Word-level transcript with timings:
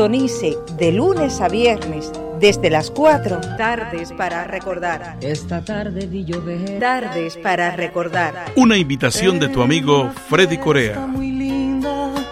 Tonice 0.00 0.56
de 0.78 0.92
lunes 0.92 1.42
a 1.42 1.48
viernes 1.50 2.10
desde 2.40 2.70
las 2.70 2.90
4 2.90 3.38
tardes 3.58 4.10
para 4.12 4.44
recordar. 4.44 5.18
Esta 5.20 5.62
tarde 5.62 6.06
vi 6.06 6.24
llover. 6.24 6.80
Tardes 6.80 7.36
para 7.36 7.76
recordar. 7.76 8.46
Una 8.56 8.78
invitación 8.78 9.38
de 9.38 9.48
tu 9.48 9.60
amigo 9.60 10.10
Freddy 10.30 10.56
Corea. 10.56 11.06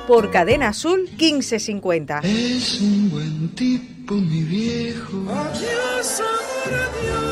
Por 0.07 0.31
Cadena 0.31 0.69
Azul 0.69 1.11
1550. 1.11 2.21
Es 2.21 2.81
un 2.81 3.11
buen 3.11 3.55
tipo, 3.55 4.15
mi 4.15 4.45
viejo. 4.45 5.27
Adiós, 5.31 6.21
amor, 6.21 6.81
adiós. 6.81 7.28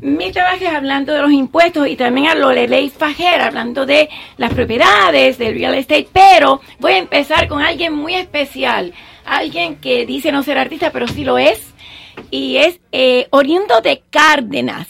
mis 0.00 0.32
trabajes 0.32 0.68
hablando 0.70 1.12
de 1.12 1.20
los 1.20 1.30
impuestos 1.30 1.86
y 1.88 1.96
también 1.96 2.28
a 2.28 2.34
Lorelei 2.34 2.88
Fajer 2.88 3.42
hablando 3.42 3.84
de 3.84 4.08
las 4.38 4.54
propiedades, 4.54 5.36
del 5.36 5.54
real 5.54 5.74
estate, 5.74 6.08
pero 6.10 6.62
voy 6.80 6.92
a 6.92 6.98
empezar 6.98 7.48
con 7.48 7.60
alguien 7.60 7.92
muy 7.92 8.14
especial, 8.14 8.94
alguien 9.26 9.76
que 9.76 10.06
dice 10.06 10.32
no 10.32 10.42
ser 10.42 10.56
artista, 10.56 10.90
pero 10.90 11.06
sí 11.06 11.22
lo 11.22 11.36
es, 11.36 11.74
y 12.30 12.56
es 12.56 12.80
eh, 12.92 13.26
oriundo 13.28 13.82
de 13.82 14.02
Cárdenas. 14.08 14.88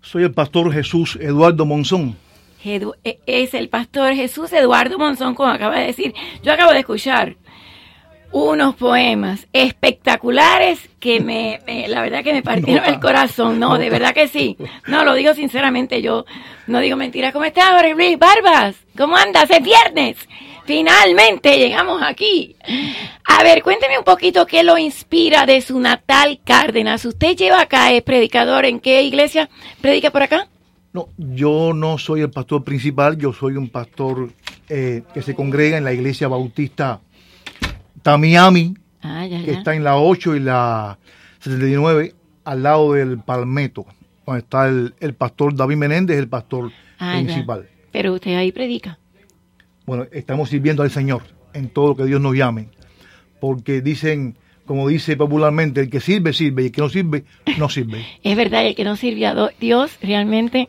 Soy 0.00 0.22
el 0.22 0.32
pastor 0.32 0.72
Jesús 0.72 1.18
Eduardo 1.20 1.66
Monzón. 1.66 2.16
Edu, 2.64 2.94
e, 3.02 3.18
es 3.26 3.54
el 3.54 3.68
pastor 3.68 4.14
Jesús 4.14 4.52
Eduardo 4.52 4.98
Monzón, 4.98 5.34
como 5.34 5.50
acaba 5.50 5.78
de 5.78 5.86
decir. 5.86 6.14
Yo 6.44 6.52
acabo 6.52 6.72
de 6.72 6.80
escuchar 6.80 7.36
unos 8.30 8.74
poemas 8.74 9.46
espectaculares 9.52 10.80
que 11.00 11.20
me, 11.20 11.60
la 11.88 12.02
verdad 12.02 12.22
que 12.22 12.32
me 12.32 12.42
partieron 12.42 12.84
el 12.84 13.00
corazón, 13.00 13.58
no, 13.58 13.78
de 13.78 13.90
verdad 13.90 14.12
que 14.12 14.28
sí, 14.28 14.56
no, 14.86 15.04
lo 15.04 15.14
digo 15.14 15.34
sinceramente, 15.34 16.02
yo 16.02 16.26
no 16.66 16.80
digo 16.80 16.96
mentiras, 16.96 17.32
¿cómo 17.32 17.44
estás, 17.44 17.70
Jorge 17.70 17.94
Luis 17.94 18.18
Barbas? 18.18 18.76
¿Cómo 18.96 19.16
andas? 19.16 19.50
Es 19.50 19.62
viernes, 19.62 20.16
finalmente 20.66 21.56
llegamos 21.58 22.02
aquí. 22.02 22.56
A 23.24 23.42
ver, 23.42 23.62
cuénteme 23.62 23.98
un 23.98 24.04
poquito 24.04 24.46
qué 24.46 24.62
lo 24.62 24.76
inspira 24.76 25.46
de 25.46 25.60
su 25.62 25.80
natal 25.80 26.40
Cárdenas, 26.44 27.04
usted 27.04 27.36
lleva 27.36 27.62
acá, 27.62 27.92
es 27.92 28.02
predicador, 28.02 28.66
¿en 28.66 28.80
qué 28.80 29.02
iglesia 29.02 29.48
predica 29.80 30.10
por 30.10 30.22
acá? 30.22 30.48
No, 30.92 31.08
yo 31.16 31.72
no 31.74 31.98
soy 31.98 32.22
el 32.22 32.30
pastor 32.30 32.64
principal, 32.64 33.16
yo 33.16 33.32
soy 33.32 33.56
un 33.56 33.68
pastor 33.68 34.30
eh, 34.68 35.02
que 35.14 35.22
se 35.22 35.34
congrega 35.34 35.78
en 35.78 35.84
la 35.84 35.92
iglesia 35.92 36.28
bautista 36.28 37.00
Miami, 38.16 38.74
ah, 39.02 39.26
que 39.28 39.52
está 39.52 39.74
en 39.74 39.84
la 39.84 39.98
8 39.98 40.36
y 40.36 40.40
la 40.40 40.98
79, 41.40 42.14
al 42.44 42.62
lado 42.62 42.94
del 42.94 43.18
Palmetto, 43.18 43.86
donde 44.24 44.40
está 44.40 44.68
el, 44.68 45.14
pastor 45.14 45.54
David 45.54 45.76
Menéndez, 45.76 46.18
el 46.18 46.28
pastor 46.28 46.70
ah, 46.98 47.16
principal. 47.16 47.68
Pero 47.92 48.14
usted 48.14 48.36
ahí 48.36 48.52
predica. 48.52 48.98
Bueno, 49.86 50.06
estamos 50.12 50.48
sirviendo 50.48 50.82
al 50.82 50.90
Señor 50.90 51.22
en 51.52 51.68
todo 51.68 51.88
lo 51.88 51.96
que 51.96 52.04
Dios 52.04 52.20
nos 52.20 52.34
llame, 52.34 52.68
porque 53.40 53.80
dicen, 53.80 54.36
como 54.64 54.86
dice 54.88 55.16
popularmente, 55.16 55.80
el 55.80 55.90
que 55.90 56.00
sirve, 56.00 56.32
sirve, 56.32 56.62
y 56.62 56.66
el 56.66 56.72
que 56.72 56.80
no 56.80 56.88
sirve, 56.88 57.24
no 57.58 57.68
sirve. 57.68 58.06
es 58.22 58.36
verdad, 58.36 58.66
el 58.66 58.74
que 58.74 58.84
no 58.84 58.96
sirve 58.96 59.26
a 59.26 59.50
Dios 59.58 59.98
realmente 60.02 60.68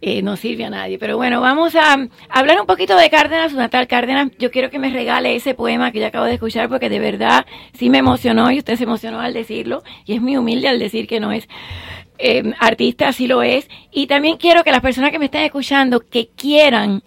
eh, 0.00 0.22
no 0.22 0.36
sirve 0.36 0.64
a 0.64 0.70
nadie. 0.70 0.98
Pero 0.98 1.16
bueno, 1.16 1.40
vamos 1.40 1.74
a 1.74 1.96
hablar 2.28 2.60
un 2.60 2.66
poquito 2.66 2.96
de 2.96 3.10
Cárdenas, 3.10 3.52
su 3.52 3.58
natal 3.58 3.86
Cárdenas. 3.86 4.30
Yo 4.38 4.50
quiero 4.50 4.70
que 4.70 4.78
me 4.78 4.90
regale 4.90 5.34
ese 5.34 5.54
poema 5.54 5.92
que 5.92 6.00
yo 6.00 6.06
acabo 6.06 6.24
de 6.24 6.34
escuchar 6.34 6.68
porque 6.68 6.88
de 6.88 6.98
verdad 6.98 7.46
sí 7.74 7.90
me 7.90 7.98
emocionó 7.98 8.50
y 8.50 8.58
usted 8.58 8.76
se 8.76 8.84
emocionó 8.84 9.20
al 9.20 9.34
decirlo 9.34 9.82
y 10.04 10.14
es 10.14 10.22
muy 10.22 10.36
humilde 10.36 10.68
al 10.68 10.78
decir 10.78 11.06
que 11.06 11.20
no 11.20 11.32
es 11.32 11.48
eh, 12.18 12.52
artista, 12.58 13.12
sí 13.12 13.26
lo 13.26 13.42
es. 13.42 13.68
Y 13.92 14.06
también 14.06 14.36
quiero 14.36 14.64
que 14.64 14.72
las 14.72 14.80
personas 14.80 15.10
que 15.10 15.18
me 15.18 15.26
estén 15.26 15.42
escuchando 15.42 16.00
que 16.00 16.28
quieran 16.28 17.02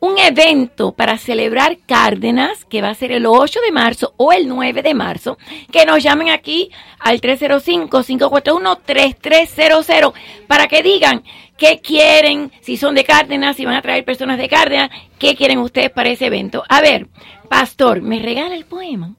un 0.00 0.18
evento 0.18 0.90
para 0.92 1.16
celebrar 1.18 1.78
Cárdenas, 1.86 2.64
que 2.64 2.82
va 2.82 2.88
a 2.88 2.94
ser 2.94 3.12
el 3.12 3.26
8 3.26 3.60
de 3.60 3.70
marzo 3.70 4.14
o 4.16 4.32
el 4.32 4.48
9 4.48 4.82
de 4.82 4.94
marzo, 4.94 5.36
que 5.70 5.84
nos 5.84 6.02
llamen 6.02 6.30
aquí 6.30 6.70
al 6.98 7.20
305-541-3300 7.20 10.14
para 10.46 10.66
que 10.66 10.82
digan 10.82 11.22
qué 11.56 11.80
quieren, 11.80 12.50
si 12.62 12.78
son 12.78 12.94
de 12.94 13.04
Cárdenas, 13.04 13.56
si 13.56 13.66
van 13.66 13.76
a 13.76 13.82
traer 13.82 14.04
personas 14.04 14.38
de 14.38 14.48
Cárdenas, 14.48 14.90
qué 15.18 15.36
quieren 15.36 15.58
ustedes 15.58 15.90
para 15.90 16.08
ese 16.08 16.24
evento. 16.26 16.64
A 16.68 16.80
ver, 16.80 17.08
Pastor, 17.48 18.00
¿me 18.00 18.18
regala 18.18 18.54
el 18.54 18.64
poema? 18.64 19.14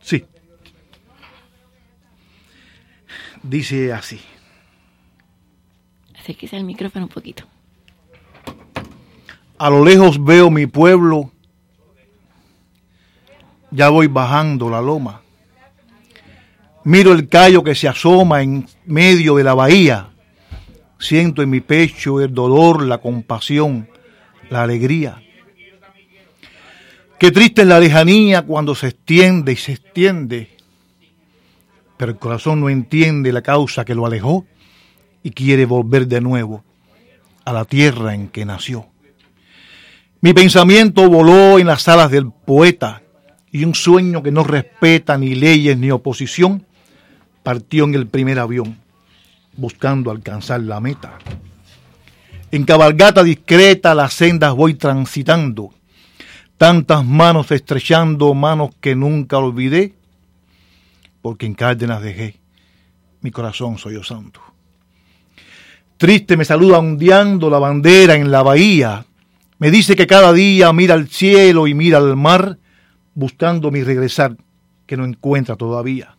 Sí. 0.00 0.24
Dice 3.42 3.92
así. 3.92 4.18
Acérquese 6.18 6.56
al 6.56 6.64
micrófono 6.64 7.04
un 7.04 7.10
poquito. 7.10 7.44
A 9.58 9.70
lo 9.70 9.82
lejos 9.82 10.22
veo 10.22 10.50
mi 10.50 10.66
pueblo, 10.66 11.32
ya 13.70 13.88
voy 13.88 14.06
bajando 14.06 14.68
la 14.68 14.82
loma. 14.82 15.22
Miro 16.84 17.12
el 17.12 17.28
callo 17.28 17.64
que 17.64 17.74
se 17.74 17.88
asoma 17.88 18.42
en 18.42 18.66
medio 18.84 19.36
de 19.36 19.44
la 19.44 19.54
bahía. 19.54 20.10
Siento 20.98 21.42
en 21.42 21.50
mi 21.50 21.60
pecho 21.60 22.20
el 22.20 22.34
dolor, 22.34 22.82
la 22.82 22.98
compasión, 22.98 23.88
la 24.50 24.62
alegría. 24.62 25.22
Qué 27.18 27.30
triste 27.30 27.62
es 27.62 27.68
la 27.68 27.80
lejanía 27.80 28.42
cuando 28.42 28.74
se 28.74 28.88
extiende 28.88 29.52
y 29.52 29.56
se 29.56 29.72
extiende. 29.72 30.50
Pero 31.96 32.12
el 32.12 32.18
corazón 32.18 32.60
no 32.60 32.68
entiende 32.68 33.32
la 33.32 33.40
causa 33.40 33.86
que 33.86 33.94
lo 33.94 34.04
alejó 34.04 34.44
y 35.22 35.30
quiere 35.30 35.64
volver 35.64 36.06
de 36.06 36.20
nuevo 36.20 36.62
a 37.46 37.54
la 37.54 37.64
tierra 37.64 38.14
en 38.14 38.28
que 38.28 38.44
nació. 38.44 38.86
Mi 40.20 40.32
pensamiento 40.32 41.08
voló 41.08 41.58
en 41.58 41.66
las 41.66 41.86
alas 41.88 42.10
del 42.10 42.30
poeta 42.30 43.02
y 43.52 43.64
un 43.64 43.74
sueño 43.74 44.22
que 44.22 44.32
no 44.32 44.44
respeta 44.44 45.18
ni 45.18 45.34
leyes 45.34 45.76
ni 45.78 45.90
oposición 45.90 46.64
partió 47.42 47.84
en 47.84 47.94
el 47.94 48.06
primer 48.06 48.38
avión 48.38 48.78
buscando 49.56 50.10
alcanzar 50.10 50.60
la 50.60 50.80
meta. 50.80 51.18
En 52.50 52.64
cabalgata 52.64 53.22
discreta 53.22 53.94
las 53.94 54.14
sendas 54.14 54.54
voy 54.54 54.74
transitando, 54.74 55.70
tantas 56.56 57.04
manos 57.04 57.50
estrechando, 57.50 58.34
manos 58.34 58.70
que 58.80 58.94
nunca 58.94 59.38
olvidé, 59.38 59.94
porque 61.22 61.46
en 61.46 61.54
Cárdenas 61.54 62.02
dejé 62.02 62.38
mi 63.20 63.30
corazón 63.30 63.78
soy 63.78 64.02
santo. 64.04 64.40
Triste 65.96 66.36
me 66.36 66.44
saluda 66.44 66.78
ondeando 66.78 67.50
la 67.50 67.58
bandera 67.58 68.14
en 68.14 68.30
la 68.30 68.42
bahía, 68.42 69.04
me 69.58 69.70
dice 69.70 69.96
que 69.96 70.06
cada 70.06 70.32
día 70.32 70.72
mira 70.72 70.94
al 70.94 71.08
cielo 71.08 71.66
y 71.66 71.74
mira 71.74 71.98
al 71.98 72.16
mar, 72.16 72.58
buscando 73.14 73.70
mi 73.70 73.82
regresar, 73.82 74.36
que 74.86 74.96
no 74.96 75.04
encuentra 75.04 75.56
todavía. 75.56 76.14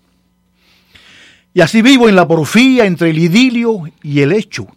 Y 1.54 1.62
así 1.62 1.82
vivo 1.82 2.10
en 2.10 2.16
la 2.16 2.28
porfía 2.28 2.86
entre 2.86 3.12
el 3.12 3.20
idilio 3.20 3.84
y 4.02 4.22
el 4.22 4.32
hecho, 4.32 4.68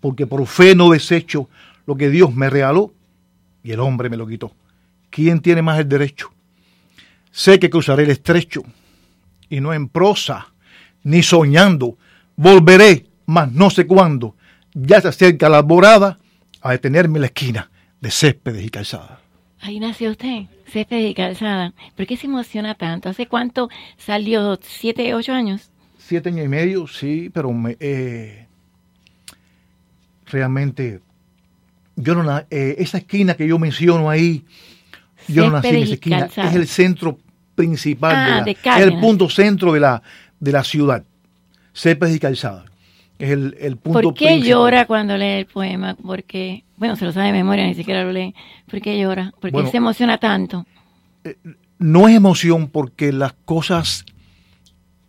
porque 0.00 0.26
por 0.26 0.46
fe 0.46 0.74
no 0.74 0.90
desecho 0.90 1.48
lo 1.86 1.96
que 1.96 2.08
Dios 2.08 2.34
me 2.34 2.48
regaló 2.48 2.92
y 3.62 3.72
el 3.72 3.80
hombre 3.80 4.08
me 4.08 4.16
lo 4.16 4.26
quitó. 4.26 4.52
¿Quién 5.10 5.40
tiene 5.40 5.62
más 5.62 5.78
el 5.78 5.88
derecho? 5.88 6.32
Sé 7.30 7.58
que 7.58 7.70
cruzaré 7.70 8.04
el 8.04 8.10
estrecho, 8.10 8.62
y 9.50 9.60
no 9.60 9.74
en 9.74 9.88
prosa, 9.88 10.52
ni 11.02 11.22
soñando. 11.22 11.98
Volveré, 12.36 13.06
mas 13.26 13.52
no 13.52 13.70
sé 13.70 13.86
cuándo. 13.86 14.36
Ya 14.72 15.00
se 15.00 15.08
acerca 15.08 15.48
la 15.48 15.58
alborada 15.58 16.18
a 16.60 16.72
detenerme 16.72 17.18
en 17.18 17.22
la 17.22 17.26
esquina 17.26 17.70
de 18.04 18.10
céspedes 18.10 18.62
y 18.62 18.68
calzada. 18.68 19.18
Ahí 19.60 19.80
nació 19.80 20.10
usted, 20.10 20.42
Césped 20.66 21.06
y 21.06 21.14
Calzada. 21.14 21.72
¿Por 21.96 22.06
qué 22.06 22.18
se 22.18 22.26
emociona 22.26 22.74
tanto? 22.74 23.08
¿Hace 23.08 23.26
cuánto 23.26 23.70
salió? 23.96 24.58
¿Siete, 24.62 25.14
ocho 25.14 25.32
años? 25.32 25.70
Siete 25.96 26.28
años 26.28 26.44
y 26.44 26.48
medio, 26.48 26.86
sí, 26.86 27.30
pero 27.32 27.50
me, 27.50 27.78
eh, 27.80 28.46
realmente 30.26 31.00
yo 31.96 32.14
no 32.14 32.38
eh, 32.50 32.74
esa 32.78 32.98
esquina 32.98 33.34
que 33.34 33.46
yo 33.48 33.58
menciono 33.58 34.10
ahí, 34.10 34.44
yo 35.28 35.46
no 35.46 35.52
nací 35.52 35.68
en 35.68 35.74
Céspedes 35.74 35.84
esa 35.86 35.94
esquina. 35.94 36.18
Calzada. 36.20 36.48
Es 36.50 36.56
el 36.56 36.66
centro 36.68 37.18
principal, 37.54 38.14
Ah, 38.14 38.24
de 38.24 38.30
la- 38.30 38.44
de 38.44 38.50
es 38.52 38.92
el 38.92 39.00
punto 39.00 39.30
centro 39.30 39.72
de 39.72 39.80
la, 39.80 40.02
de 40.40 40.52
la 40.52 40.62
ciudad. 40.62 41.04
Césped 41.72 42.08
y 42.12 42.18
Calzada. 42.18 42.66
Es 43.24 43.30
el, 43.30 43.56
el 43.58 43.76
punto 43.78 44.00
¿Por 44.02 44.14
qué 44.14 44.26
principal. 44.26 44.48
llora 44.50 44.86
cuando 44.86 45.16
lee 45.16 45.24
el 45.40 45.46
poema? 45.46 45.94
Porque, 45.94 46.64
bueno, 46.76 46.94
se 46.96 47.04
lo 47.06 47.12
sabe 47.12 47.26
de 47.28 47.32
memoria, 47.32 47.66
ni 47.66 47.74
siquiera 47.74 48.04
lo 48.04 48.12
lee. 48.12 48.34
¿Por 48.70 48.80
qué 48.82 48.98
llora? 48.98 49.32
¿Por 49.40 49.50
qué 49.50 49.54
Bueno. 49.54 49.70
se 49.70 49.76
emociona 49.78 50.18
tanto? 50.18 50.66
No 51.78 52.08
es 52.08 52.14
emoción 52.16 52.68
porque 52.68 53.12
las 53.12 53.32
cosas 53.44 54.04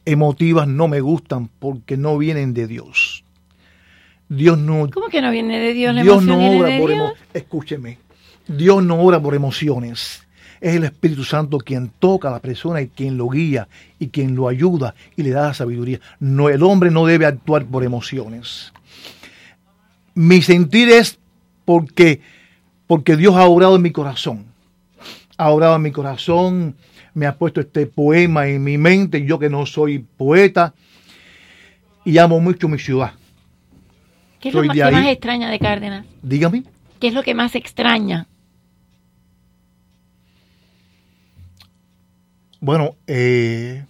emotivas 0.06 0.68
no 0.68 0.88
me 0.88 1.02
gustan 1.02 1.50
porque 1.60 1.98
no 1.98 2.18
vienen 2.18 2.54
de 2.54 2.68
Dios. 2.68 3.24
Dios 4.30 4.58
no, 4.58 4.90
¿Cómo 4.92 5.08
que 5.08 5.22
no 5.22 5.30
viene 5.32 5.60
de 5.60 5.74
Dios? 5.74 5.94
La 5.94 6.02
Dios 6.04 6.24
emoción 6.24 6.40
no 6.40 6.58
obra 6.60 6.70
de 6.70 6.80
por 6.80 6.90
Dios. 6.90 7.00
emociones. 7.02 7.30
Escúcheme. 7.34 7.98
Dios 8.48 8.84
no 8.84 9.00
obra 9.02 9.20
por 9.20 9.36
emociones. 9.36 10.26
Es 10.62 10.75
el 10.75 10.84
Espíritu 10.84 11.24
Santo 11.24 11.57
quien 11.57 11.90
toca 12.00 12.30
a 12.30 12.31
la 12.31 12.40
persona 12.40 12.81
y 12.81 12.88
quien 12.88 13.18
lo 13.18 13.30
guía 13.30 13.68
y 14.00 14.07
quien 14.07 14.36
lo 14.36 14.48
ayuda 14.48 14.96
y 15.16 15.24
le 15.24 15.31
da 15.31 15.48
la 15.48 15.54
sabiduría. 15.54 16.00
No, 16.19 16.50
el 16.50 16.63
hombre 16.63 16.92
no 16.92 17.06
debe 17.06 17.25
actuar 17.25 17.66
por 17.66 17.84
emociones. 17.84 18.74
Mi 20.13 20.42
sentir 20.42 20.90
es 20.90 21.19
porque, 21.66 22.22
porque 22.88 23.18
Dios 23.18 23.36
ha 23.36 23.46
obrado 23.46 23.75
en 23.75 23.81
mi 23.81 23.92
corazón. 23.92 24.46
Ha 25.38 25.50
obrado 25.50 25.75
en 25.75 25.81
mi 25.81 25.92
corazón, 25.92 26.75
me 27.13 27.25
ha 27.25 27.36
puesto 27.36 27.60
este 27.60 27.88
poema 27.88 28.48
en 28.48 28.63
mi 28.63 28.78
mente, 28.78 29.25
yo 29.25 29.40
que 29.40 29.50
no 29.50 29.66
soy 29.66 30.00
poeta, 30.00 30.74
y 32.06 32.18
amo 32.18 32.40
mucho 32.40 32.69
mi 32.69 32.80
ciudad. 32.80 33.13
¿Qué 34.40 34.50
es 34.50 34.56
lo 34.56 34.63
más, 34.63 34.75
que 34.75 34.92
más 34.92 35.07
extraña 35.07 35.50
de 35.50 35.60
Cárdenas? 35.60 36.06
Dígame. 36.22 36.63
¿Qué 37.00 37.07
es 37.07 37.13
lo 37.13 37.24
que 37.24 37.34
más 37.34 37.56
extraña? 37.56 38.28
Bueno, 42.62 42.96
eh, 43.07 43.86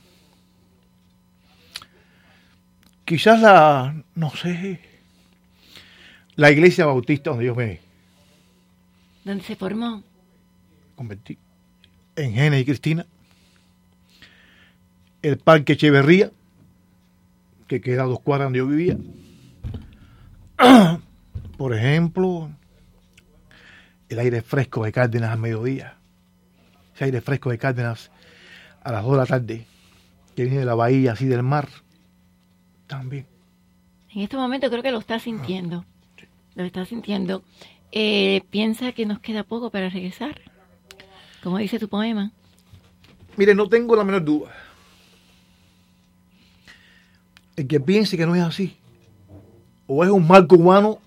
quizás 3.05 3.41
la, 3.41 4.03
no 4.15 4.29
sé, 4.31 4.79
la 6.35 6.51
iglesia 6.51 6.85
bautista 6.85 7.29
donde 7.29 7.45
yo 7.45 7.55
me 7.55 7.79
¿Dónde 9.23 9.43
se 9.43 9.55
formó? 9.55 10.03
convertí, 10.95 11.37
en 12.15 12.33
Gene 12.33 12.59
y 12.59 12.65
Cristina, 12.65 13.05
el 15.21 15.37
parque 15.37 15.73
Echeverría, 15.73 16.31
que 17.67 17.81
queda 17.81 18.03
a 18.03 18.05
dos 18.05 18.19
cuadras 18.19 18.45
donde 18.47 18.59
yo 18.59 18.67
vivía. 18.67 18.97
Por 21.57 21.73
ejemplo, 21.73 22.51
el 24.09 24.19
aire 24.19 24.41
fresco 24.41 24.85
de 24.85 24.91
Cárdenas 24.91 25.31
a 25.31 25.35
mediodía, 25.35 25.97
ese 26.93 27.05
aire 27.05 27.21
fresco 27.21 27.49
de 27.49 27.57
Cárdenas 27.57 28.11
a 28.85 28.91
las 28.91 29.03
dos 29.03 29.13
de 29.13 29.17
la 29.17 29.25
tarde, 29.25 29.65
que 30.35 30.43
viene 30.43 30.59
de 30.59 30.65
la 30.65 30.75
bahía, 30.75 31.13
así 31.13 31.25
del 31.25 31.41
mar, 31.41 31.67
también. 32.85 33.25
En 34.13 34.21
este 34.21 34.37
momento 34.37 34.69
creo 34.69 34.83
que 34.83 34.91
lo 34.91 34.99
está 34.99 35.17
sintiendo. 35.19 35.83
Lo 36.53 36.63
está 36.63 36.85
sintiendo. 36.85 37.43
Eh, 37.91 38.43
piensa 38.51 38.91
que 38.91 39.07
nos 39.07 39.19
queda 39.19 39.43
poco 39.43 39.71
para 39.71 39.89
regresar. 39.89 40.39
Como 41.43 41.57
dice 41.57 41.79
tu 41.79 41.89
poema. 41.89 42.31
Mire, 43.37 43.55
no 43.55 43.67
tengo 43.67 43.95
la 43.95 44.03
menor 44.03 44.23
duda. 44.23 44.51
El 47.55 47.67
que 47.67 47.79
piense 47.79 48.15
que 48.15 48.25
no 48.27 48.35
es 48.35 48.43
así, 48.43 48.77
o 49.87 50.03
es 50.03 50.11
un 50.11 50.27
mal 50.27 50.45
cubano, 50.45 50.99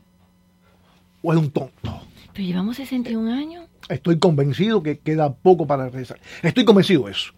o 1.23 1.33
es 1.33 1.39
un 1.39 1.51
tonto. 1.51 2.03
Pero 2.33 2.45
llevamos 2.45 2.77
61 2.77 3.33
años. 3.33 3.69
Estoy 3.89 4.19
convencido 4.19 4.83
que 4.83 4.99
queda 4.99 5.33
poco 5.33 5.67
para 5.67 5.85
regresar. 5.85 6.19
Estoy 6.43 6.65
convencido 6.65 7.05
de 7.05 7.13
eso. 7.13 7.33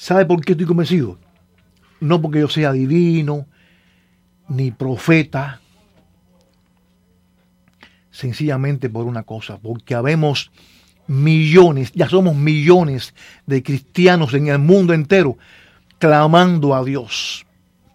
¿Sabe 0.00 0.24
por 0.24 0.42
qué 0.42 0.52
estoy 0.52 0.66
convencido? 0.66 1.18
No 2.00 2.22
porque 2.22 2.40
yo 2.40 2.48
sea 2.48 2.72
divino, 2.72 3.44
ni 4.48 4.70
profeta, 4.70 5.60
sencillamente 8.10 8.88
por 8.88 9.04
una 9.04 9.24
cosa, 9.24 9.58
porque 9.58 9.94
habemos 9.94 10.52
millones, 11.06 11.92
ya 11.92 12.08
somos 12.08 12.34
millones 12.34 13.14
de 13.44 13.62
cristianos 13.62 14.32
en 14.32 14.48
el 14.48 14.58
mundo 14.58 14.94
entero 14.94 15.36
clamando 15.98 16.74
a 16.74 16.82
Dios 16.82 17.44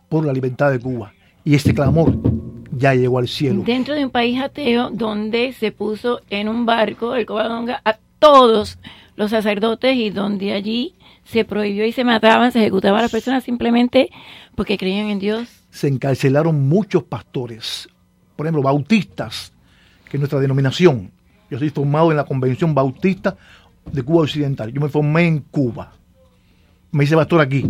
por 0.08 0.28
la 0.28 0.32
libertad 0.32 0.70
de 0.70 0.80
Cuba. 0.80 1.12
Y 1.44 1.56
este 1.56 1.74
clamor 1.74 2.16
ya 2.72 2.94
llegó 2.94 3.18
al 3.18 3.28
cielo. 3.28 3.64
Dentro 3.66 3.96
de 3.96 4.06
un 4.06 4.12
país 4.12 4.40
ateo 4.40 4.92
donde 4.92 5.54
se 5.54 5.72
puso 5.72 6.22
en 6.30 6.50
un 6.50 6.68
barco 6.68 7.16
el 7.16 7.26
Covadonga 7.26 7.82
a 7.84 7.98
todos 8.20 8.78
los 9.16 9.32
sacerdotes 9.32 9.96
y 9.96 10.12
donde 10.12 10.54
allí 10.54 10.94
se 11.26 11.44
prohibió 11.44 11.86
y 11.86 11.92
se 11.92 12.04
mataban, 12.04 12.52
se 12.52 12.60
ejecutaban 12.60 13.00
a 13.00 13.04
las 13.04 13.12
personas 13.12 13.44
simplemente 13.44 14.10
porque 14.56 14.78
creían 14.78 15.08
en 15.10 15.20
Dios. 15.20 15.50
se 15.70 15.88
encarcelaron 15.90 16.70
muchos 16.70 17.04
pastores, 17.04 17.90
por 18.38 18.46
ejemplo, 18.46 18.62
bautistas, 18.64 19.52
que 20.10 20.16
es 20.18 20.22
nuestra 20.22 20.40
denominación. 20.40 21.12
Yo 21.50 21.60
soy 21.60 21.70
formado 21.70 22.12
en 22.12 22.18
la 22.18 22.24
Convención 22.24 22.74
Bautista 22.74 23.36
de 23.92 24.02
Cuba 24.04 24.24
Occidental. 24.24 24.72
Yo 24.72 24.80
me 24.80 24.88
formé 24.88 25.28
en 25.28 25.40
Cuba. 25.40 25.92
Me 26.92 27.04
hice 27.04 27.16
pastor 27.16 27.42
aquí, 27.42 27.70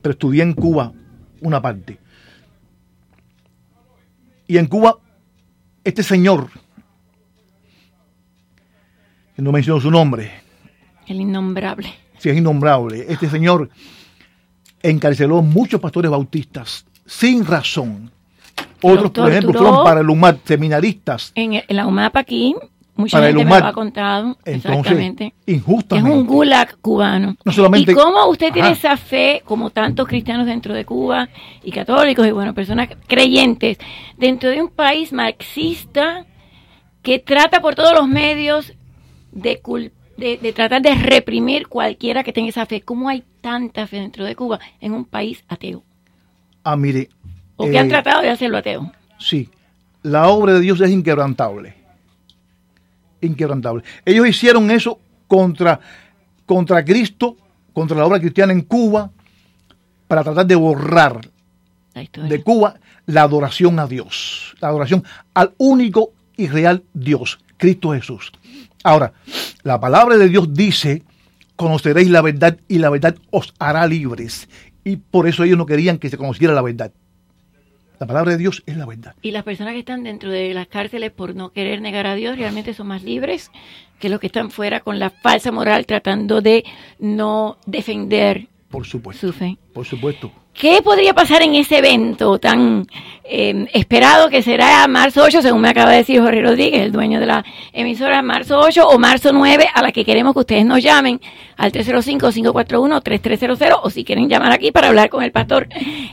pero 0.00 0.12
estudié 0.12 0.42
en 0.42 0.54
Cuba 0.54 0.92
una 1.42 1.60
parte. 1.60 1.98
Y 4.46 4.56
en 4.56 4.66
Cuba, 4.66 4.96
este 5.84 6.02
señor, 6.02 6.48
que 9.36 9.42
no 9.42 9.52
menciono 9.52 9.80
su 9.80 9.90
nombre, 9.90 10.30
El 11.06 11.20
innombrable. 11.20 11.92
Si 12.20 12.28
es 12.30 12.36
innombrable, 12.36 13.06
este 13.08 13.28
señor 13.28 13.68
encarceló 14.82 15.42
muchos 15.42 15.80
pastores 15.80 16.10
bautistas 16.10 16.86
sin 17.06 17.44
razón. 17.44 18.10
Otros, 18.82 19.10
por 19.10 19.30
ejemplo, 19.30 19.52
fueron 19.58 19.84
para 19.84 20.00
el 20.00 20.08
UMAR 20.08 20.38
seminaristas. 20.44 21.32
En, 21.34 21.54
el- 21.54 21.64
en 21.68 21.76
la 21.76 21.86
UMAP 21.86 22.16
aquí, 22.16 22.54
mucha 22.94 23.18
Para 23.18 23.28
el 23.28 23.36
gente 23.36 23.52
me 23.52 23.60
lo 23.60 23.66
ha 23.66 23.72
contado. 23.74 24.38
Entonces, 24.44 24.70
exactamente. 24.70 25.34
Que 25.44 25.52
es 25.52 25.58
injustamente. 25.58 26.10
un 26.18 26.26
gulag 26.26 26.78
cubano. 26.80 27.36
No 27.44 27.52
solamente- 27.52 27.92
¿Y 27.92 27.94
cómo 27.94 28.26
usted 28.28 28.52
tiene 28.52 28.70
esa 28.70 28.96
fe, 28.96 29.42
como 29.44 29.68
tantos 29.70 30.06
cristianos 30.08 30.46
dentro 30.46 30.72
de 30.74 30.84
Cuba 30.86 31.28
y 31.62 31.72
católicos 31.72 32.26
y 32.26 32.30
bueno, 32.30 32.54
personas 32.54 32.88
creyentes, 33.06 33.76
dentro 34.16 34.48
de 34.48 34.62
un 34.62 34.68
país 34.70 35.12
marxista 35.12 36.24
que 37.02 37.18
trata 37.18 37.60
por 37.60 37.74
todos 37.74 37.92
los 37.94 38.08
medios 38.08 38.72
de, 39.32 39.60
cul- 39.62 39.92
de, 40.20 40.38
de 40.38 40.52
tratar 40.52 40.82
de 40.82 40.94
reprimir 40.94 41.66
cualquiera 41.66 42.22
que 42.22 42.32
tenga 42.32 42.50
esa 42.50 42.66
fe? 42.66 42.82
¿Cómo 42.82 43.08
hay 43.08 43.24
tanta 43.40 43.86
fe 43.86 43.96
dentro 43.96 44.24
de 44.24 44.36
Cuba 44.36 44.60
en 44.80 44.92
un 44.92 45.04
país 45.04 45.42
ateo? 45.48 45.82
Ah, 46.62 46.76
mire. 46.76 47.08
¿O 47.56 47.64
que 47.64 47.72
eh, 47.72 47.78
han 47.78 47.88
tratado 47.88 48.22
de 48.22 48.30
hacerlo 48.30 48.58
ateo? 48.58 48.92
Sí, 49.18 49.48
la 50.02 50.28
obra 50.28 50.54
de 50.54 50.60
Dios 50.60 50.80
es 50.80 50.90
inquebrantable. 50.90 51.74
Inquebrantable. 53.20 53.82
Ellos 54.04 54.28
hicieron 54.28 54.70
eso 54.70 54.98
contra, 55.26 55.80
contra 56.46 56.84
Cristo, 56.84 57.36
contra 57.72 57.96
la 57.96 58.06
obra 58.06 58.20
cristiana 58.20 58.52
en 58.52 58.62
Cuba, 58.62 59.10
para 60.06 60.24
tratar 60.24 60.46
de 60.46 60.54
borrar 60.54 61.20
de 61.94 62.42
Cuba 62.42 62.74
la 63.06 63.22
adoración 63.22 63.78
a 63.78 63.86
Dios, 63.86 64.54
la 64.60 64.68
adoración 64.68 65.04
al 65.34 65.54
único 65.58 66.12
y 66.36 66.48
real 66.48 66.82
Dios, 66.94 67.38
Cristo 67.56 67.92
Jesús. 67.92 68.32
Ahora, 68.82 69.12
la 69.62 69.80
palabra 69.80 70.16
de 70.16 70.28
Dios 70.28 70.52
dice, 70.54 71.02
conoceréis 71.56 72.08
la 72.10 72.22
verdad 72.22 72.58
y 72.68 72.78
la 72.78 72.90
verdad 72.90 73.16
os 73.30 73.54
hará 73.58 73.86
libres. 73.86 74.48
Y 74.84 74.96
por 74.96 75.28
eso 75.28 75.44
ellos 75.44 75.58
no 75.58 75.66
querían 75.66 75.98
que 75.98 76.08
se 76.08 76.16
conociera 76.16 76.54
la 76.54 76.62
verdad. 76.62 76.92
La 77.98 78.06
palabra 78.06 78.32
de 78.32 78.38
Dios 78.38 78.62
es 78.64 78.78
la 78.78 78.86
verdad. 78.86 79.14
Y 79.20 79.30
las 79.30 79.44
personas 79.44 79.74
que 79.74 79.80
están 79.80 80.02
dentro 80.02 80.30
de 80.30 80.54
las 80.54 80.68
cárceles 80.68 81.12
por 81.12 81.34
no 81.34 81.50
querer 81.50 81.82
negar 81.82 82.06
a 82.06 82.14
Dios 82.14 82.38
realmente 82.38 82.72
son 82.72 82.86
más 82.86 83.02
libres 83.02 83.50
que 83.98 84.08
los 84.08 84.20
que 84.20 84.28
están 84.28 84.50
fuera 84.50 84.80
con 84.80 84.98
la 84.98 85.10
falsa 85.10 85.52
moral 85.52 85.84
tratando 85.84 86.40
de 86.40 86.64
no 86.98 87.58
defender 87.66 88.48
Por 88.70 88.86
supuesto. 88.86 89.26
su 89.26 89.32
fe. 89.34 89.58
Por 89.74 89.84
supuesto. 89.84 90.32
¿Qué 90.52 90.82
podría 90.82 91.14
pasar 91.14 91.42
en 91.42 91.54
ese 91.54 91.78
evento 91.78 92.38
tan 92.38 92.84
eh, 93.24 93.66
esperado 93.72 94.28
que 94.28 94.42
será 94.42 94.86
marzo 94.88 95.22
8, 95.22 95.40
según 95.40 95.60
me 95.60 95.68
acaba 95.68 95.92
de 95.92 95.98
decir 95.98 96.20
Jorge 96.20 96.42
Rodríguez, 96.42 96.82
el 96.82 96.90
dueño 96.90 97.20
de 97.20 97.26
la 97.26 97.44
emisora, 97.72 98.22
marzo 98.22 98.58
8 98.58 98.88
o 98.88 98.98
marzo 98.98 99.32
9, 99.32 99.68
a 99.72 99.82
la 99.82 99.92
que 99.92 100.04
queremos 100.04 100.34
que 100.34 100.40
ustedes 100.40 100.66
nos 100.66 100.82
llamen 100.82 101.20
al 101.56 101.70
305-541-3300 101.70 103.78
o 103.82 103.90
si 103.90 104.02
quieren 104.04 104.28
llamar 104.28 104.50
aquí 104.50 104.72
para 104.72 104.88
hablar 104.88 105.10
con 105.10 105.22
el 105.22 105.30
pastor, 105.30 105.68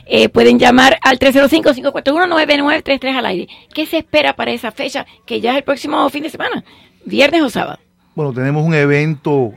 eh, 0.05 0.29
pueden 0.29 0.59
llamar 0.59 0.99
al 1.01 1.17
305-541-9933 1.17 3.15
al 3.15 3.25
aire. 3.25 3.47
¿Qué 3.73 3.87
se 3.87 3.97
espera 3.97 4.35
para 4.35 4.51
esa 4.51 4.71
fecha 4.71 5.07
que 5.25 5.41
ya 5.41 5.53
es 5.53 5.57
el 5.57 5.63
próximo 5.63 6.07
fin 6.09 6.21
de 6.21 6.29
semana? 6.29 6.63
¿Viernes 7.03 7.41
o 7.41 7.49
sábado? 7.49 7.79
Bueno, 8.13 8.31
tenemos 8.31 8.63
un 8.63 8.75
evento 8.75 9.53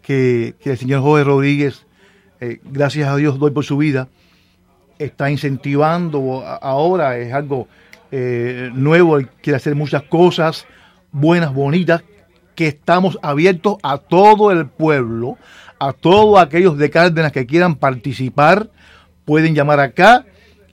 que, 0.00 0.54
que 0.62 0.70
el 0.70 0.78
señor 0.78 1.02
Jorge 1.02 1.24
Rodríguez, 1.24 1.84
eh, 2.40 2.60
gracias 2.64 3.08
a 3.08 3.16
Dios 3.16 3.38
doy 3.38 3.50
por 3.50 3.64
su 3.64 3.76
vida, 3.76 4.08
está 4.98 5.30
incentivando 5.30 6.44
ahora, 6.60 7.18
es 7.18 7.32
algo 7.32 7.68
eh, 8.10 8.70
nuevo, 8.72 9.18
quiere 9.42 9.56
hacer 9.56 9.74
muchas 9.74 10.02
cosas 10.04 10.66
buenas, 11.12 11.52
bonitas, 11.52 12.02
que 12.54 12.66
estamos 12.68 13.18
abiertos 13.22 13.76
a 13.82 13.98
todo 13.98 14.50
el 14.50 14.66
pueblo, 14.66 15.36
a 15.78 15.92
todos 15.92 16.40
aquellos 16.40 16.76
de 16.76 16.90
Cárdenas 16.90 17.32
que 17.32 17.46
quieran 17.46 17.76
participar, 17.76 18.68
pueden 19.24 19.54
llamar 19.54 19.80
acá 19.80 20.24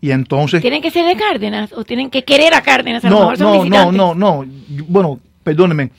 y 0.01 0.12
entonces... 0.12 0.62
¿Tienen 0.62 0.81
que 0.81 0.91
ser 0.91 1.05
de 1.05 1.15
Cárdenas 1.15 1.74
o 1.74 1.84
tienen 1.84 2.10
que 2.10 2.24
querer 2.24 2.53
a 2.53 2.62
Cárdenas? 2.62 3.05
A 3.05 3.10
No, 3.10 3.31
mejor 3.31 3.39
no, 3.39 3.65
no, 3.65 3.91
no, 3.91 4.15
no. 4.15 4.45
Bueno, 4.88 5.19
perdónenme. 5.43 5.91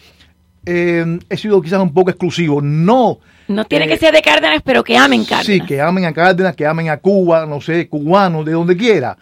Eh, 0.64 1.18
he 1.28 1.37
sido 1.37 1.62
quizás 1.62 1.80
un 1.80 1.92
poco 1.92 2.11
exclusivo. 2.11 2.61
No. 2.61 3.20
No 3.49 3.65
tienen 3.65 3.88
Eh, 3.88 3.93
que 3.93 3.99
ser 3.99 4.12
de 4.15 4.23
Cárdenas, 4.23 4.62
pero 4.65 4.83
que 4.83 4.97
amen 4.97 5.25
Cárdenas. 5.25 5.47
Sí, 5.47 5.61
que 5.61 5.81
amen 5.81 6.05
a 6.05 6.12
Cárdenas, 6.12 6.57
que 6.57 6.67
amen 6.67 6.88
a 6.88 6.97
Cuba, 6.99 7.47
no 7.47 7.61
sé, 7.61 7.88
cubanos, 7.88 8.45
de 8.45 8.53
donde 8.53 8.76
quiera. 8.76 9.17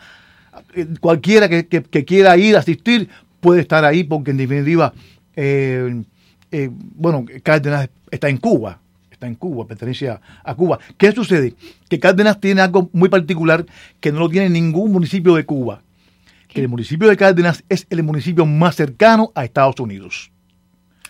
Eh, 0.75 0.87
Cualquiera 1.01 1.49
que, 1.49 1.67
que- 1.67 1.83
que 1.83 2.05
quiera 2.05 2.37
ir 2.37 2.57
a 2.57 2.61
asistir 2.61 3.09
puede 3.41 3.61
estar 3.61 3.85
ahí 3.85 4.05
porque 4.05 4.31
en 4.31 4.37
definitiva, 4.39 4.93
eh, 5.37 6.03
eh, 6.51 6.71
bueno, 6.73 7.25
Cárdenas 7.43 7.91
está 8.11 8.29
en 8.29 8.39
Cuba, 8.39 8.79
está 9.11 9.27
en 9.27 9.35
Cuba, 9.35 9.67
pertenece 9.67 10.09
a, 10.09 10.21
a 10.43 10.55
Cuba. 10.55 10.79
¿Qué 10.97 11.13
sucede? 11.13 11.55
Que 11.89 11.99
Cárdenas 11.99 12.41
tiene 12.41 12.61
algo 12.63 12.89
muy 12.93 13.09
particular 13.09 13.67
que 14.01 14.13
no 14.13 14.21
lo 14.21 14.29
tiene 14.29 14.49
ningún 14.49 14.93
municipio 14.93 15.35
de 15.35 15.45
Cuba. 15.45 15.83
Que 16.49 16.61
el 16.61 16.69
municipio 16.69 17.09
de 17.09 17.17
Cárdenas 17.17 17.65
es 17.69 17.85
el 17.91 18.03
municipio 18.05 18.47
más 18.47 18.77
cercano 18.77 19.33
a 19.35 19.45
Estados 19.45 19.79
Unidos. 19.81 20.31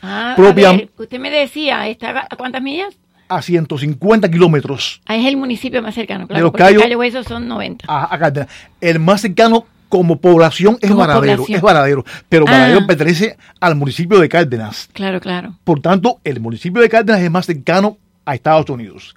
Ah, 0.00 0.32
propia- 0.36 0.70
a 0.70 0.72
ver, 0.72 0.90
usted 0.96 1.18
me 1.18 1.30
decía, 1.30 1.86
¿está 1.88 2.26
a 2.30 2.36
cuántas 2.36 2.62
millas? 2.62 2.96
A 3.36 3.42
150 3.42 4.30
kilómetros 4.30 5.00
Ah, 5.06 5.16
es 5.16 5.26
el 5.26 5.36
municipio 5.36 5.82
más 5.82 5.94
cercano, 5.94 6.26
claro. 6.26 6.42
los 6.44 6.50
porque 6.52 6.64
Cayos- 6.64 6.82
Cayo 6.82 6.98
Hueso 6.98 7.24
son 7.24 7.48
90. 7.48 7.84
a, 7.88 8.14
a 8.14 8.18
Cárdenas. 8.18 8.48
El 8.80 9.00
más 9.00 9.20
cercano 9.20 9.66
como 9.88 10.16
población 10.20 10.76
es 10.80 10.90
Como 10.90 11.00
Varadero, 11.00 11.36
población. 11.36 11.56
es 11.56 11.62
Varadero, 11.62 12.04
pero 12.28 12.44
Ah. 12.48 12.50
Varadero 12.50 12.86
pertenece 12.86 13.36
al 13.60 13.76
municipio 13.76 14.18
de 14.18 14.28
Cárdenas. 14.28 14.88
Claro, 14.92 15.20
claro. 15.20 15.54
Por 15.64 15.80
tanto, 15.80 16.20
el 16.24 16.40
municipio 16.40 16.80
de 16.82 16.88
Cárdenas 16.88 17.22
es 17.22 17.30
más 17.30 17.46
cercano 17.46 17.96
a 18.24 18.34
Estados 18.34 18.68
Unidos. 18.70 19.14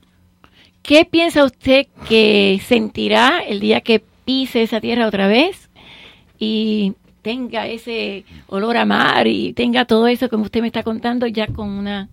¿Qué 0.83 1.03
piensa 1.05 1.43
usted 1.43 1.87
que 2.07 2.61
sentirá 2.65 3.39
el 3.47 3.59
día 3.59 3.81
que 3.81 4.03
pise 4.25 4.61
esa 4.63 4.79
tierra 4.79 5.07
otra 5.07 5.27
vez 5.27 5.69
y 6.39 6.93
tenga 7.21 7.67
ese 7.67 8.23
olor 8.47 8.77
a 8.77 8.85
mar 8.85 9.27
y 9.27 9.53
tenga 9.53 9.85
todo 9.85 10.07
eso 10.07 10.29
como 10.29 10.43
usted 10.43 10.61
me 10.61 10.67
está 10.67 10.83
contando 10.83 11.27
ya 11.27 11.47
con 11.47 11.69
una 11.69 12.07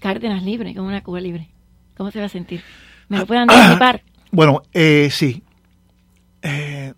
Cárdenas 0.00 0.42
libre, 0.42 0.74
con 0.74 0.84
una 0.86 1.02
Cuba 1.02 1.20
libre? 1.20 1.48
¿Cómo 1.96 2.10
se 2.10 2.18
va 2.18 2.26
a 2.26 2.30
sentir? 2.30 2.62
¿Me 3.08 3.18
lo 3.18 3.26
pueden 3.26 3.48
anticipar? 3.50 4.02
Bueno, 4.32 4.62
eh, 4.72 5.08
sí. 5.10 5.42
Eh, 6.40 6.94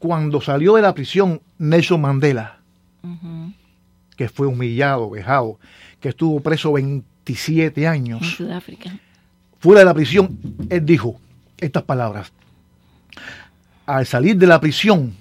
cuando 0.00 0.40
salió 0.40 0.74
de 0.74 0.82
la 0.82 0.92
prisión 0.92 1.40
Nelson 1.56 2.00
Mandela, 2.00 2.58
que 4.16 4.28
fue 4.28 4.48
humillado, 4.48 5.08
vejado, 5.08 5.60
que 6.00 6.08
estuvo 6.08 6.40
preso 6.40 6.72
27 6.72 7.80
En 7.82 7.86
años, 7.86 8.26
Sudáfrica. 8.26 8.90
fuera 9.60 9.80
de 9.80 9.86
la 9.86 9.94
prisión, 9.94 10.36
él 10.68 10.84
dijo 10.84 11.20
estas 11.58 11.84
palabras. 11.84 12.32
Al 13.86 14.04
salir 14.04 14.36
de 14.36 14.48
la 14.48 14.60
prisión, 14.60 15.14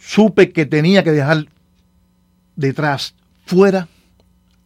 supe 0.00 0.50
que 0.50 0.66
tenía 0.66 1.04
que 1.04 1.12
dejar 1.12 1.46
detrás, 2.56 3.14
fuera, 3.50 3.88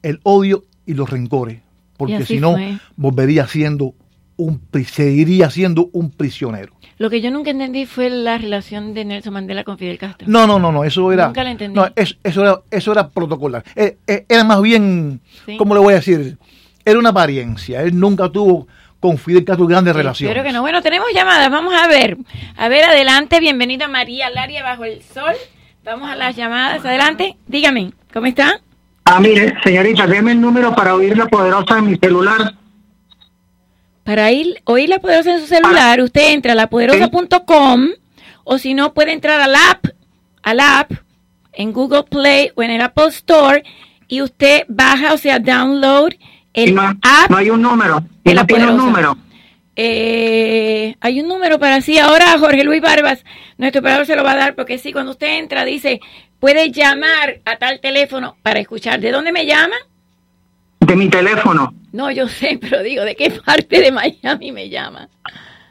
el 0.02 0.20
odio 0.24 0.64
y 0.84 0.92
los 0.92 1.08
rencores, 1.08 1.62
porque 1.96 2.24
si 2.26 2.38
no, 2.38 2.54
volvería 2.96 3.46
siendo 3.46 3.94
un, 4.36 4.60
seguiría 4.86 5.48
siendo 5.48 5.88
un 5.92 6.10
prisionero. 6.10 6.74
Lo 6.98 7.08
que 7.08 7.22
yo 7.22 7.30
nunca 7.30 7.50
entendí 7.50 7.86
fue 7.86 8.10
la 8.10 8.36
relación 8.36 8.92
de 8.92 9.06
Nelson 9.06 9.32
Mandela 9.32 9.64
con 9.64 9.78
Fidel 9.78 9.98
Castro. 9.98 10.28
No, 10.28 10.46
no, 10.46 10.58
no, 10.58 10.70
no, 10.70 10.84
eso 10.84 11.10
era. 11.10 11.26
Nunca 11.26 11.42
la 11.42 11.50
entendí. 11.50 11.74
No, 11.74 11.88
eso, 11.96 12.14
era, 12.22 12.60
eso 12.70 12.92
era 12.92 13.08
protocolar. 13.08 13.64
Eh, 13.74 13.96
eh, 14.06 14.26
era 14.28 14.44
más 14.44 14.60
bien, 14.60 15.20
Sí. 15.46 15.56
¿cómo 15.56 15.74
le 15.74 15.80
voy 15.80 15.94
a 15.94 15.96
decir? 15.96 16.36
Era 16.84 16.98
una 16.98 17.08
apariencia. 17.08 17.82
Él 17.82 17.98
nunca 17.98 18.28
tuvo 18.28 18.68
con 19.00 19.16
Fidel 19.16 19.44
Castro 19.44 19.66
grandes 19.66 19.92
Sí, 19.94 19.96
relaciones. 19.98 20.30
Espero 20.36 20.46
que 20.46 20.52
no. 20.52 20.60
Bueno, 20.60 20.82
tenemos 20.82 21.08
llamadas. 21.14 21.50
Vamos 21.50 21.74
a 21.74 21.88
ver. 21.88 22.18
A 22.56 22.68
ver, 22.68 22.84
adelante. 22.84 23.40
Bienvenida 23.40 23.88
María 23.88 24.28
Laria 24.30 24.62
bajo 24.62 24.84
el 24.84 25.02
sol. 25.02 25.34
Vamos 25.84 26.08
a 26.10 26.16
las 26.16 26.36
llamadas. 26.36 26.84
Adelante. 26.84 27.36
Dígame, 27.48 27.92
¿cómo 28.12 28.26
está? 28.26 28.60
Ah, 29.04 29.20
mire, 29.20 29.54
señorita, 29.62 30.06
deme 30.06 30.32
el 30.32 30.40
número 30.40 30.74
para 30.74 30.94
oír 30.94 31.16
la 31.16 31.26
poderosa 31.26 31.78
en 31.78 31.90
mi 31.90 31.96
celular. 31.96 32.54
Para 34.02 34.32
ir, 34.32 34.62
oír 34.64 34.88
la 34.88 34.98
poderosa 34.98 35.34
en 35.34 35.40
su 35.40 35.46
celular, 35.46 36.00
usted 36.00 36.32
entra 36.32 36.52
a 36.52 36.54
lapoderosa.com 36.54 37.88
o 38.44 38.58
si 38.58 38.74
no 38.74 38.94
puede 38.94 39.12
entrar 39.12 39.40
al 39.40 39.54
app, 39.54 39.86
al 40.42 40.60
app 40.60 40.92
en 41.52 41.72
Google 41.72 42.04
Play 42.04 42.50
o 42.54 42.62
en 42.62 42.70
el 42.70 42.80
Apple 42.80 43.08
Store 43.08 43.62
y 44.08 44.22
usted 44.22 44.64
baja, 44.68 45.12
o 45.12 45.18
sea, 45.18 45.38
download 45.38 46.12
el 46.52 46.74
no, 46.74 46.82
app. 46.82 47.30
no 47.30 47.36
hay 47.36 47.50
un 47.50 47.62
número. 47.62 48.04
Y 48.24 48.30
de 48.30 48.34
la 48.34 48.46
tiene 48.46 48.66
un 48.66 48.76
número. 48.76 49.16
Eh, 49.76 50.94
hay 51.00 51.20
un 51.20 51.26
número 51.28 51.58
para 51.58 51.80
sí. 51.80 51.98
Ahora 51.98 52.38
Jorge 52.38 52.62
Luis 52.62 52.80
Barbas, 52.80 53.24
nuestro 53.58 53.80
operador 53.80 54.06
se 54.06 54.16
lo 54.16 54.22
va 54.22 54.32
a 54.32 54.36
dar 54.36 54.54
porque 54.54 54.78
sí, 54.78 54.92
cuando 54.92 55.12
usted 55.12 55.38
entra 55.38 55.64
dice, 55.64 56.00
puede 56.44 56.70
llamar 56.70 57.40
a 57.46 57.56
tal 57.56 57.80
teléfono 57.80 58.36
para 58.42 58.60
escuchar. 58.60 59.00
¿De 59.00 59.10
dónde 59.10 59.32
me 59.32 59.46
llama? 59.46 59.76
De 60.78 60.94
mi 60.94 61.08
teléfono. 61.08 61.72
No, 61.92 62.10
yo 62.10 62.28
sé, 62.28 62.58
pero 62.60 62.82
digo, 62.82 63.02
¿de 63.02 63.16
qué 63.16 63.30
parte 63.30 63.80
de 63.80 63.90
Miami 63.90 64.52
me 64.52 64.68
llama? 64.68 65.08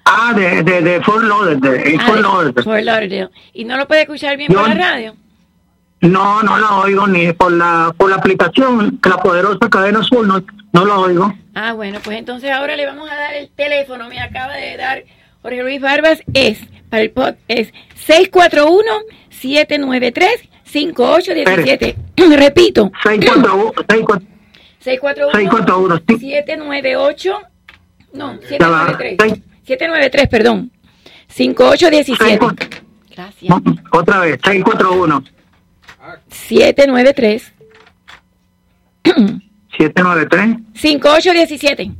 Ah, 0.03 0.33
de, 0.35 0.63
de, 0.63 0.81
de 0.81 0.99
Fort 1.03 1.25
Lauderdale. 1.25 1.95
Ah, 1.99 2.05
Fort 2.07 2.15
de- 2.15 2.21
Lauderdale. 2.23 2.63
Fort 2.63 2.81
Lauderdale. 2.83 3.29
¿Y 3.53 3.65
no 3.65 3.77
lo 3.77 3.87
puede 3.87 4.01
escuchar 4.01 4.35
bien 4.35 4.51
Yo- 4.51 4.61
por 4.61 4.69
la 4.69 4.73
radio? 4.73 5.15
No, 6.01 6.41
no 6.41 6.57
la 6.57 6.77
oigo 6.77 7.05
ni 7.05 7.31
por 7.33 7.51
la 7.51 7.93
por 7.95 8.09
la 8.09 8.15
aplicación, 8.15 8.97
que 8.97 9.09
la 9.09 9.17
poderosa 9.17 9.69
cadena 9.69 10.01
sur, 10.01 10.25
no, 10.25 10.43
no 10.71 10.85
la 10.85 10.97
oigo. 10.97 11.31
Ah, 11.53 11.73
bueno, 11.73 11.99
pues 12.03 12.17
entonces 12.17 12.49
ahora 12.49 12.75
le 12.75 12.87
vamos 12.87 13.07
a 13.11 13.15
dar 13.15 13.35
el 13.35 13.47
teléfono. 13.51 14.09
Me 14.09 14.19
acaba 14.19 14.53
de 14.55 14.75
dar 14.75 15.03
Jorge 15.43 15.61
Luis 15.61 15.79
Barbas. 15.79 16.23
Es 16.33 16.57
para 16.89 17.03
el 17.03 17.11
pod, 17.11 17.35
es 17.47 17.71
641-793-5817. 20.73 21.95
Repito, 22.35 22.91
641, 23.03 23.73
641, 23.99 25.31
641-798. 25.31 27.33
No, 28.13 28.39
Ya 28.41 28.67
va, 28.69 28.87
793. 28.87 29.17
seis- 29.19 29.41
793, 29.65 30.27
perdón. 30.29 30.71
5817. 31.27 32.83
Gracias. 33.15 33.53
otra 33.91 34.19
vez, 34.21 34.39
641 34.43 35.23
793 36.29 37.53
793. 39.77 40.57
5817. 40.75 41.91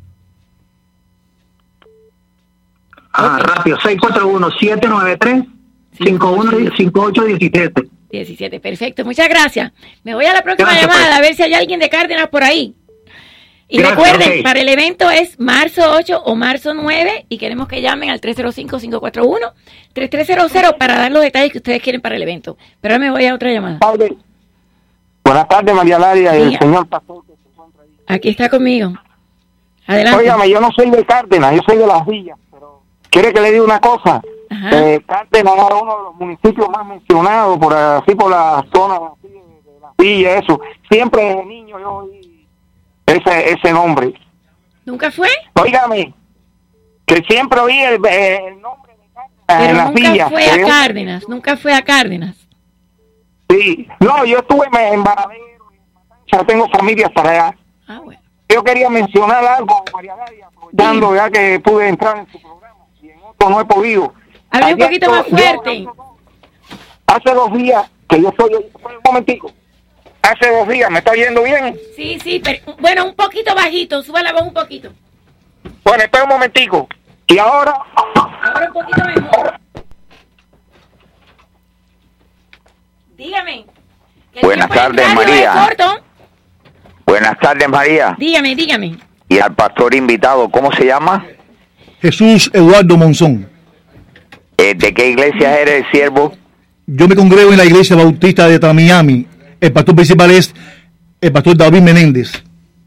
Ah, 3.15 3.38
rápido, 3.39 3.77
641 3.80 4.50
793 4.60 5.44
5817. 6.00 7.89
17, 8.17 8.60
perfecto, 8.60 9.05
muchas 9.05 9.29
gracias. 9.29 9.72
Me 10.03 10.15
voy 10.15 10.25
a 10.25 10.34
la 10.34 10.41
próxima 10.41 10.70
Gracias, 10.70 10.88
llamada 10.88 11.05
pues. 11.08 11.17
a 11.17 11.22
ver 11.22 11.36
si 11.36 11.43
hay 11.43 11.53
alguien 11.53 11.79
de 11.79 11.89
Cárdenas 11.89 12.27
por 12.27 12.43
ahí. 12.43 12.75
Y 13.67 13.79
Gracias, 13.79 13.98
recuerden, 13.98 14.43
para 14.43 14.60
el 14.60 14.70
evento 14.70 15.10
es 15.10 15.39
marzo 15.39 15.82
8 15.96 16.22
o 16.25 16.36
marzo 16.36 16.74
9 16.74 17.25
y 17.29 17.38
queremos 17.38 17.67
que 17.67 17.82
llamen 17.82 18.10
al 18.12 18.22
305-541-3300 18.22 20.77
para 20.77 20.98
dar 20.98 21.12
los 21.12 21.24
detalles 21.24 21.51
que 21.51 21.58
ustedes 21.58 21.82
quieren 21.82 22.00
para 22.01 22.15
el 22.15 22.22
evento. 22.22 22.55
Pero 22.82 22.93
ahora 22.93 23.05
me 23.05 23.12
voy 23.12 23.25
a 23.25 23.34
otra 23.34 23.51
llamada. 23.51 23.79
Buenas 25.24 25.48
tardes, 25.48 25.74
María 25.74 25.98
Laria 25.98 26.38
y 26.38 26.53
el 26.53 26.60
señor 26.60 26.88
pastor. 26.88 27.24
Aquí 28.05 28.29
está 28.29 28.48
conmigo. 28.50 28.93
Adelante. 29.88 30.20
Óigame, 30.20 30.48
yo 30.50 30.62
no 30.62 30.70
soy 30.72 30.91
de 30.91 31.03
Cárdenas, 31.05 31.55
yo 31.55 31.62
soy 31.65 31.77
de 31.77 31.88
Las 31.88 32.05
Villas, 32.05 32.38
pero 32.51 32.84
¿quiere 33.10 33.34
que 33.34 33.41
le 33.41 33.51
diga 33.51 33.63
una 33.63 33.79
cosa? 33.79 34.22
Ajá. 34.53 34.69
Eh, 34.72 35.03
Cárdenas 35.07 35.53
era 35.55 35.75
uno 35.75 35.98
de 35.98 36.03
los 36.03 36.15
municipios 36.15 36.69
más 36.69 36.86
mencionados, 36.86 37.57
por 37.57 37.74
así 37.74 38.13
por 38.13 38.29
la 38.29 38.63
zona 38.74 38.95
así, 38.95 39.27
de, 39.29 39.79
Las 39.81 39.98
Villas, 39.98 40.43
eso. 40.43 40.62
Siempre 40.89 41.24
desde 41.24 41.45
niño 41.45 41.79
yo 41.79 41.93
oí 41.95 42.48
ese, 43.05 43.51
ese 43.51 43.74
nombre. 43.74 44.13
¿Nunca 44.86 45.10
fue? 45.12 45.29
Óigame, 45.60 46.13
que 47.05 47.24
siempre 47.27 47.60
oí 47.60 47.79
el, 47.79 48.05
eh, 48.05 48.48
el 48.48 48.62
nombre 48.62 48.93
de 48.93 49.10
Cárdenas 49.45 49.69
en 49.69 49.77
Las 49.77 49.91
nunca 49.91 50.29
fue 50.29 50.45
a 50.45 50.67
Cárdenas, 50.67 51.29
nunca 51.29 51.57
fue 51.57 51.74
a 51.74 51.81
Cárdenas. 51.81 52.48
Sí, 53.50 53.88
no, 54.00 54.25
yo 54.25 54.39
estuve 54.39 54.67
en 54.67 54.93
en 54.93 55.00
Matanza, 55.00 56.45
tengo 56.48 56.67
familias 56.69 57.12
para 57.12 57.29
allá. 57.29 57.57
Ah, 57.88 58.00
bueno. 58.03 58.22
Yo 58.50 58.63
quería 58.63 58.89
mencionar 58.89 59.43
algo, 59.45 59.83
María 59.93 60.15
Laria, 60.15 60.48
aprovechando 60.48 61.15
ya 61.15 61.29
que 61.29 61.60
pude 61.60 61.88
entrar 61.88 62.17
en 62.19 62.31
su 62.31 62.39
programa 62.39 62.86
y 63.01 63.10
en 63.10 63.19
otro 63.24 63.50
no 63.50 63.62
he 63.62 63.65
podido. 63.65 64.13
Hable 64.53 64.74
un 64.74 64.79
poquito 64.79 65.10
más 65.12 65.25
yo- 65.27 65.38
fuerte. 65.38 65.88
Hace 67.07 67.33
dos 67.33 67.53
días 67.53 67.83
que 68.07 68.22
yo 68.22 68.29
estoy, 68.29 68.53
un 68.55 68.63
momentico, 69.05 69.51
hace 70.22 70.50
dos 70.51 70.67
días. 70.67 70.89
¿Me 70.89 71.00
está 71.00 71.12
oyendo 71.12 71.43
bien? 71.43 71.77
Sí, 71.95 72.17
sí, 72.24 72.41
pero 72.43 72.75
bueno, 72.79 73.05
un 73.05 73.15
poquito 73.15 73.53
bajito, 73.55 74.01
suba 74.03 74.22
la 74.24 74.31
voz 74.33 74.43
un 74.43 74.53
poquito. 74.53 74.91
Bueno, 75.83 76.03
espera 76.03 76.24
un 76.24 76.29
momentico. 76.29 76.88
Y 77.27 77.38
ahora, 77.38 77.74
Ahora 78.43 78.67
un 78.67 78.74
poquito 78.74 79.05
mejor. 79.05 79.53
Dígame. 83.17 83.65
Buenas 84.41 84.69
tardes, 84.69 85.13
María. 85.13 85.53
corto. 85.53 86.03
Buenas 87.05 87.39
tardes, 87.39 87.69
María. 87.69 88.15
Dígame, 88.17 88.55
dígame. 88.55 88.98
Y 89.29 89.39
al 89.39 89.53
pastor 89.55 89.93
invitado, 89.95 90.50
¿cómo 90.50 90.72
se 90.72 90.86
llama? 90.86 91.25
Jesús 92.01 92.50
Eduardo 92.53 92.98
Monzón. 92.98 93.50
Eh, 94.57 94.75
¿De 94.75 94.93
qué 94.93 95.10
iglesia 95.10 95.60
eres, 95.60 95.86
siervo? 95.91 96.33
Yo 96.86 97.07
me 97.07 97.15
congrego 97.15 97.51
en 97.51 97.57
la 97.57 97.65
iglesia 97.65 97.95
bautista 97.95 98.48
de 98.48 98.74
Miami. 98.74 99.25
El 99.60 99.72
pastor 99.72 99.95
principal 99.95 100.31
es 100.31 100.53
el 101.22 101.31
pastor 101.31 101.55
David 101.57 101.81
Menéndez. 101.81 102.43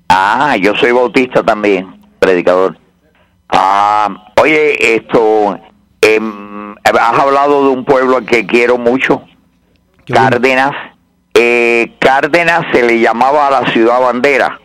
Ah, 0.09 0.57
yo 0.61 0.75
soy 0.77 0.93
bautista 0.93 1.43
también, 1.43 1.87
predicador. 2.19 2.79
Ah, 3.49 4.33
oye, 4.41 4.97
esto, 4.97 5.59
em, 6.01 6.75
has 6.85 7.19
hablado 7.19 7.65
de 7.65 7.71
un 7.71 7.85
pueblo 7.85 8.19
al 8.19 8.27
que 8.27 8.47
quiero 8.47 8.77
mucho, 8.79 9.23
Cárdenas. 10.07 10.73
Eh, 11.35 11.93
Cárdenas 11.99 12.67
se 12.73 12.83
le 12.83 13.01
llamaba 13.01 13.49
a 13.49 13.63
la 13.63 13.73
ciudad 13.73 14.01
bandera. 14.01 14.61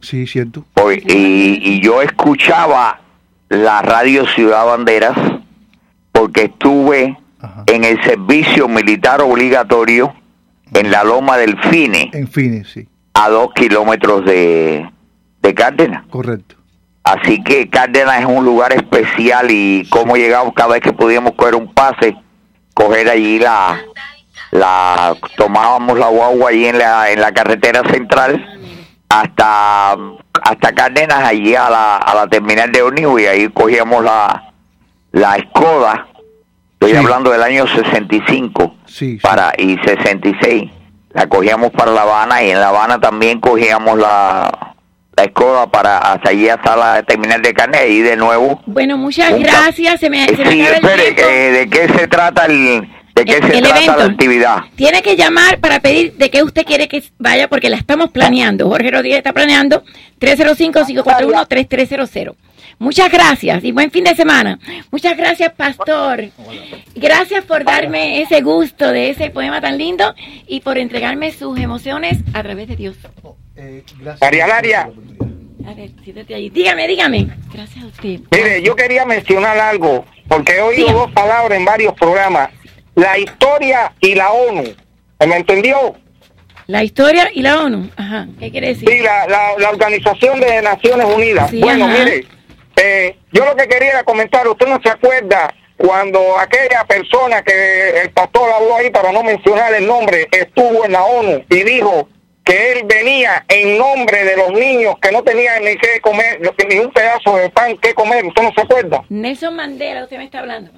Sí, 0.00 0.26
cierto. 0.26 0.64
Hoy- 0.74 1.02
y, 1.08 1.60
y 1.76 1.80
yo 1.80 2.02
escuchaba 2.02 3.00
la 3.48 3.80
radio 3.82 4.26
Ciudad 4.26 4.66
Banderas 4.66 5.16
porque 6.14 6.44
estuve 6.44 7.18
en 7.66 7.84
el 7.84 8.02
servicio 8.04 8.68
militar 8.68 9.20
obligatorio 9.20 10.14
en 10.72 10.90
la 10.90 11.04
loma 11.04 11.36
del 11.36 11.58
Fine, 11.60 12.10
En 12.14 12.28
fin, 12.28 12.64
sí, 12.64 12.88
a 13.14 13.28
dos 13.28 13.48
kilómetros 13.54 14.24
de, 14.24 14.88
de 15.42 15.54
Cárdenas. 15.54 16.04
correcto. 16.08 16.54
Así 17.02 17.42
que 17.44 17.68
Cárdenas 17.68 18.20
es 18.20 18.26
un 18.26 18.44
lugar 18.44 18.72
especial 18.72 19.48
y 19.50 19.86
cómo 19.90 20.16
llegamos 20.16 20.54
cada 20.54 20.72
vez 20.74 20.80
que 20.80 20.92
podíamos 20.94 21.32
coger 21.34 21.54
un 21.56 21.74
pase, 21.74 22.16
coger 22.72 23.10
allí 23.10 23.38
la, 23.40 23.78
la 24.52 25.14
tomábamos 25.36 25.98
la 25.98 26.08
guagua 26.08 26.48
allí 26.50 26.64
en 26.66 26.78
la, 26.78 27.10
en 27.10 27.20
la 27.20 27.32
carretera 27.32 27.82
central 27.92 28.42
hasta 29.10 29.92
hasta 30.42 30.72
Cárdenas 30.74 31.24
allí 31.24 31.54
a 31.54 31.68
la, 31.70 31.96
a 31.98 32.14
la 32.14 32.26
terminal 32.26 32.72
de 32.72 32.82
ómnibus 32.82 33.20
y 33.20 33.26
ahí 33.26 33.48
cogíamos 33.50 34.02
la 34.02 34.53
la 35.14 35.36
Skoda 35.48 36.06
estoy 36.74 36.94
hablando 36.96 37.30
del 37.30 37.42
año 37.42 37.66
65 37.66 38.74
para 39.22 39.52
y 39.56 39.76
66 39.84 40.70
la 41.12 41.26
cogíamos 41.28 41.70
para 41.70 41.92
La 41.92 42.02
Habana 42.02 42.42
y 42.42 42.50
en 42.50 42.60
La 42.60 42.68
Habana 42.68 43.00
también 43.00 43.40
cogíamos 43.40 43.98
la 43.98 44.50
la 45.16 45.24
Skoda 45.26 45.68
para 45.68 45.98
hasta 45.98 46.30
allí 46.30 46.48
hasta 46.48 46.74
la 46.76 47.02
terminal 47.04 47.40
de 47.40 47.54
Cárdenas 47.54 47.86
y 47.88 48.00
de 48.00 48.16
nuevo 48.16 48.60
Bueno, 48.66 48.98
muchas 48.98 49.30
Un 49.32 49.42
gracias. 49.44 50.00
Se 50.00 50.10
me, 50.10 50.26
se 50.26 50.44
me 50.44 50.50
Sí, 50.50 50.60
acaba 50.62 50.76
el 50.76 50.84
espere, 51.00 51.14
eh, 51.16 51.52
¿de 51.52 51.68
qué 51.70 51.86
se 51.96 52.08
trata 52.08 52.46
el 52.46 52.88
de 53.14 53.24
qué 53.24 53.36
El- 53.36 53.44
se 53.46 53.58
el 53.58 53.62
trata 53.62 53.78
evento. 53.84 53.96
la 53.96 54.04
actividad? 54.06 54.56
Tiene 54.74 55.02
que 55.02 55.14
llamar 55.14 55.60
para 55.60 55.78
pedir 55.78 56.14
de 56.14 56.30
qué 56.30 56.42
usted 56.42 56.64
quiere 56.64 56.88
que 56.88 57.00
vaya 57.20 57.46
porque 57.46 57.70
la 57.70 57.76
estamos 57.76 58.10
planeando. 58.10 58.68
Jorge 58.68 58.90
Rodríguez 58.90 59.18
está 59.18 59.32
planeando 59.32 59.84
305-541-3300. 60.18 62.34
Muchas 62.78 63.10
gracias 63.10 63.62
y 63.64 63.72
buen 63.72 63.90
fin 63.90 64.04
de 64.04 64.14
semana. 64.14 64.58
Muchas 64.90 65.16
gracias, 65.16 65.52
Pastor. 65.54 66.24
Gracias 66.94 67.44
por 67.44 67.64
darme 67.64 68.20
ese 68.22 68.40
gusto 68.40 68.90
de 68.92 69.10
ese 69.10 69.30
poema 69.30 69.60
tan 69.60 69.78
lindo 69.78 70.14
y 70.46 70.60
por 70.60 70.78
entregarme 70.78 71.32
sus 71.32 71.58
emociones 71.58 72.18
a 72.34 72.42
través 72.42 72.68
de 72.68 72.76
Dios. 72.76 72.96
María 74.20 74.46
Laria, 74.46 74.90
A 75.66 75.74
ver, 75.74 75.90
siéntate 76.02 76.34
ahí. 76.34 76.50
Dígame, 76.50 76.86
dígame. 76.88 77.28
Gracias 77.52 77.84
a 77.84 77.86
usted. 77.86 78.20
mire, 78.30 78.62
yo 78.62 78.74
quería 78.76 79.04
mencionar 79.06 79.58
algo, 79.58 80.04
porque 80.28 80.56
he 80.56 80.60
oído 80.60 80.92
dos 80.92 81.12
palabras 81.12 81.56
en 81.58 81.64
varios 81.64 81.94
programas. 81.94 82.50
La 82.94 83.18
historia 83.18 83.92
y 84.00 84.14
la 84.14 84.30
ONU. 84.30 84.64
¿Me 85.26 85.36
entendió? 85.36 85.94
La 86.66 86.82
historia 86.84 87.30
y 87.32 87.42
la 87.42 87.60
ONU. 87.62 87.90
Ajá. 87.96 88.26
¿Qué 88.38 88.50
quiere 88.50 88.68
decir? 88.68 88.88
Sí, 88.88 88.98
la, 89.00 89.26
la, 89.26 89.58
la 89.58 89.70
Organización 89.70 90.40
de 90.40 90.62
Naciones 90.62 91.06
Unidas. 91.06 91.50
Sí, 91.50 91.60
bueno, 91.60 91.86
ajá. 91.86 91.98
mire, 92.04 92.26
eh, 92.76 93.18
yo 93.32 93.44
lo 93.44 93.56
que 93.56 93.68
quería 93.68 93.90
era 93.90 94.04
comentar, 94.04 94.46
usted 94.48 94.66
no 94.66 94.80
se 94.82 94.90
acuerda 94.90 95.52
cuando 95.76 96.38
aquella 96.38 96.84
persona 96.84 97.42
que 97.42 98.00
el 98.02 98.10
pastor 98.12 98.50
habló 98.50 98.76
ahí, 98.76 98.90
para 98.90 99.12
no 99.12 99.22
mencionar 99.22 99.74
el 99.74 99.86
nombre, 99.86 100.28
estuvo 100.30 100.84
en 100.84 100.92
la 100.92 101.04
ONU 101.04 101.44
y 101.50 101.62
dijo 101.62 102.08
que 102.44 102.72
él 102.72 102.84
venía 102.84 103.44
en 103.48 103.78
nombre 103.78 104.24
de 104.24 104.36
los 104.36 104.52
niños 104.52 104.96
que 105.00 105.10
no 105.10 105.22
tenían 105.22 105.64
ni 105.64 105.76
que 105.76 106.00
comer, 106.00 106.40
ni 106.68 106.78
un 106.78 106.92
pedazo 106.92 107.36
de 107.36 107.48
pan 107.50 107.76
que 107.78 107.94
comer, 107.94 108.24
¿usted 108.26 108.42
no 108.42 108.52
se 108.54 108.60
acuerda? 108.60 109.02
Nelson 109.08 109.56
Mandela, 109.56 110.04
usted 110.04 110.18
me 110.18 110.24
está 110.24 110.40
hablando. 110.40 110.70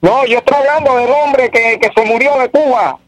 No, 0.00 0.24
yo 0.26 0.38
estoy 0.38 0.56
hablando 0.56 0.96
del 0.96 1.10
hombre 1.10 1.50
que, 1.50 1.78
que 1.78 1.90
se 1.94 2.04
murió 2.06 2.38
de 2.38 2.48
Cuba, 2.50 2.98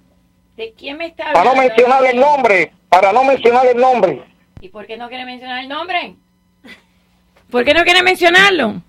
¿De 0.57 0.75
quién 0.75 0.99
me 0.99 1.07
está 1.07 1.33
para 1.33 1.39
hablando? 1.41 1.63
no 1.63 1.69
mencionar 1.69 2.05
el 2.05 2.21
nombre, 2.21 2.73
para 2.89 3.13
no 3.13 3.25
mencionar 3.25 3.67
el 3.67 3.79
nombre. 3.79 4.23
¿Y 4.61 4.69
por 4.69 4.87
qué 4.87 4.97
no 4.99 5.09
quiere 5.09 5.25
mencionar 5.25 5.61
el 5.63 5.69
nombre? 5.69 6.15
¿Por 7.53 7.67
qué 7.67 7.75
no 7.75 7.85
quiere 7.85 8.03
mencionarlo? 8.03 8.83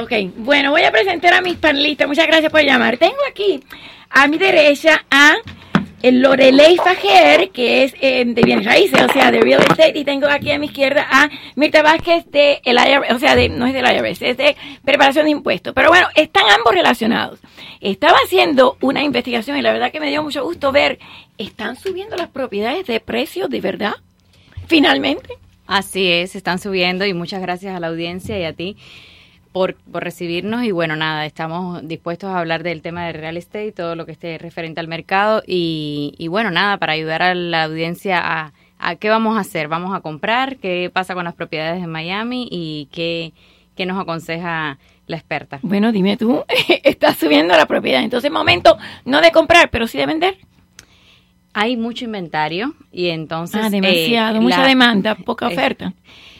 Ok, 0.00 0.12
bueno, 0.36 0.70
voy 0.70 0.82
a 0.82 0.92
presentar 0.92 1.34
a 1.34 1.40
mis 1.40 1.56
panelistas. 1.56 2.06
Muchas 2.06 2.28
gracias 2.28 2.52
por 2.52 2.62
llamar. 2.62 2.98
Tengo 2.98 3.18
aquí 3.28 3.60
a 4.10 4.28
mi 4.28 4.38
derecha 4.38 5.04
a 5.10 5.34
el 6.02 6.20
Lorelei 6.20 6.76
Fajer, 6.76 7.50
que 7.50 7.82
es 7.82 7.94
eh, 8.00 8.24
de 8.24 8.42
bienes 8.42 8.64
raíces, 8.64 9.02
o 9.02 9.12
sea, 9.12 9.32
de 9.32 9.40
real 9.40 9.60
estate, 9.62 9.98
y 9.98 10.04
tengo 10.04 10.28
aquí 10.28 10.52
a 10.52 10.58
mi 10.60 10.66
izquierda 10.66 11.04
a 11.10 11.28
Mirta 11.56 11.82
Vázquez 11.82 12.30
de 12.30 12.60
el 12.64 12.76
IRS, 12.76 13.12
o 13.12 13.18
sea, 13.18 13.34
de, 13.34 13.48
no 13.48 13.66
es 13.66 13.74
del 13.74 13.84
IRS, 13.84 14.22
es 14.22 14.36
de 14.36 14.56
preparación 14.84 15.24
de 15.24 15.32
impuestos. 15.32 15.74
Pero 15.74 15.88
bueno, 15.88 16.06
están 16.14 16.44
ambos 16.48 16.74
relacionados. 16.74 17.40
Estaba 17.80 18.18
haciendo 18.24 18.76
una 18.82 19.02
investigación 19.02 19.56
y 19.56 19.62
la 19.62 19.72
verdad 19.72 19.90
que 19.90 19.98
me 19.98 20.10
dio 20.10 20.22
mucho 20.22 20.44
gusto 20.44 20.70
ver, 20.70 21.00
están 21.38 21.74
subiendo 21.74 22.14
las 22.14 22.28
propiedades 22.28 22.86
de 22.86 23.00
precio 23.00 23.48
de 23.48 23.60
verdad, 23.60 23.94
finalmente. 24.68 25.43
Así 25.66 26.10
es, 26.10 26.36
están 26.36 26.58
subiendo 26.58 27.06
y 27.06 27.14
muchas 27.14 27.40
gracias 27.40 27.74
a 27.74 27.80
la 27.80 27.88
audiencia 27.88 28.38
y 28.38 28.44
a 28.44 28.52
ti 28.52 28.76
por, 29.52 29.76
por 29.76 30.02
recibirnos 30.02 30.64
y 30.64 30.72
bueno, 30.72 30.96
nada, 30.96 31.24
estamos 31.26 31.86
dispuestos 31.86 32.28
a 32.28 32.40
hablar 32.40 32.62
del 32.64 32.82
tema 32.82 33.06
de 33.06 33.12
real 33.12 33.36
estate, 33.36 33.72
todo 33.72 33.94
lo 33.94 34.04
que 34.04 34.12
esté 34.12 34.36
referente 34.36 34.80
al 34.80 34.88
mercado 34.88 35.42
y, 35.46 36.14
y 36.18 36.28
bueno, 36.28 36.50
nada, 36.50 36.76
para 36.78 36.92
ayudar 36.92 37.22
a 37.22 37.34
la 37.34 37.64
audiencia 37.64 38.20
a, 38.20 38.52
a 38.78 38.96
qué 38.96 39.08
vamos 39.08 39.36
a 39.36 39.40
hacer, 39.40 39.68
vamos 39.68 39.96
a 39.96 40.00
comprar, 40.00 40.56
qué 40.56 40.90
pasa 40.92 41.14
con 41.14 41.24
las 41.24 41.34
propiedades 41.34 41.82
en 41.82 41.90
Miami 41.90 42.48
y 42.50 42.88
qué, 42.92 43.32
qué 43.76 43.86
nos 43.86 44.00
aconseja 44.00 44.78
la 45.06 45.16
experta. 45.16 45.60
Bueno, 45.62 45.92
dime 45.92 46.16
tú, 46.16 46.44
está 46.82 47.14
subiendo 47.14 47.56
la 47.56 47.66
propiedad. 47.66 48.02
Entonces, 48.02 48.30
momento 48.30 48.76
no 49.04 49.20
de 49.20 49.30
comprar, 49.30 49.70
pero 49.70 49.86
sí 49.86 49.98
de 49.98 50.06
vender. 50.06 50.36
Hay 51.54 51.76
mucho 51.76 52.04
inventario 52.04 52.74
y 52.92 53.08
entonces... 53.08 53.60
Ah, 53.64 53.70
demasiado, 53.70 54.36
eh, 54.36 54.40
mucha 54.40 54.60
la- 54.62 54.68
demanda, 54.68 55.14
poca 55.14 55.46
eh, 55.50 55.52
oferta. 55.52 55.94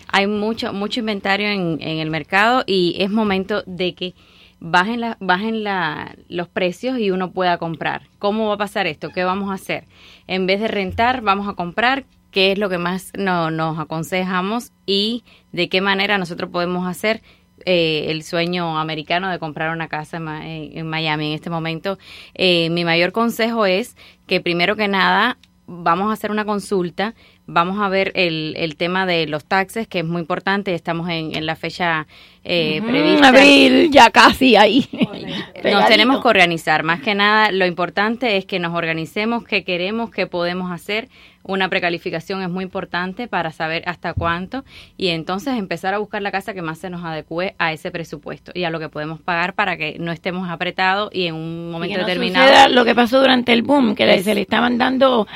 hay 0.09 0.27
mucho 0.27 0.73
mucho 0.73 1.01
inventario 1.01 1.49
en, 1.49 1.79
en 1.81 1.99
el 1.99 2.11
mercado 2.11 2.63
y 2.67 2.97
es 2.99 3.11
momento 3.11 3.63
de 3.67 3.95
que 3.95 4.15
bajen 4.61 5.01
la, 5.01 5.17
bajen 5.21 5.63
la, 5.65 6.15
los 6.29 6.49
precios 6.49 6.99
y 6.99 7.11
uno 7.11 7.31
pueda 7.33 7.59
comprar. 7.59 8.03
¿Cómo 8.19 8.49
va 8.49 8.55
a 8.55 8.59
pasar 8.59 8.87
esto? 8.87 9.11
¿Qué 9.11 9.25
vamos 9.25 9.51
a 9.51 9.55
hacer? 9.55 9.85
En 10.27 10.47
vez 10.47 10.61
de 10.61 10.69
rentar, 10.69 11.21
vamos 11.23 11.49
a 11.49 11.55
comprar. 11.55 12.05
¿Qué 12.31 12.51
es 12.51 12.59
lo 12.59 12.69
que 12.69 12.79
más 12.79 13.13
no- 13.17 13.51
nos 13.53 13.79
aconsejamos 13.79 14.73
y 14.87 15.23
de 15.53 15.69
qué 15.69 15.81
manera 15.81 16.19
nosotros 16.19 16.51
podemos 16.51 16.89
hacer 16.89 17.23
eh, 17.65 18.07
el 18.09 18.23
sueño 18.23 18.79
americano 18.79 19.31
de 19.31 19.39
comprar 19.39 19.71
una 19.71 19.89
casa 19.89 20.17
en, 20.17 20.87
Miami 20.87 21.29
en 21.29 21.35
este 21.35 21.51
momento? 21.51 21.99
Eh, 22.35 22.71
mi 22.71 22.85
mayor 22.85 23.13
consejo 23.13 23.67
es 23.67 23.97
que 24.27 24.41
primero 24.41 24.77
que 24.77 24.89
nada 24.89 25.39
vamos 25.67 26.11
a 26.11 26.13
hacer 26.13 26.31
una 26.31 26.45
consulta, 26.45 27.15
vamos 27.47 27.79
a 27.81 27.89
ver 27.89 28.13
el, 28.15 28.55
el 28.57 28.77
tema 28.77 29.05
de 29.07 29.27
los 29.27 29.45
taxes, 29.45 29.87
que 29.87 29.99
es 30.01 30.05
muy 30.05 30.21
importante, 30.21 30.75
estamos 30.75 31.09
en, 31.11 31.35
en 31.37 31.45
la 31.47 31.57
fecha 31.57 32.07
eh, 32.45 32.81
prevista. 32.83 33.29
abril, 33.29 33.91
ya 33.91 34.11
casi 34.11 34.57
ahí. 34.57 34.87
Nos 35.65 35.87
tenemos 35.87 36.21
que 36.23 36.29
organizar, 36.29 36.83
más 36.83 37.01
que 37.01 37.15
nada 37.15 37.51
lo 37.53 37.65
importante 37.67 38.37
es 38.37 38.45
que 38.45 38.59
nos 38.59 38.75
organicemos, 38.75 39.45
qué 39.45 39.65
queremos, 39.65 40.11
qué 40.11 40.27
podemos 40.27 40.71
hacer. 40.71 41.09
Una 41.43 41.69
precalificación 41.69 42.43
es 42.43 42.49
muy 42.51 42.65
importante 42.65 43.29
para 43.29 43.51
saber 43.51 43.83
hasta 43.87 44.13
cuánto 44.15 44.65
y 44.97 45.09
entonces 45.09 45.59
empezar 45.59 45.93
a 45.95 45.99
buscar 45.99 46.21
la 46.23 46.31
casa 46.31 46.55
que 46.55 46.63
más 46.63 46.79
se 46.79 46.89
nos 46.91 47.05
adecue 47.05 47.55
a 47.59 47.73
ese 47.73 47.91
presupuesto 47.91 48.51
y 48.55 48.65
a 48.65 48.71
lo 48.71 48.79
que 48.79 48.89
podemos 48.91 49.21
pagar 49.21 49.55
para 49.55 49.77
que 49.77 49.97
no 49.99 50.13
estemos 50.13 50.49
apretados 50.51 51.11
y 51.13 51.27
en 51.27 51.35
un 51.35 51.69
Y 51.69 51.73
momento 51.73 51.95
que 51.97 52.01
no 52.03 52.07
determinado 52.07 52.69
lo 52.71 52.85
que 52.85 52.95
pasó 52.95 53.21
durante 53.21 53.53
el 53.53 53.63
boom, 53.63 53.95
que 53.95 54.11
Es- 54.15 54.25
se 54.25 54.35
le 54.35 54.41
estaban 54.43 54.77
dando 54.79 55.27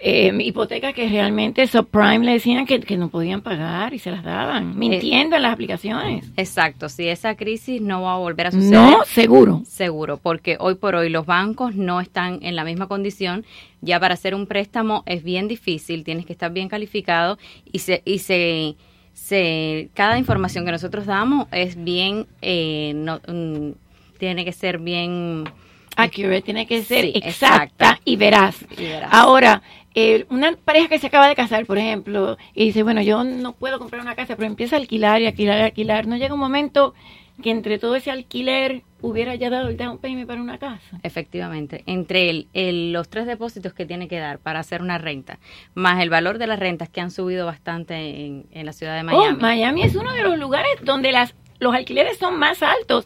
eh, 0.00 0.32
hipotecas 0.40 0.94
que 0.94 1.08
realmente 1.08 1.66
subprime 1.66 2.20
le 2.24 2.32
decían 2.32 2.66
que, 2.66 2.78
que 2.80 2.96
no 2.96 3.08
podían 3.08 3.40
pagar 3.40 3.94
y 3.94 3.98
se 3.98 4.10
las 4.12 4.22
daban, 4.22 4.78
mintiendo 4.78 5.34
en 5.36 5.42
las 5.42 5.52
aplicaciones. 5.52 6.24
Exacto, 6.36 6.88
si 6.88 7.08
esa 7.08 7.34
crisis 7.34 7.80
no 7.80 8.02
va 8.02 8.14
a 8.14 8.18
volver 8.18 8.46
a 8.48 8.50
suceder. 8.52 8.72
No, 8.74 9.04
seguro. 9.04 9.62
Seguro, 9.66 10.16
porque 10.18 10.56
hoy 10.60 10.76
por 10.76 10.94
hoy 10.94 11.08
los 11.08 11.26
bancos 11.26 11.74
no 11.74 12.00
están 12.00 12.38
en 12.42 12.54
la 12.54 12.64
misma 12.64 12.86
condición. 12.86 13.44
Ya 13.80 13.98
para 13.98 14.14
hacer 14.14 14.34
un 14.34 14.46
préstamo 14.46 15.02
es 15.06 15.22
bien 15.24 15.48
difícil, 15.48 16.04
tienes 16.04 16.26
que 16.26 16.32
estar 16.32 16.52
bien 16.52 16.68
calificado 16.68 17.38
y 17.72 17.80
se, 17.80 18.02
y 18.04 18.18
se, 18.20 18.76
se 19.14 19.88
cada 19.94 20.18
información 20.18 20.64
que 20.64 20.70
nosotros 20.72 21.06
damos 21.06 21.48
es 21.50 21.82
bien, 21.82 22.26
eh, 22.40 22.92
no, 22.94 23.20
mm, 23.26 23.70
tiene 24.18 24.44
que 24.44 24.52
ser 24.52 24.78
bien 24.78 25.44
accurate, 25.96 26.42
tiene 26.42 26.66
que 26.66 26.82
ser 26.82 27.04
Sí, 27.06 27.12
exacta 27.16 27.64
exacta. 27.64 28.00
y 28.04 28.16
veraz. 28.16 28.64
Y 28.76 28.82
veraz. 28.84 29.10
Ahora, 29.12 29.62
eh, 30.00 30.26
una 30.30 30.52
pareja 30.52 30.88
que 30.88 30.98
se 30.98 31.08
acaba 31.08 31.28
de 31.28 31.34
casar, 31.34 31.66
por 31.66 31.78
ejemplo, 31.78 32.36
y 32.54 32.66
dice, 32.66 32.82
bueno, 32.82 33.02
yo 33.02 33.24
no 33.24 33.52
puedo 33.52 33.78
comprar 33.78 34.00
una 34.02 34.14
casa, 34.14 34.36
pero 34.36 34.46
empieza 34.46 34.76
a 34.76 34.78
alquilar 34.78 35.20
y 35.22 35.26
alquilar 35.26 35.58
y 35.58 35.62
alquilar. 35.62 36.06
¿No 36.06 36.16
llega 36.16 36.34
un 36.34 36.40
momento 36.40 36.94
que 37.42 37.50
entre 37.50 37.78
todo 37.78 37.94
ese 37.96 38.10
alquiler 38.10 38.82
hubiera 39.00 39.34
ya 39.36 39.48
dado 39.48 39.68
el 39.68 39.76
down 39.76 39.98
payment 39.98 40.26
para 40.26 40.40
una 40.40 40.58
casa? 40.58 40.98
Efectivamente, 41.02 41.82
entre 41.86 42.30
el, 42.30 42.46
el- 42.52 42.92
los 42.92 43.08
tres 43.08 43.26
depósitos 43.26 43.72
que 43.72 43.86
tiene 43.86 44.08
que 44.08 44.18
dar 44.18 44.38
para 44.38 44.60
hacer 44.60 44.82
una 44.82 44.98
renta, 44.98 45.38
más 45.74 46.00
el 46.02 46.10
valor 46.10 46.38
de 46.38 46.46
las 46.46 46.58
rentas 46.58 46.88
que 46.88 47.00
han 47.00 47.10
subido 47.10 47.46
bastante 47.46 47.94
en, 48.26 48.46
en 48.52 48.66
la 48.66 48.72
ciudad 48.72 48.96
de 48.96 49.02
Miami. 49.04 49.36
Oh, 49.36 49.40
Miami 49.40 49.82
es 49.82 49.94
uno 49.96 50.12
de 50.12 50.22
los 50.22 50.38
lugares 50.38 50.72
donde 50.82 51.12
las 51.12 51.34
los 51.60 51.74
alquileres 51.74 52.18
son 52.18 52.38
más 52.38 52.62
altos. 52.62 53.04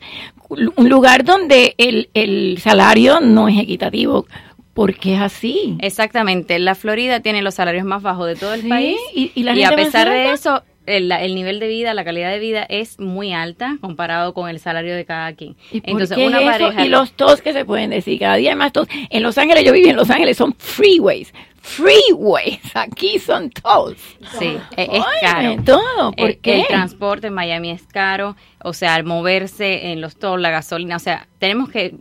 Un 0.77 0.89
lugar 0.91 1.25
donde 1.25 1.75
el, 1.79 2.11
el 2.13 2.59
salario 2.59 3.19
no 3.21 3.49
es 3.49 3.59
equitativo. 3.59 4.27
Porque 4.75 5.15
es 5.15 5.21
así. 5.21 5.77
Exactamente, 5.81 6.59
la 6.59 6.75
Florida 6.75 7.21
tiene 7.21 7.43
los 7.43 7.55
salarios 7.55 7.85
más 7.85 8.03
bajos 8.03 8.27
de 8.27 8.37
todo 8.37 8.55
el 8.55 8.63
Sí, 8.63 8.69
país 8.69 8.97
y- 9.15 9.31
y 9.35 9.43
la 9.43 9.53
a 9.53 9.55
gente 9.55 9.77
más 9.77 9.85
pesar 9.87 10.09
de 10.11 10.33
eso, 10.33 10.63
el, 10.87 11.09
nivel 11.35 11.61
de 11.61 11.69
vida, 11.69 11.95
la 11.95 12.05
calidad 12.05 12.31
de 12.33 12.39
vida 12.41 12.65
es 12.69 12.99
muy 12.99 13.33
alta 13.33 13.77
comparado 13.81 14.35
con 14.35 14.49
el 14.51 14.59
salario 14.59 14.95
de 14.97 15.05
cada 15.05 15.33
quien. 15.35 15.55
¿Y 15.71 15.81
Entonces, 15.85 16.17
una 16.19 16.39
eso? 16.41 16.51
pareja 16.51 16.85
Y 16.85 16.89
los 16.89 17.13
tos 17.13 17.41
que 17.41 17.53
se 17.53 17.65
pueden 17.65 17.91
decir, 17.91 18.19
cada 18.19 18.35
día 18.37 18.51
hay 18.51 18.57
más 18.57 18.73
tos. 18.73 18.89
En 19.11 19.23
Los 19.23 19.39
Ángeles, 19.39 19.65
yo 19.65 19.73
viví 19.73 19.89
en 19.89 19.97
Los 19.97 20.11
Ángeles, 20.11 20.37
son 20.37 20.55
freeways. 20.59 21.33
Freeways, 21.61 22.61
aquí 22.75 23.19
son 23.19 23.51
tos. 23.51 23.95
Sí, 24.39 24.57
e- 24.77 24.83
es 24.83 24.89
Óyeme, 24.89 25.05
caro. 25.21 25.57
todo, 25.65 26.13
¿por 26.13 26.31
el, 26.31 26.39
qué? 26.39 26.61
el 26.61 26.67
transporte 26.67 27.29
en 27.29 27.35
Miami 27.35 27.71
es 27.71 27.83
caro, 27.87 28.37
o 28.63 28.73
sea, 28.73 28.95
al 28.95 29.05
moverse 29.05 29.93
en 29.93 30.01
los 30.01 30.17
tolls, 30.17 30.43
la 30.43 30.51
gasolina, 30.51 30.97
o 30.97 30.99
sea, 30.99 31.29
tenemos 31.39 31.71
que 31.71 31.95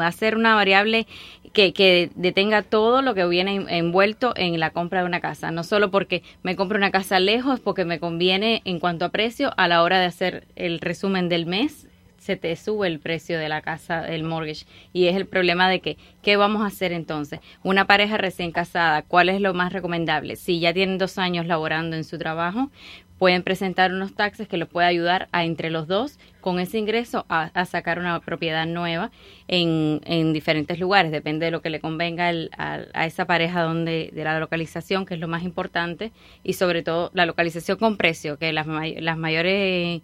hacer 0.00 0.36
una 0.36 0.54
variable 0.54 1.06
que, 1.54 1.72
que 1.72 2.10
detenga 2.16 2.62
todo 2.62 3.00
lo 3.00 3.14
que 3.14 3.26
viene 3.26 3.54
en- 3.54 3.68
envuelto 3.70 4.34
en 4.36 4.60
la 4.60 4.70
compra 4.70 5.00
de 5.00 5.06
una 5.06 5.20
casa. 5.20 5.50
No 5.50 5.64
solo 5.64 5.90
porque 5.90 6.22
me 6.42 6.56
compro 6.56 6.76
una 6.76 6.90
casa 6.90 7.20
lejos, 7.20 7.60
porque 7.60 7.86
me 7.86 7.98
conviene 8.00 8.60
en 8.66 8.80
cuanto 8.80 9.06
a 9.06 9.08
precio, 9.10 9.54
a 9.56 9.68
la 9.68 9.82
hora 9.82 9.98
de 10.00 10.06
hacer 10.06 10.44
el 10.56 10.80
resumen 10.80 11.30
del 11.30 11.46
mes, 11.46 11.86
se 12.18 12.36
te 12.36 12.56
sube 12.56 12.86
el 12.88 13.00
precio 13.00 13.38
de 13.38 13.50
la 13.50 13.60
casa, 13.60 14.00
del 14.02 14.24
mortgage. 14.24 14.64
Y 14.94 15.08
es 15.08 15.16
el 15.16 15.26
problema 15.26 15.68
de 15.68 15.80
que, 15.80 15.98
¿qué 16.22 16.36
vamos 16.36 16.62
a 16.62 16.66
hacer 16.66 16.90
entonces? 16.92 17.40
Una 17.62 17.86
pareja 17.86 18.16
recién 18.16 18.50
casada, 18.50 19.02
¿cuál 19.02 19.28
es 19.28 19.42
lo 19.42 19.52
más 19.52 19.74
recomendable? 19.74 20.36
Si 20.36 20.58
ya 20.58 20.72
tienen 20.72 20.96
dos 20.96 21.18
años 21.18 21.46
laborando 21.46 21.96
en 21.96 22.04
su 22.04 22.16
trabajo, 22.18 22.70
pueden 23.18 23.42
presentar 23.42 23.92
unos 23.92 24.14
taxes 24.14 24.48
que 24.48 24.56
los 24.56 24.68
puede 24.68 24.86
ayudar 24.86 25.28
a 25.32 25.44
entre 25.44 25.70
los 25.70 25.86
dos, 25.86 26.18
con 26.40 26.58
ese 26.60 26.78
ingreso, 26.78 27.24
a, 27.28 27.50
a 27.54 27.64
sacar 27.64 27.98
una 27.98 28.20
propiedad 28.20 28.66
nueva 28.66 29.10
en, 29.48 30.00
en 30.04 30.32
diferentes 30.32 30.78
lugares. 30.78 31.10
Depende 31.12 31.46
de 31.46 31.50
lo 31.52 31.62
que 31.62 31.70
le 31.70 31.80
convenga 31.80 32.28
al- 32.28 32.50
al- 32.56 32.90
a 32.92 33.06
esa 33.06 33.24
pareja 33.24 33.62
donde, 33.62 34.10
de 34.12 34.24
la 34.24 34.38
localización, 34.38 35.06
que 35.06 35.14
es 35.14 35.20
lo 35.20 35.28
más 35.28 35.42
importante, 35.42 36.12
y 36.42 36.54
sobre 36.54 36.82
todo 36.82 37.10
la 37.14 37.24
localización 37.24 37.78
con 37.78 37.96
precio, 37.96 38.38
que 38.38 38.52
las, 38.52 38.66
las 38.66 39.16
mayores... 39.16 40.02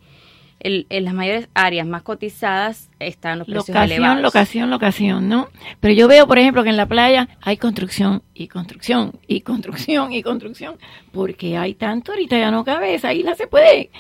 el- 0.61 0.87
en 0.90 1.05
las 1.05 1.14
mayores 1.14 1.49
áreas 1.55 1.87
más 1.87 2.03
cotizadas 2.03 2.90
están 2.99 3.38
los 3.38 3.46
precios 3.46 3.68
Locación, 3.68 3.92
elevados. 3.99 4.23
locación, 4.23 4.70
locación, 4.70 5.29
¿no? 5.29 5.49
Pero 5.81 5.94
yo 5.94 6.07
veo, 6.09 6.27
por 6.27 6.38
ejemplo, 6.38 6.62
que 6.62 6.70
en 6.70 6.77
la 6.77 6.87
playa 6.87 7.29
hay 7.42 7.57
construcción 7.57 8.23
y 8.35 8.49
construcción 8.49 9.12
y 9.27 9.40
construcción 9.40 10.12
y 10.12 10.23
construcción, 10.23 10.77
porque 11.12 11.57
hay 11.57 11.75
tanto 11.75 12.12
ahorita 12.12 12.38
ya 12.38 12.51
no 12.51 12.64
cabe, 12.64 12.94
esa 12.94 13.12
isla 13.12 13.35
se 13.35 13.46
puede 13.46 13.90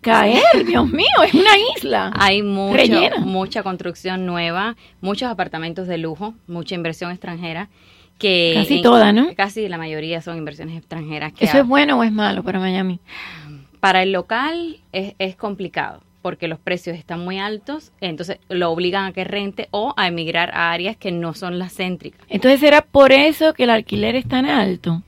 caer, 0.00 0.42
Dios 0.66 0.88
mío, 0.90 1.06
es 1.24 1.34
una 1.34 1.50
isla. 1.76 2.10
Hay 2.14 2.42
mucho- 2.42 2.76
Rellena. 2.76 3.18
mucha 3.18 3.62
construcción 3.62 4.26
nueva, 4.26 4.76
muchos 5.00 5.28
apartamentos 5.30 5.86
de 5.88 5.98
lujo, 5.98 6.34
mucha 6.46 6.74
inversión 6.74 7.10
extranjera. 7.10 7.68
Que 8.18 8.52
Casi 8.54 8.82
toda, 8.82 9.12
¿no? 9.14 9.28
Casi 9.34 9.66
la 9.66 9.78
mayoría 9.78 10.20
son 10.20 10.36
inversiones 10.36 10.76
extranjeras. 10.76 11.32
Que 11.32 11.46
¿Eso 11.46 11.56
es 11.58 11.66
bueno 11.66 11.98
o 11.98 12.02
es 12.04 12.12
malo 12.12 12.42
para 12.42 12.58
Miami? 12.60 13.00
Para 13.80 14.02
el 14.02 14.12
local 14.12 14.76
es, 14.92 15.14
es 15.18 15.36
complicado 15.36 16.02
porque 16.22 16.48
los 16.48 16.58
precios 16.58 16.96
están 16.96 17.20
muy 17.20 17.38
altos, 17.38 17.92
entonces 18.00 18.38
lo 18.48 18.70
obligan 18.70 19.06
a 19.06 19.12
que 19.12 19.24
rente 19.24 19.68
o 19.70 19.94
a 19.96 20.08
emigrar 20.08 20.50
a 20.54 20.72
áreas 20.72 20.96
que 20.96 21.12
no 21.12 21.34
son 21.34 21.58
las 21.58 21.74
céntricas. 21.74 22.20
Entonces 22.28 22.62
era 22.62 22.82
por 22.82 23.12
eso 23.12 23.54
que 23.54 23.64
el 23.64 23.70
alquiler 23.70 24.16
es 24.16 24.28
tan 24.28 24.46
alto. 24.46 25.02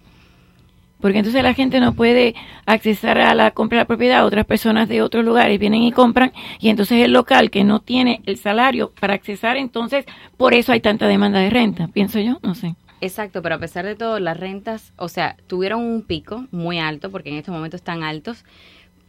Porque 1.00 1.18
entonces 1.18 1.42
la 1.42 1.52
gente 1.52 1.80
no 1.80 1.94
puede 1.94 2.36
accesar 2.64 3.18
a 3.18 3.34
la 3.34 3.50
compra 3.50 3.78
de 3.78 3.82
la 3.82 3.88
propiedad, 3.88 4.24
otras 4.24 4.46
personas 4.46 4.88
de 4.88 5.02
otros 5.02 5.24
lugares 5.24 5.58
vienen 5.58 5.82
y 5.82 5.90
compran, 5.90 6.32
y 6.60 6.68
entonces 6.68 7.04
el 7.04 7.12
local 7.12 7.50
que 7.50 7.64
no 7.64 7.80
tiene 7.80 8.22
el 8.24 8.36
salario 8.36 8.92
para 9.00 9.14
accesar, 9.14 9.56
entonces 9.56 10.04
por 10.36 10.54
eso 10.54 10.70
hay 10.70 10.80
tanta 10.80 11.08
demanda 11.08 11.40
de 11.40 11.50
renta, 11.50 11.88
pienso 11.88 12.20
yo, 12.20 12.38
no 12.42 12.54
sé. 12.54 12.76
Exacto, 13.00 13.42
pero 13.42 13.56
a 13.56 13.58
pesar 13.58 13.84
de 13.84 13.96
todo, 13.96 14.20
las 14.20 14.38
rentas, 14.38 14.92
o 14.96 15.08
sea, 15.08 15.36
tuvieron 15.48 15.80
un 15.84 16.02
pico 16.02 16.46
muy 16.52 16.78
alto, 16.78 17.10
porque 17.10 17.30
en 17.30 17.36
estos 17.36 17.52
momentos 17.52 17.80
están 17.80 18.04
altos, 18.04 18.44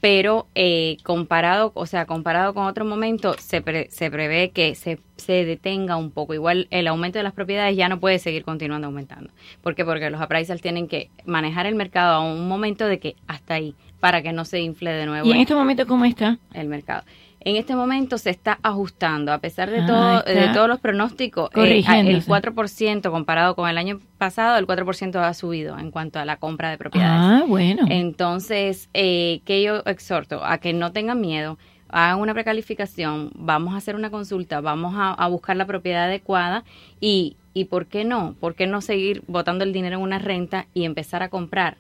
pero 0.04 0.48
eh, 0.54 0.98
comparado, 1.04 1.72
o 1.76 1.86
sea, 1.86 2.06
comparado 2.06 2.54
con 2.54 2.66
otro 2.66 2.84
momento, 2.84 3.36
se, 3.40 3.62
pre- 3.62 3.88
se 3.90 4.12
prevé 4.12 4.50
que 4.52 4.76
se, 4.76 5.00
se 5.16 5.46
detenga 5.46 5.96
un 5.96 6.12
poco. 6.12 6.34
Igual 6.34 6.68
el 6.72 6.88
aumento 6.90 7.20
de 7.20 7.24
las 7.24 7.32
propiedades 7.32 7.78
ya 7.78 7.88
no 7.88 8.02
puede 8.02 8.20
seguir 8.20 8.44
continuando 8.44 8.88
aumentando. 8.88 9.30
¿Por 9.62 9.76
qué? 9.76 9.86
Porque 9.86 10.10
los 10.10 10.20
appraisals 10.20 10.62
tienen 10.62 10.90
que 10.90 11.10
manejar 11.24 11.68
el 11.68 11.76
mercado 11.76 12.16
a 12.16 12.20
un 12.20 12.50
momento 12.50 12.86
de 12.86 13.00
que 13.00 13.16
hasta 13.28 13.54
ahí, 13.54 13.76
para 14.02 14.22
que 14.22 14.34
no 14.34 14.44
se 14.44 14.60
infle 14.60 14.92
de 14.92 15.06
nuevo 15.06 15.26
¿Y 15.26 15.30
en 15.30 15.36
el- 15.38 15.42
este 15.44 15.56
momento 15.56 15.88
cómo 15.88 16.04
está? 16.04 16.38
el 16.54 16.68
mercado. 16.68 17.04
En 17.46 17.58
este 17.58 17.76
momento 17.76 18.18
se 18.18 18.30
está 18.30 18.60
ajustando, 18.64 19.34
a 19.34 19.40
pesar 19.40 19.70
de 19.70 19.80
Ah, 19.82 19.86
todo, 19.86 20.34
de 20.34 20.48
todos 20.54 20.70
los 20.70 20.80
pronósticos, 20.80 21.50
eh, 21.56 21.84
el 21.86 22.26
4% 22.26 23.12
comparado 23.12 23.56
con 23.56 23.70
el 23.70 23.78
año 23.78 24.00
pasado, 24.18 24.58
el 24.58 24.66
4% 24.66 25.20
ha 25.20 25.34
subido 25.34 25.78
en 25.78 25.92
cuanto 25.92 26.20
a 26.20 26.26
la 26.26 26.38
compra 26.38 26.70
de 26.70 26.78
propiedades. 26.78 27.42
Ah, 27.42 27.46
bueno. 27.46 27.86
Entonces, 27.90 28.90
eh, 28.94 29.42
que 29.44 29.62
yo 29.62 29.84
exhorto 29.86 30.44
a 30.44 30.58
que 30.60 30.72
no 30.72 30.94
tengan 30.94 31.20
miedo, 31.20 31.58
hagan 31.90 32.20
una 32.20 32.34
precalificación, 32.34 33.32
vamos 33.36 33.74
a 33.74 33.78
hacer 33.78 33.96
una 33.96 34.10
consulta, 34.10 34.62
vamos 34.62 34.96
a, 34.96 35.12
a 35.14 35.28
buscar 35.28 35.58
la 35.58 35.66
propiedad 35.66 36.06
adecuada 36.06 36.64
y, 37.02 37.36
y 37.54 37.66
¿por 37.66 37.88
qué 37.88 38.06
no? 38.06 38.36
¿Por 38.40 38.56
qué 38.56 38.68
no 38.68 38.80
seguir 38.80 39.22
botando 39.28 39.66
el 39.66 39.74
dinero 39.74 39.98
en 39.98 40.04
una 40.04 40.18
renta 40.18 40.68
y 40.74 40.86
empezar 40.86 41.24
a 41.24 41.30
comprar? 41.30 41.76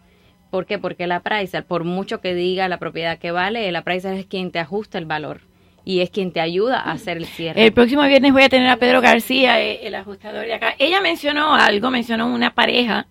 ¿Por 0.49 0.65
qué? 0.65 0.77
Porque 0.77 1.05
el 1.05 1.13
appraisal, 1.13 1.63
por 1.63 1.85
mucho 1.85 2.19
que 2.19 2.35
diga 2.35 2.67
la 2.67 2.77
propiedad 2.77 3.17
que 3.17 3.31
vale, 3.31 3.67
el 3.69 3.75
appraisal 3.77 4.13
es 4.15 4.25
quien 4.25 4.51
te 4.51 4.59
ajusta 4.59 4.97
el 4.97 5.05
valor 5.05 5.52
y 5.85 6.01
es 6.01 6.09
quien 6.09 6.31
te 6.31 6.39
ayuda 6.39 6.79
a 6.79 6.91
hacer 6.91 7.17
el 7.17 7.25
cierre. 7.25 7.63
El 7.63 7.73
próximo 7.73 8.03
viernes 8.03 8.33
voy 8.33 8.43
a 8.43 8.49
tener 8.49 8.69
a 8.69 8.77
Pedro 8.77 9.01
García, 9.01 9.61
eh, 9.61 9.85
el 9.85 9.95
ajustador 9.95 10.45
de 10.45 10.53
acá. 10.53 10.75
Ella 10.79 11.01
mencionó 11.01 11.55
algo, 11.55 11.91
mencionó 11.91 12.27
una 12.27 12.53
pareja 12.53 13.07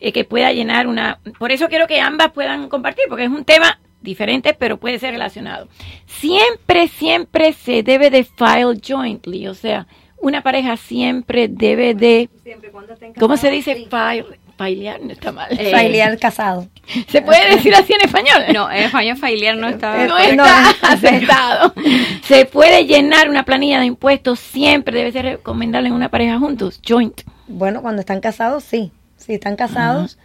eh, 0.00 0.12
que 0.12 0.24
pueda 0.24 0.52
llenar 0.52 0.86
una... 0.86 1.18
Por 1.38 1.52
eso 1.52 1.68
quiero 1.68 1.86
que 1.86 2.00
ambas 2.00 2.32
puedan 2.32 2.68
compartir, 2.68 3.04
porque 3.08 3.24
es 3.24 3.30
un 3.30 3.44
tema 3.44 3.78
diferente, 4.00 4.54
pero 4.54 4.78
puede 4.78 4.98
ser 4.98 5.12
relacionado. 5.12 5.68
Siempre, 6.06 6.88
siempre 6.88 7.52
se 7.52 7.82
debe 7.82 8.10
de 8.10 8.24
file 8.24 8.80
jointly, 8.86 9.48
o 9.48 9.54
sea, 9.54 9.86
una 10.18 10.42
pareja 10.42 10.76
siempre 10.76 11.48
debe 11.48 11.94
de... 11.94 12.30
¿Cómo 13.18 13.36
se 13.36 13.50
dice 13.50 13.86
file? 13.90 14.38
Filear 14.56 15.00
no 15.02 15.12
está 15.12 15.32
mal. 15.32 15.48
Eh, 15.50 15.70
Familiar 15.70 16.18
casado. 16.18 16.68
¿Se 17.08 17.22
puede 17.22 17.56
decir 17.56 17.74
así 17.74 17.92
en 17.92 18.02
español? 18.02 18.42
No, 18.52 18.70
en 18.70 18.84
español 18.84 19.16
familiar 19.16 19.56
no 19.56 19.68
está. 19.68 20.06
no 20.06 20.16
está 20.18 20.70
aceptado. 20.82 21.74
Se 22.22 22.46
puede 22.46 22.86
llenar 22.86 23.28
una 23.28 23.44
planilla 23.44 23.80
de 23.80 23.86
impuestos, 23.86 24.38
siempre 24.38 24.98
debe 24.98 25.12
ser 25.12 25.24
recomendable 25.24 25.88
en 25.88 25.94
una 25.94 26.08
pareja 26.08 26.38
juntos, 26.38 26.80
joint. 26.86 27.22
Bueno, 27.48 27.82
cuando 27.82 28.00
están 28.00 28.20
casados, 28.20 28.64
sí. 28.64 28.92
Si 29.16 29.34
están 29.34 29.56
casados, 29.56 30.18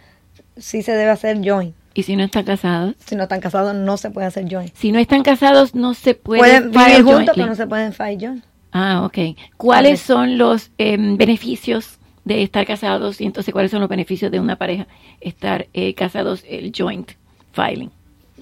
sí 0.56 0.82
se 0.82 0.92
debe 0.92 1.10
hacer 1.10 1.38
joint. 1.42 1.74
¿Y 1.94 2.04
si 2.04 2.16
no 2.16 2.24
están 2.24 2.44
casados? 2.44 2.94
Si 3.04 3.16
no 3.16 3.24
están 3.24 3.40
casados, 3.40 3.74
no 3.74 3.96
se 3.96 4.10
puede 4.10 4.26
hacer 4.26 4.46
joint. 4.48 4.72
Si 4.74 4.92
no 4.92 4.98
están 4.98 5.22
casados, 5.22 5.74
no 5.74 5.94
se 5.94 6.14
puede 6.14 6.40
Pueden 6.40 6.70
vivir 6.70 7.02
juntos, 7.02 7.34
pero 7.34 7.46
no 7.46 7.54
se 7.54 7.66
pueden 7.66 7.92
file 7.92 8.18
joint. 8.20 8.44
Ah, 8.72 9.02
ok. 9.04 9.36
¿Cuáles 9.56 10.00
son 10.00 10.38
los 10.38 10.70
em, 10.78 11.16
beneficios 11.16 11.99
de 12.36 12.42
estar 12.42 12.66
casados 12.66 13.20
y 13.20 13.24
entonces 13.26 13.52
cuáles 13.52 13.70
son 13.70 13.80
los 13.80 13.88
beneficios 13.88 14.30
de 14.30 14.40
una 14.40 14.56
pareja 14.56 14.86
estar 15.20 15.66
eh, 15.74 15.94
casados, 15.94 16.44
el 16.48 16.72
joint 16.76 17.10
filing? 17.52 17.90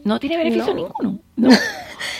No 0.04 0.20
tiene 0.20 0.36
beneficio 0.38 0.74
No. 0.74 0.74
ninguno. 0.74 1.18
No. 1.36 1.48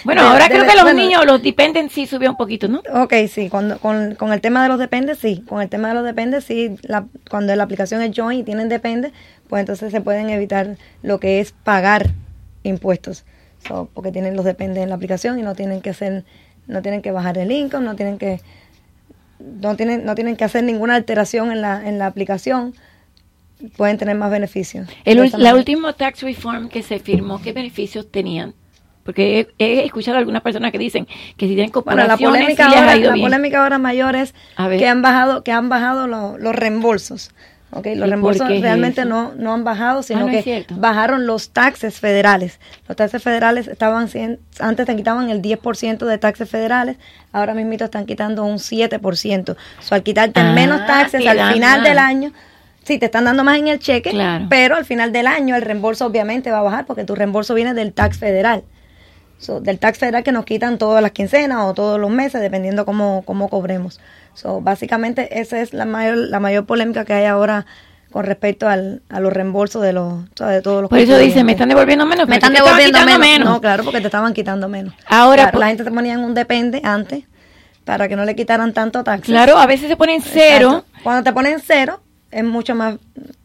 Bueno, 0.04 0.22
De- 0.22 0.28
ahora 0.28 0.44
de- 0.48 0.50
creo 0.54 0.64
que 0.66 0.74
los 0.74 0.82
bueno. 0.82 0.98
niños, 1.00 1.24
los 1.26 1.40
dependen, 1.42 1.88
sí 1.90 2.06
subió 2.06 2.30
un 2.30 2.36
poquito, 2.36 2.66
¿no? 2.68 2.82
Ok, 2.94 3.14
sí, 3.28 3.48
cuando, 3.48 3.78
con, 3.78 4.14
con 4.16 4.32
el 4.32 4.40
tema 4.40 4.62
de 4.62 4.68
los 4.68 4.78
dependes, 4.78 5.18
sí. 5.18 5.44
Con 5.48 5.60
el 5.62 5.68
tema 5.68 5.88
de 5.88 5.94
los 5.94 6.04
dependes, 6.04 6.44
sí. 6.44 6.76
La, 6.82 7.06
cuando 7.30 7.54
la 7.54 7.62
aplicación 7.64 8.02
es 8.02 8.16
joint 8.16 8.40
y 8.40 8.44
tienen 8.44 8.68
depende, 8.68 9.12
pues 9.48 9.60
entonces 9.60 9.92
se 9.92 10.00
pueden 10.00 10.30
evitar 10.30 10.76
lo 11.02 11.20
que 11.20 11.38
es 11.40 11.52
pagar 11.52 12.10
impuestos. 12.64 13.24
So, 13.66 13.88
porque 13.94 14.10
tienen 14.12 14.36
los 14.36 14.44
dependes 14.44 14.82
en 14.82 14.88
la 14.88 14.94
aplicación 14.96 15.38
y 15.38 15.42
no 15.42 15.54
tienen 15.54 15.80
que 15.80 15.90
hacer, 15.90 16.24
no 16.66 16.82
tienen 16.82 17.02
que 17.02 17.10
bajar 17.12 17.38
el 17.38 17.50
income, 17.52 17.84
no 17.84 17.94
tienen 17.96 18.18
que, 18.18 18.40
no 19.40 19.76
tienen, 19.76 20.04
no 20.04 20.14
tienen 20.14 20.36
que 20.36 20.44
hacer 20.44 20.64
ninguna 20.64 20.94
alteración 20.96 21.50
en 21.52 21.60
la, 21.62 21.86
en 21.88 21.98
la 21.98 22.06
aplicación. 22.06 22.74
Pueden 23.76 23.98
tener 23.98 24.16
más 24.16 24.30
beneficios. 24.30 24.88
El, 25.04 25.32
la 25.36 25.54
última 25.54 25.92
tax 25.92 26.22
reform 26.22 26.68
que 26.68 26.82
se 26.82 27.00
firmó, 27.00 27.42
¿qué 27.42 27.52
beneficios 27.52 28.10
tenían? 28.10 28.54
Porque 29.02 29.48
he, 29.58 29.64
he 29.64 29.84
escuchado 29.84 30.16
a 30.16 30.20
algunas 30.20 30.42
personas 30.42 30.70
que 30.70 30.78
dicen 30.78 31.06
que 31.36 31.48
si 31.48 31.54
tienen 31.54 31.72
Bueno, 31.72 32.06
la 32.06 32.16
polémica, 32.16 32.68
sí 32.70 32.76
ahora, 32.76 32.94
la 32.96 33.12
bien. 33.14 33.24
polémica 33.26 33.62
ahora 33.62 33.78
mayor 33.78 34.14
es 34.16 34.34
que 34.78 34.86
han 34.86 35.02
bajado, 35.02 35.42
que 35.42 35.50
han 35.50 35.68
bajado 35.68 36.06
lo- 36.06 36.36
los 36.38 36.54
reembolsos. 36.54 37.30
Okay, 37.70 37.94
los 37.94 37.98
¿Y 37.98 38.00
por 38.00 38.10
reembolsos 38.10 38.50
es 38.50 38.62
realmente 38.62 39.04
no, 39.04 39.32
no 39.36 39.52
han 39.52 39.62
bajado, 39.62 40.02
sino 40.02 40.20
no 40.20 40.28
es 40.28 40.42
que 40.42 40.64
bajaron 40.70 41.26
los 41.26 41.50
taxes 41.50 42.00
federales. 42.00 42.58
Los 42.88 42.96
taxes 42.96 43.22
federales 43.22 43.68
estaban, 43.68 44.08
antes 44.58 44.86
te 44.86 44.96
quitaban 44.96 45.28
el 45.28 45.42
10% 45.42 46.06
de 46.06 46.18
taxes 46.18 46.48
federales, 46.48 46.96
ahora 47.30 47.52
mismo 47.52 47.74
están 47.74 48.06
quitando 48.06 48.44
un 48.46 48.56
7%. 48.58 49.56
So, 49.80 49.94
al 49.94 50.02
quitarte 50.02 50.40
Ah, 50.40 50.52
menos 50.52 50.86
taxes 50.86 51.26
al 51.26 51.52
final 51.52 51.82
del 51.82 51.98
año, 51.98 52.32
sí, 52.84 52.98
te 52.98 53.04
están 53.06 53.24
dando 53.24 53.44
más 53.44 53.58
en 53.58 53.68
el 53.68 53.78
cheque, 53.78 54.10
Claro. 54.10 54.46
pero 54.48 54.74
al 54.76 54.86
final 54.86 55.12
del 55.12 55.26
año 55.26 55.54
el 55.54 55.62
reembolso 55.62 56.06
obviamente 56.06 56.50
va 56.50 56.60
a 56.60 56.62
bajar 56.62 56.86
porque 56.86 57.04
tu 57.04 57.14
reembolso 57.14 57.52
viene 57.54 57.74
del 57.74 57.92
tax 57.92 58.16
federal. 58.18 58.62
So, 59.38 59.60
del 59.60 59.78
tax 59.78 59.98
federal 59.98 60.24
que 60.24 60.32
nos 60.32 60.44
quitan 60.44 60.78
todas 60.78 61.00
las 61.00 61.12
quincenas 61.12 61.58
o 61.64 61.72
todos 61.74 62.00
los 62.00 62.10
meses, 62.10 62.40
dependiendo 62.40 62.84
cómo, 62.84 63.22
cómo 63.24 63.48
cobremos. 63.48 64.00
So, 64.34 64.60
básicamente 64.60 65.40
esa 65.40 65.60
es 65.60 65.72
la 65.72 65.84
mayor, 65.84 66.16
la 66.16 66.40
mayor 66.40 66.66
polémica 66.66 67.04
que 67.04 67.12
hay 67.12 67.24
ahora 67.26 67.64
con 68.10 68.24
respecto 68.24 68.68
al, 68.68 69.02
a 69.10 69.20
los 69.20 69.32
reembolsos 69.32 69.82
de 69.82 69.92
los, 69.92 70.24
de 70.34 70.60
todos 70.62 70.80
los 70.82 70.88
Por 70.88 70.98
eso 70.98 71.16
dice, 71.18 71.44
me 71.44 71.52
están 71.52 71.68
devolviendo 71.68 72.04
menos. 72.06 72.26
Me 72.26 72.36
están 72.36 72.52
devolviendo 72.52 72.98
menos. 73.18 73.48
No, 73.48 73.60
claro, 73.60 73.84
porque 73.84 74.00
te 74.00 74.06
estaban 74.06 74.32
quitando 74.34 74.68
menos. 74.68 74.94
Ahora, 75.06 75.42
Claro, 75.44 75.52
por- 75.52 75.60
la 75.60 75.66
gente 75.68 75.84
se 75.84 75.90
ponía 75.90 76.14
en 76.14 76.20
un 76.20 76.34
depende 76.34 76.80
antes 76.82 77.24
para 77.84 78.08
que 78.08 78.16
no 78.16 78.24
le 78.24 78.34
quitaran 78.34 78.72
tanto 78.72 79.04
taxes. 79.04 79.26
Claro, 79.26 79.56
a 79.58 79.66
veces 79.66 79.88
se 79.88 79.96
ponen 79.96 80.20
cero. 80.22 80.68
Exacto. 80.84 81.02
Cuando 81.04 81.22
te 81.22 81.32
ponen 81.32 81.60
cero, 81.64 82.00
es 82.30 82.44
mucho 82.44 82.74
más, 82.74 82.96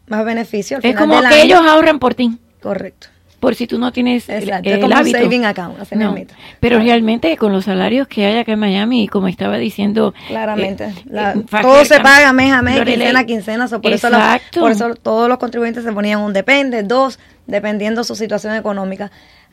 más 0.08 0.24
beneficio. 0.24 0.78
Al 0.78 0.84
Es 0.84 0.90
final 0.92 1.02
como 1.08 1.20
del 1.20 1.28
que 1.30 1.34
año. 1.36 1.44
ellos 1.44 1.60
ahorran 1.70 1.98
por 1.98 2.14
ti. 2.14 2.36
Correcto. 2.60 3.08
Por 3.44 3.54
si 3.56 3.66
tú 3.66 3.78
no 3.78 3.92
tienes 3.92 4.26
el, 4.30 4.44
Exacto, 4.44 4.70
el 4.70 4.76
como 4.80 4.86
un 4.86 4.92
hábito. 5.00 5.18
saving 5.18 5.44
account, 5.44 5.78
así 5.78 5.94
No, 5.96 6.12
mismito. 6.12 6.34
Pero 6.60 6.78
realmente 6.78 7.36
con 7.36 7.52
los 7.52 7.66
salarios 7.66 8.08
que 8.08 8.24
hay 8.24 8.38
acá 8.38 8.52
en 8.52 8.58
Miami, 8.58 9.04
y 9.04 9.08
como 9.08 9.28
estaba 9.28 9.58
diciendo... 9.58 10.14
Claramente. 10.28 10.84
eh, 10.84 10.94
La- 11.04 11.32
eh, 11.32 11.44
todo 11.60 11.84
se 11.84 12.00
paga 12.00 12.32
mes 12.32 12.50
a 12.54 12.62
mes, 12.62 12.78
Lorelei. 12.78 12.96
quincena 12.96 13.20
a 13.20 13.24
quincena. 13.26 13.68
so 13.68 13.82
por, 13.82 13.92
eso 13.92 14.08
la- 14.08 14.36
Exacto. 14.36 14.60
por 14.60 14.70
eso 14.72 14.94
todos 14.94 15.28
los 15.28 15.36
contribuyentes 15.36 15.84
se 15.84 15.92
ponían 15.92 16.20
un 16.20 16.32
depende, 16.32 16.82
dos, 16.84 17.18
dependiendo 17.46 18.02
su 18.02 18.14
situación 18.16 18.54
económica. 18.54 19.10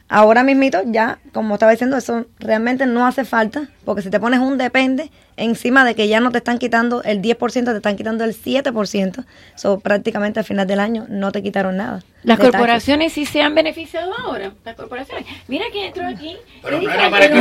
Ahora 0.08 0.44
mismito, 0.44 0.80
ya, 0.86 1.20
como 1.34 1.56
estaba 1.56 1.74
diciendo, 1.74 1.98
eso 1.98 2.26
realmente 2.40 2.86
no 2.86 3.06
hace 3.06 3.26
falta, 3.26 3.68
porque 3.84 4.02
si 4.02 4.10
te 4.10 4.22
pones 4.22 4.40
un 4.40 4.58
depende, 4.58 5.12
encima 5.44 5.84
de 5.86 5.96
que 5.96 6.08
ya 6.08 6.20
no 6.20 6.32
te 6.32 6.38
están 6.40 6.58
quitando 6.60 7.04
el 7.04 7.22
10%, 7.22 7.66
te 7.66 7.76
están 7.78 7.98
quitando 7.98 8.24
el 8.24 8.36
7%, 8.36 9.26
so 9.56 9.80
prácticamente 9.80 10.40
al 10.40 10.46
final 10.46 10.68
del 10.68 10.80
año 10.80 11.06
no 11.10 11.32
te 11.32 11.42
quitaron 11.44 11.78
nada. 11.78 12.04
Las 12.24 12.38
de 12.38 12.44
taxes. 12.44 12.52
corporaciones 12.52 13.14
sí 13.14 13.26
se 13.26 13.42
han 13.42 13.56
beneficiado 13.56 14.14
ahora. 14.20 14.52
Las 14.64 14.76
corporaciones. 14.76 15.26
Mira 15.48 15.66
quién 15.72 15.86
entró 15.88 16.06
aquí. 16.08 16.38
Pero 16.62 16.78
Eddie 16.78 16.88
no 16.88 16.94
era 16.94 17.10
para 17.10 17.28
que. 17.28 17.34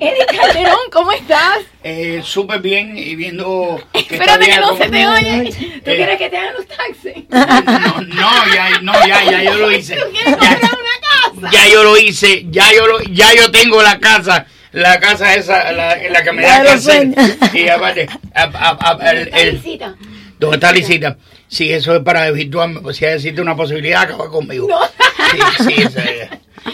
Eddie 0.00 0.26
Calderón, 0.40 0.78
¿cómo 0.92 1.12
estás? 1.12 1.58
Eh, 1.84 2.20
Súper 2.24 2.60
bien 2.60 2.98
y 2.98 3.14
viendo 3.14 3.80
que 3.92 4.00
Espérate 4.14 4.46
que 4.46 4.56
no 4.58 4.76
se 4.76 4.88
te 4.88 5.06
oye. 5.06 5.50
¿Tú 5.84 5.90
Eh, 5.90 5.96
quieres 5.96 6.18
que 6.18 6.28
te 6.30 6.36
hagan 6.36 6.54
los 6.54 6.66
taxes? 6.66 7.14
No, 7.30 8.00
no, 8.02 8.54
ya, 8.54 8.80
no, 8.82 8.92
ya, 9.06 9.22
ya 9.30 9.42
yo 9.44 9.54
lo 9.56 9.70
hice. 9.70 9.96
Ya, 10.40 11.50
ya 11.52 11.68
yo 11.68 11.82
lo 11.84 11.96
hice, 11.96 12.46
ya 12.50 12.72
yo 12.72 12.86
lo, 12.86 13.00
ya 13.02 13.32
yo 13.34 13.50
tengo 13.50 13.82
la 13.82 13.98
casa, 13.98 14.46
la 14.72 14.98
casa 15.00 15.34
esa, 15.34 15.70
la, 15.72 15.96
la 15.96 16.22
que 16.22 16.32
me 16.32 16.42
La 16.42 16.62
da 16.62 16.78
sueños. 16.78 17.16
Y 17.52 17.68
aparte, 17.68 18.06
a- 18.34 18.42
a- 18.44 18.96
a- 18.98 19.10
el- 19.10 19.30
el-. 19.34 19.62
¿dónde 20.38 20.56
está 20.56 20.72
Lisita? 20.72 21.16
Sí, 21.48 21.70
eso 21.72 21.94
es 21.96 22.02
para 22.02 22.22
desvirtuarme, 22.24 22.80
pues 22.80 22.96
si 22.96 23.04
existe 23.04 23.40
una 23.42 23.54
posibilidad, 23.54 24.02
acaba 24.02 24.28
conmigo. 24.30 24.68
Sí, 25.30 25.64
sí, 25.66 25.74
esa 25.82 26.02
es. 26.02 26.30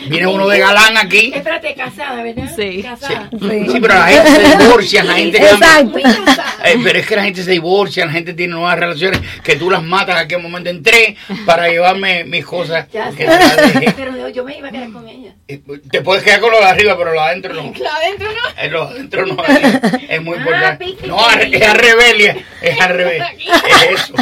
Viene 0.08 0.26
uno 0.26 0.46
de 0.48 0.58
galán 0.58 0.96
aquí. 0.96 1.32
Espérate, 1.34 1.74
casada, 1.74 2.22
¿verdad? 2.22 2.50
Sí. 2.54 2.82
Casada. 2.82 3.28
Sí, 3.30 3.78
pero 3.80 3.94
la 3.94 4.06
gente 4.08 4.30
se 4.30 4.56
divorcia, 4.58 5.04
la 5.04 5.14
gente. 5.14 5.38
Exacto. 5.38 5.98
Eh, 5.98 6.78
pero 6.82 6.98
es 6.98 7.06
que 7.06 7.16
la 7.16 7.24
gente 7.24 7.42
se 7.42 7.50
divorcia, 7.52 8.04
la 8.06 8.12
gente 8.12 8.34
tiene 8.34 8.54
nuevas 8.54 8.78
relaciones 8.78 9.20
que 9.42 9.56
tú 9.56 9.70
las 9.70 9.82
matas 9.82 10.16
a 10.16 10.20
aquel 10.20 10.40
momento 10.42 10.70
entré 10.70 11.16
para 11.46 11.68
llevarme 11.68 12.24
mis 12.24 12.44
cosas. 12.44 12.86
Ya 12.92 13.10
que 13.10 13.26
sé. 13.26 13.94
Pero 13.96 14.16
yo- 14.16 14.28
yo 14.28 14.44
me 14.44 14.58
iba 14.58 14.68
a 14.68 14.70
quedar 14.70 14.90
con 14.92 15.08
ella. 15.08 15.32
Eh, 15.48 15.60
Te 15.90 16.02
puedes 16.02 16.22
quedar 16.22 16.40
con 16.40 16.50
lo 16.50 16.58
de 16.58 16.64
arriba, 16.66 16.96
pero 16.98 17.14
lo 17.14 17.20
de 17.22 17.26
adentro 17.28 17.54
no. 17.54 17.72
Claro, 17.72 17.96
adentro 17.96 18.28
no. 18.30 18.62
Eh, 18.62 18.68
Lo 18.70 18.86
de 18.86 18.94
adentro 18.94 19.26
no 19.26 19.44
es, 19.44 19.92
es 20.10 20.22
muy 20.22 20.36
Ah, 20.36 20.40
importante. 20.40 20.96
No, 21.06 21.30
es 21.30 21.62
al 21.68 21.78
revés, 21.78 22.36
es 22.60 22.80
al 22.80 22.90
revés. 22.94 23.22
Es 23.38 24.00
eso. 24.00 24.14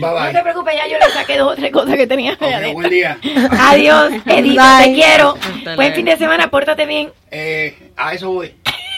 No 0.00 0.32
te 0.32 0.42
preocupes, 0.42 0.74
ya 0.76 0.86
yo 0.86 0.98
le 0.98 1.12
saqué 1.12 1.38
dos 1.38 1.52
o 1.52 1.56
tres 1.56 1.72
cosas 1.72 1.96
que 1.96 2.06
tenía 2.06 2.36
buen 2.74 2.90
día. 2.90 3.18
Adiós, 3.58 4.12
Edith, 4.26 4.56
Bye. 4.58 4.84
te 4.84 4.94
quiero. 4.94 5.34
Hasta 5.40 5.74
Buen 5.76 5.94
fin 5.94 6.04
de 6.04 6.16
semana, 6.16 6.50
pórtate 6.50 6.86
bien. 6.86 7.10
Eh, 7.30 7.92
a 7.96 8.12
eso 8.14 8.30
voy. 8.32 8.54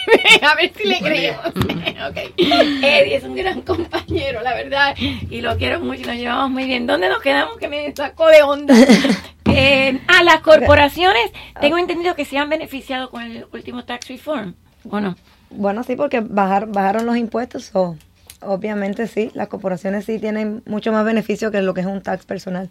a 0.41 0.55
ver 0.55 0.71
si 0.75 0.87
le 0.87 0.99
Buen 0.99 1.13
creo. 1.13 1.19
día. 1.21 1.41
Ok. 2.09 2.17
Eddie 2.37 3.15
es 3.15 3.23
un 3.23 3.35
gran 3.35 3.61
compañero, 3.61 4.41
la 4.41 4.55
verdad. 4.55 4.95
Y 4.97 5.41
lo 5.41 5.55
quiero 5.57 5.79
mucho 5.81 6.01
y 6.01 6.05
nos 6.05 6.15
llevamos 6.15 6.49
muy 6.49 6.65
bien. 6.65 6.87
¿Dónde 6.87 7.07
nos 7.09 7.21
quedamos? 7.21 7.57
Que 7.59 7.67
me 7.67 7.93
sacó 7.95 8.27
de 8.27 8.41
onda. 8.41 8.73
Eh, 9.45 9.99
a 10.07 10.23
las 10.23 10.39
corporaciones, 10.39 11.31
tengo 11.59 11.77
entendido 11.77 12.15
que 12.15 12.25
se 12.25 12.39
han 12.39 12.49
beneficiado 12.49 13.11
con 13.11 13.21
el 13.21 13.45
último 13.53 13.83
tax 13.85 14.07
reform. 14.07 14.55
¿O 14.89 14.99
no? 14.99 15.15
Bueno, 15.51 15.83
sí, 15.83 15.95
porque 15.95 16.21
bajar, 16.21 16.65
bajaron 16.67 17.05
los 17.05 17.17
impuestos, 17.17 17.69
o 17.73 17.95
obviamente 18.41 19.07
sí, 19.07 19.31
las 19.33 19.47
corporaciones 19.47 20.05
sí 20.05 20.19
tienen 20.19 20.63
mucho 20.65 20.91
más 20.91 21.05
beneficio 21.05 21.51
que 21.51 21.61
lo 21.61 21.73
que 21.73 21.81
es 21.81 21.87
un 21.87 22.01
tax 22.01 22.25
personal. 22.25 22.69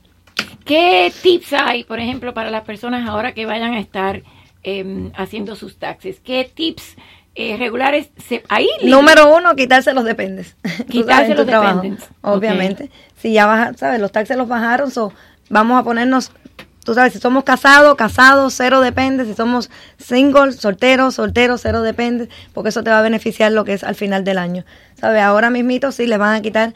¿Qué 0.64 1.12
tips 1.22 1.52
hay, 1.52 1.84
por 1.84 1.98
ejemplo, 2.00 2.34
para 2.34 2.50
las 2.50 2.64
personas 2.64 3.08
ahora 3.08 3.32
que 3.32 3.46
vayan 3.46 3.72
a 3.72 3.80
estar 3.80 4.22
eh, 4.62 5.10
haciendo 5.16 5.56
sus 5.56 5.78
taxes? 5.78 6.20
¿Qué 6.20 6.50
tips 6.52 6.96
eh, 7.34 7.56
regulares 7.56 8.10
se, 8.16 8.42
ahí? 8.48 8.68
Número 8.82 9.34
uno, 9.34 9.54
quitarse 9.56 9.92
los 9.92 10.04
dependes. 10.04 10.56
Quitarse 10.88 11.34
los 11.34 11.46
dependents. 11.46 12.08
Obviamente. 12.22 12.90
Si 13.16 13.32
ya 13.32 13.46
baja, 13.46 13.72
¿sabes? 13.74 14.00
Los 14.00 14.12
taxes 14.12 14.36
los 14.36 14.48
bajaron, 14.48 14.90
so, 14.90 15.12
vamos 15.48 15.80
a 15.80 15.84
ponernos, 15.84 16.32
tú 16.90 16.94
sabes, 16.94 17.12
si 17.12 17.20
somos 17.20 17.44
casados, 17.44 17.94
casados, 17.94 18.52
cero 18.56 18.80
depende. 18.80 19.24
Si 19.24 19.34
somos 19.34 19.70
single, 19.96 20.50
solteros, 20.50 21.14
solteros, 21.14 21.60
cero 21.62 21.82
depende. 21.82 22.28
Porque 22.52 22.70
eso 22.70 22.82
te 22.82 22.90
va 22.90 22.98
a 22.98 23.02
beneficiar 23.02 23.52
lo 23.52 23.64
que 23.64 23.74
es 23.74 23.84
al 23.84 23.94
final 23.94 24.24
del 24.24 24.38
año. 24.38 24.64
¿Sabes? 25.00 25.22
Ahora 25.22 25.50
mismito 25.50 25.92
sí 25.92 26.08
le 26.08 26.16
van 26.16 26.34
a 26.34 26.42
quitar 26.42 26.74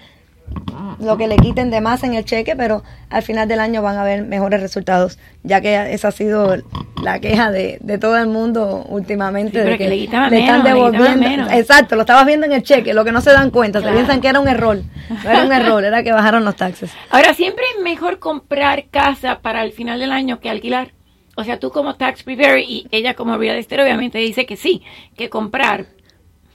lo 1.00 1.16
que 1.16 1.26
le 1.28 1.37
quiten 1.37 1.70
de 1.70 1.80
más 1.80 2.04
en 2.04 2.14
el 2.14 2.24
cheque, 2.24 2.54
pero 2.57 2.83
al 3.11 3.22
final 3.22 3.48
del 3.48 3.61
año 3.61 3.83
van 3.83 3.96
a 3.96 4.02
haber 4.02 4.22
mejores 4.24 4.61
resultados, 4.61 5.18
ya 5.42 5.61
que 5.61 5.92
esa 5.92 6.09
ha 6.09 6.12
sido 6.12 6.57
la 7.02 7.18
queja 7.20 7.50
de, 7.50 7.78
de 7.80 7.98
todo 7.98 8.16
el 8.18 8.26
mundo 8.28 8.85
últimamente. 8.88 9.62
Sí, 9.62 9.68
de 9.70 9.78
que 9.78 9.88
le 9.88 9.98
quitaban 9.98 10.30
le 10.30 10.40
están 10.40 10.62
menos, 10.62 10.92
devolviendo. 10.92 11.50
Exacto, 11.50 11.96
lo 11.96 12.02
estabas 12.02 12.26
viendo 12.26 12.46
en 12.46 12.52
el 12.52 12.62
cheque, 12.62 12.94
lo 12.94 13.04
que 13.04 13.12
no 13.12 13.20
se 13.20 13.30
dan 13.33 13.50
cuenta, 13.50 13.80
Claro. 13.80 13.92
se 13.94 13.98
piensan 13.98 14.20
que 14.20 14.28
era 14.28 14.40
un 14.40 14.48
error. 14.48 14.78
No 15.24 15.30
era 15.30 15.44
un 15.44 15.52
error, 15.52 15.85
era 15.85 16.02
que 16.02 16.12
bajaron 16.12 16.44
los 16.44 16.57
taxes. 16.57 16.90
Ahora, 17.11 17.35
siempre 17.35 17.64
es 17.76 17.83
mejor 17.83 18.18
comprar 18.18 18.85
casa 18.90 19.40
para 19.40 19.64
el 19.64 19.72
final 19.72 19.98
del 20.00 20.12
año 20.12 20.40
que 20.40 20.50
alquilar. 20.50 20.92
O 21.37 21.42
sea, 21.44 21.59
tú 21.59 21.70
como 21.70 21.96
tax 21.96 22.22
preparer 22.22 22.61
y 22.61 22.87
ella 22.92 23.14
como 23.14 23.37
real 23.37 23.57
estate 23.57 23.83
obviamente 23.83 24.18
dice 24.18 24.46
que 24.46 24.57
sí, 24.57 24.83
que 25.16 25.28
comprar. 25.28 25.87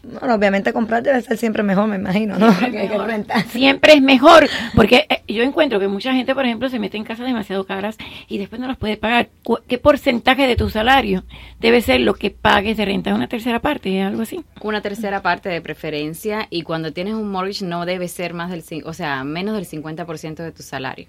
Bueno, 0.01 0.33
obviamente 0.35 0.71
comprar 0.71 1.03
debe 1.03 1.21
ser 1.21 1.37
siempre 1.37 1.61
mejor, 1.61 1.87
me 1.87 1.97
imagino, 1.97 2.37
¿no? 2.39 2.47
Que- 2.59 2.71
que 2.87 2.97
rentar. 2.97 3.43
Siempre 3.47 3.93
es 3.93 4.01
mejor, 4.01 4.47
porque 4.75 5.05
eh, 5.09 5.21
yo 5.27 5.43
encuentro 5.43 5.79
que 5.79 5.87
mucha 5.89 6.13
gente, 6.13 6.33
por 6.33 6.45
ejemplo, 6.45 6.69
se 6.69 6.79
mete 6.79 6.95
en 6.97 7.03
casas 7.03 7.25
demasiado 7.25 7.65
caras 7.65 7.97
y 8.29 8.37
después 8.37 8.61
no 8.61 8.67
las 8.67 8.77
puede 8.77 8.95
pagar. 8.97 9.29
¿Qué 9.67 9.77
porcentaje 9.77 10.47
de 10.47 10.55
tu 10.55 10.69
salario 10.69 11.23
debe 11.59 11.81
ser 11.81 11.99
lo 12.01 12.13
que 12.13 12.29
pagues 12.31 12.77
de 12.77 12.85
renta? 12.85 13.13
¿Una 13.13 13.27
tercera 13.27 13.59
parte? 13.59 14.01
¿Algo 14.01 14.21
así? 14.21 14.39
Una 14.61 14.81
tercera 14.81 15.21
parte 15.21 15.49
de 15.49 15.59
preferencia 15.61 16.47
y 16.49 16.61
cuando 16.63 16.93
tienes 16.93 17.13
un 17.15 17.29
mortgage 17.29 17.65
no 17.65 17.85
debe 17.85 18.07
ser 18.07 18.33
más 18.33 18.49
del, 18.51 18.63
cin- 18.63 18.83
o 18.85 18.93
sea, 18.93 19.23
menos 19.25 19.55
del 19.55 19.65
50% 19.67 20.35
de 20.35 20.51
tu 20.53 20.63
salario. 20.63 21.07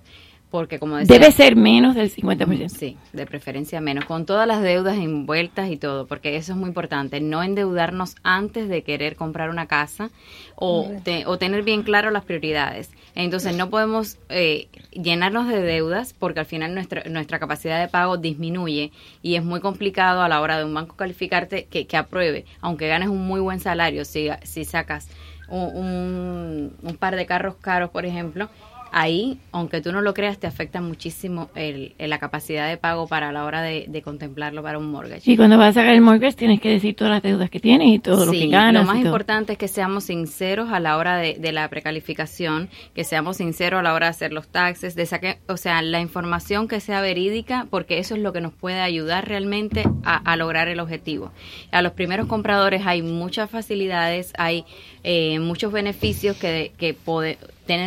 Porque 0.50 0.78
como 0.78 0.96
decía, 0.96 1.18
Debe 1.18 1.30
ser 1.32 1.54
menos 1.56 1.94
del 1.94 2.10
50%. 2.10 2.68
Sí, 2.68 2.96
de 3.12 3.24
preferencia 3.26 3.80
menos, 3.80 4.04
con 4.04 4.26
todas 4.26 4.46
las 4.48 4.62
deudas 4.62 4.96
envueltas 4.98 5.70
y 5.70 5.76
todo, 5.76 6.06
porque 6.06 6.36
eso 6.36 6.52
es 6.52 6.58
muy 6.58 6.68
importante, 6.68 7.20
no 7.20 7.42
endeudarnos 7.42 8.16
antes 8.22 8.68
de 8.68 8.82
querer 8.82 9.14
comprar 9.16 9.48
una 9.50 9.66
casa 9.66 10.10
o, 10.56 10.90
te- 11.04 11.24
o 11.26 11.38
tener 11.38 11.62
bien 11.62 11.82
claro 11.84 12.10
las 12.10 12.24
prioridades. 12.24 12.90
Entonces 13.14 13.56
no 13.56 13.70
podemos 13.70 14.18
eh, 14.28 14.68
llenarnos 14.92 15.48
de 15.48 15.60
deudas 15.62 16.14
porque 16.18 16.40
al 16.40 16.46
final 16.46 16.74
nuestra, 16.74 17.02
nuestra 17.08 17.38
capacidad 17.38 17.80
de 17.80 17.88
pago 17.88 18.16
disminuye 18.16 18.92
y 19.22 19.34
es 19.36 19.44
muy 19.44 19.60
complicado 19.60 20.22
a 20.22 20.28
la 20.28 20.40
hora 20.40 20.58
de 20.58 20.64
un 20.64 20.74
banco 20.74 20.96
calificarte 20.96 21.64
que, 21.66 21.86
que 21.86 21.96
apruebe, 21.96 22.44
aunque 22.60 22.88
ganes 22.88 23.08
un 23.08 23.26
muy 23.26 23.40
buen 23.40 23.60
salario, 23.60 24.04
si, 24.04 24.28
si 24.44 24.64
sacas 24.64 25.08
un, 25.48 25.60
un- 25.76 26.72
un 26.82 26.96
par 26.96 27.16
de 27.16 27.26
carros 27.26 27.56
caros, 27.56 27.90
por 27.90 28.06
ejemplo, 28.06 28.48
ahí, 28.92 29.38
aunque 29.52 29.80
tú 29.80 29.92
no 29.92 30.00
lo 30.00 30.14
creas, 30.14 30.38
te 30.38 30.46
afecta 30.46 30.80
muchísimo 30.80 31.50
el, 31.54 31.94
el- 31.98 32.10
la 32.10 32.18
capacidad 32.18 32.68
de 32.68 32.76
pago 32.76 33.06
para 33.06 33.30
la 33.32 33.44
hora 33.44 33.62
de, 33.62 33.86
de 33.88 34.02
contemplarlo 34.02 34.62
para 34.62 34.78
un 34.78 34.90
mortgage. 34.90 35.30
Y 35.30 35.36
cuando 35.36 35.56
vas 35.58 35.70
a 35.76 35.80
sacar 35.80 35.94
el 35.94 36.00
mortgage 36.00 36.36
tienes 36.36 36.60
que 36.60 36.70
decir 36.70 36.96
todas 36.96 37.12
las 37.12 37.22
deudas 37.22 37.50
que 37.50 37.60
tienes 37.60 37.88
y 37.88 37.98
todo 38.00 38.26
lo 38.26 38.32
Sí, 38.32 38.40
que 38.40 38.48
ganas. 38.48 38.84
Lo 38.86 38.92
más 38.92 39.02
importante 39.04 39.52
es 39.52 39.58
que 39.58 39.68
seamos 39.68 40.04
sinceros 40.04 40.70
a 40.70 40.80
la 40.80 40.96
hora 40.96 41.16
de, 41.18 41.34
de 41.34 41.52
la 41.52 41.68
precalificación, 41.68 42.68
que 42.94 43.04
seamos 43.04 43.36
sinceros 43.36 43.80
a 43.80 43.82
la 43.82 43.94
hora 43.94 44.06
de 44.06 44.10
hacer 44.10 44.32
los 44.32 44.48
taxes, 44.48 44.94
de 44.96 45.06
saque, 45.06 45.38
o 45.48 45.56
sea, 45.56 45.82
la 45.82 46.00
información 46.00 46.66
que 46.68 46.80
sea 46.80 47.00
verídica, 47.00 47.66
porque 47.70 47.98
eso 47.98 48.14
es 48.16 48.20
lo 48.20 48.32
que 48.32 48.40
nos 48.40 48.52
puede 48.52 48.80
ayudar 48.80 49.28
realmente 49.28 49.84
a, 50.04 50.16
a 50.16 50.36
lograr 50.36 50.68
el 50.68 50.80
objetivo. 50.80 51.30
A 51.70 51.82
los 51.82 51.92
primeros 51.92 52.26
compradores 52.26 52.82
hay 52.86 53.02
muchas 53.02 53.48
facilidades, 53.50 54.32
hay 54.36 54.64
eh, 55.04 55.38
muchos 55.38 55.72
beneficios 55.72 56.36
que, 56.36 56.72
que 56.76 56.94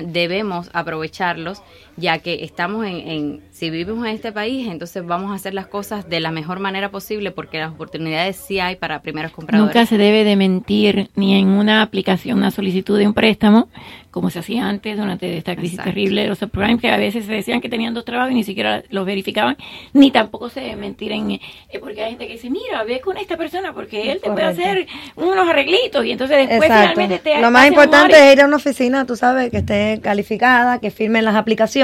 debemos 0.05 0.69
aprovecharlos, 0.73 1.61
ya 1.95 2.19
que 2.19 2.43
estamos 2.43 2.85
en, 2.85 3.07
en, 3.07 3.41
si 3.51 3.69
vivimos 3.69 4.05
en 4.07 4.15
este 4.15 4.31
país, 4.31 4.67
entonces 4.67 5.05
vamos 5.05 5.31
a 5.31 5.35
hacer 5.35 5.53
las 5.53 5.67
cosas 5.67 6.09
de 6.09 6.19
la 6.19 6.31
mejor 6.31 6.59
manera 6.59 6.89
posible, 6.89 7.31
porque 7.31 7.59
las 7.59 7.71
oportunidades 7.71 8.35
sí 8.35 8.59
hay 8.59 8.75
para 8.75 9.01
primeros 9.01 9.31
compradores. 9.31 9.75
Nunca 9.75 9.85
se 9.85 9.97
debe 9.97 10.23
de 10.23 10.35
mentir 10.35 11.09
ni 11.15 11.37
en 11.37 11.49
una 11.49 11.81
aplicación, 11.81 12.37
una 12.37 12.51
solicitud 12.51 12.97
de 12.97 13.07
un 13.07 13.13
préstamo, 13.13 13.69
como 14.09 14.29
se 14.29 14.39
hacía 14.39 14.67
antes 14.67 14.95
durante 14.97 15.37
esta 15.37 15.55
crisis 15.55 15.79
Exacto. 15.79 15.91
terrible 15.91 16.21
de 16.21 16.27
los 16.27 16.37
subprime, 16.37 16.77
que 16.77 16.89
a 16.89 16.97
veces 16.97 17.25
se 17.25 17.31
decían 17.31 17.61
que 17.61 17.69
tenían 17.69 17.93
dos 17.93 18.05
trabajos 18.05 18.31
y 18.31 18.35
ni 18.35 18.43
siquiera 18.43 18.83
los 18.89 19.05
verificaban, 19.05 19.57
ni 19.93 20.11
tampoco 20.11 20.49
se 20.49 20.61
debe 20.61 20.75
mentir 20.75 21.11
en, 21.11 21.31
eh, 21.31 21.41
porque 21.79 22.03
hay 22.03 22.11
gente 22.11 22.27
que 22.27 22.33
dice, 22.33 22.49
mira, 22.49 22.83
ve 22.83 23.01
con 23.01 23.17
esta 23.17 23.37
persona 23.37 23.73
porque 23.73 24.11
él 24.11 24.19
te 24.21 24.29
puede 24.29 24.45
hacer 24.45 24.87
unos 25.15 25.47
arreglitos 25.47 26.05
y 26.05 26.11
entonces 26.11 26.37
después 26.47 26.69
Exacto. 26.69 26.91
finalmente 26.93 27.19
te 27.23 27.41
Lo 27.41 27.51
más 27.51 27.67
importante 27.67 28.15
es 28.15 28.33
ir 28.33 28.41
a 28.41 28.45
una 28.45 28.57
oficina, 28.57 29.05
tú 29.05 29.15
sabes, 29.15 29.49
que 29.49 29.57
esté 29.57 29.99
calificada, 30.01 30.79
que 30.79 30.91
firmen 30.91 31.25
las 31.25 31.35
aplicaciones. 31.35 31.82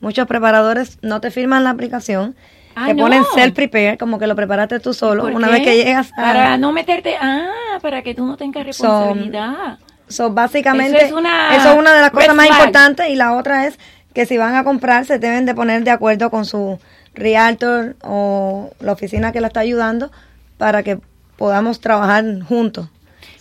Muchos 0.00 0.26
preparadores 0.26 0.98
no 1.02 1.20
te 1.20 1.30
firman 1.30 1.64
la 1.64 1.70
aplicación. 1.70 2.34
Ah, 2.76 2.86
te 2.86 2.94
no. 2.94 3.04
ponen 3.04 3.22
self-prepare, 3.34 3.98
como 3.98 4.18
que 4.18 4.26
lo 4.26 4.34
preparaste 4.34 4.80
tú 4.80 4.94
solo. 4.94 5.22
¿Por 5.24 5.32
Una 5.32 5.46
qué? 5.48 5.52
vez 5.52 5.62
que 5.62 5.76
llegas 5.76 6.10
a... 6.16 6.22
Para 6.22 6.56
no 6.58 6.72
meterte, 6.72 7.14
ah, 7.20 7.48
para 7.80 8.02
que 8.02 8.14
tú 8.14 8.26
no 8.26 8.36
tengas 8.36 8.66
responsabilidad. 8.66 9.78
So, 10.08 10.30
básicamente, 10.30 10.96
Eso 10.98 11.06
es 11.06 11.12
una 11.12 11.56
eso 11.56 11.72
es 11.72 11.78
una 11.78 11.94
de 11.94 12.00
las 12.00 12.10
cosas 12.10 12.34
más 12.34 12.46
flag. 12.46 12.58
importantes 12.58 13.08
y 13.08 13.14
la 13.16 13.32
otra 13.34 13.66
es 13.66 13.78
que 14.12 14.26
si 14.26 14.36
van 14.38 14.54
a 14.54 14.64
comprar 14.64 15.04
se 15.06 15.18
deben 15.18 15.46
de 15.46 15.54
poner 15.54 15.82
de 15.84 15.90
acuerdo 15.90 16.30
con 16.30 16.44
su 16.44 16.78
realtor 17.14 17.96
o 18.02 18.70
la 18.80 18.92
oficina 18.92 19.32
que 19.32 19.40
la 19.40 19.46
está 19.48 19.60
ayudando 19.60 20.10
para 20.58 20.82
que 20.82 20.98
podamos 21.36 21.80
trabajar 21.80 22.24
juntos. 22.46 22.88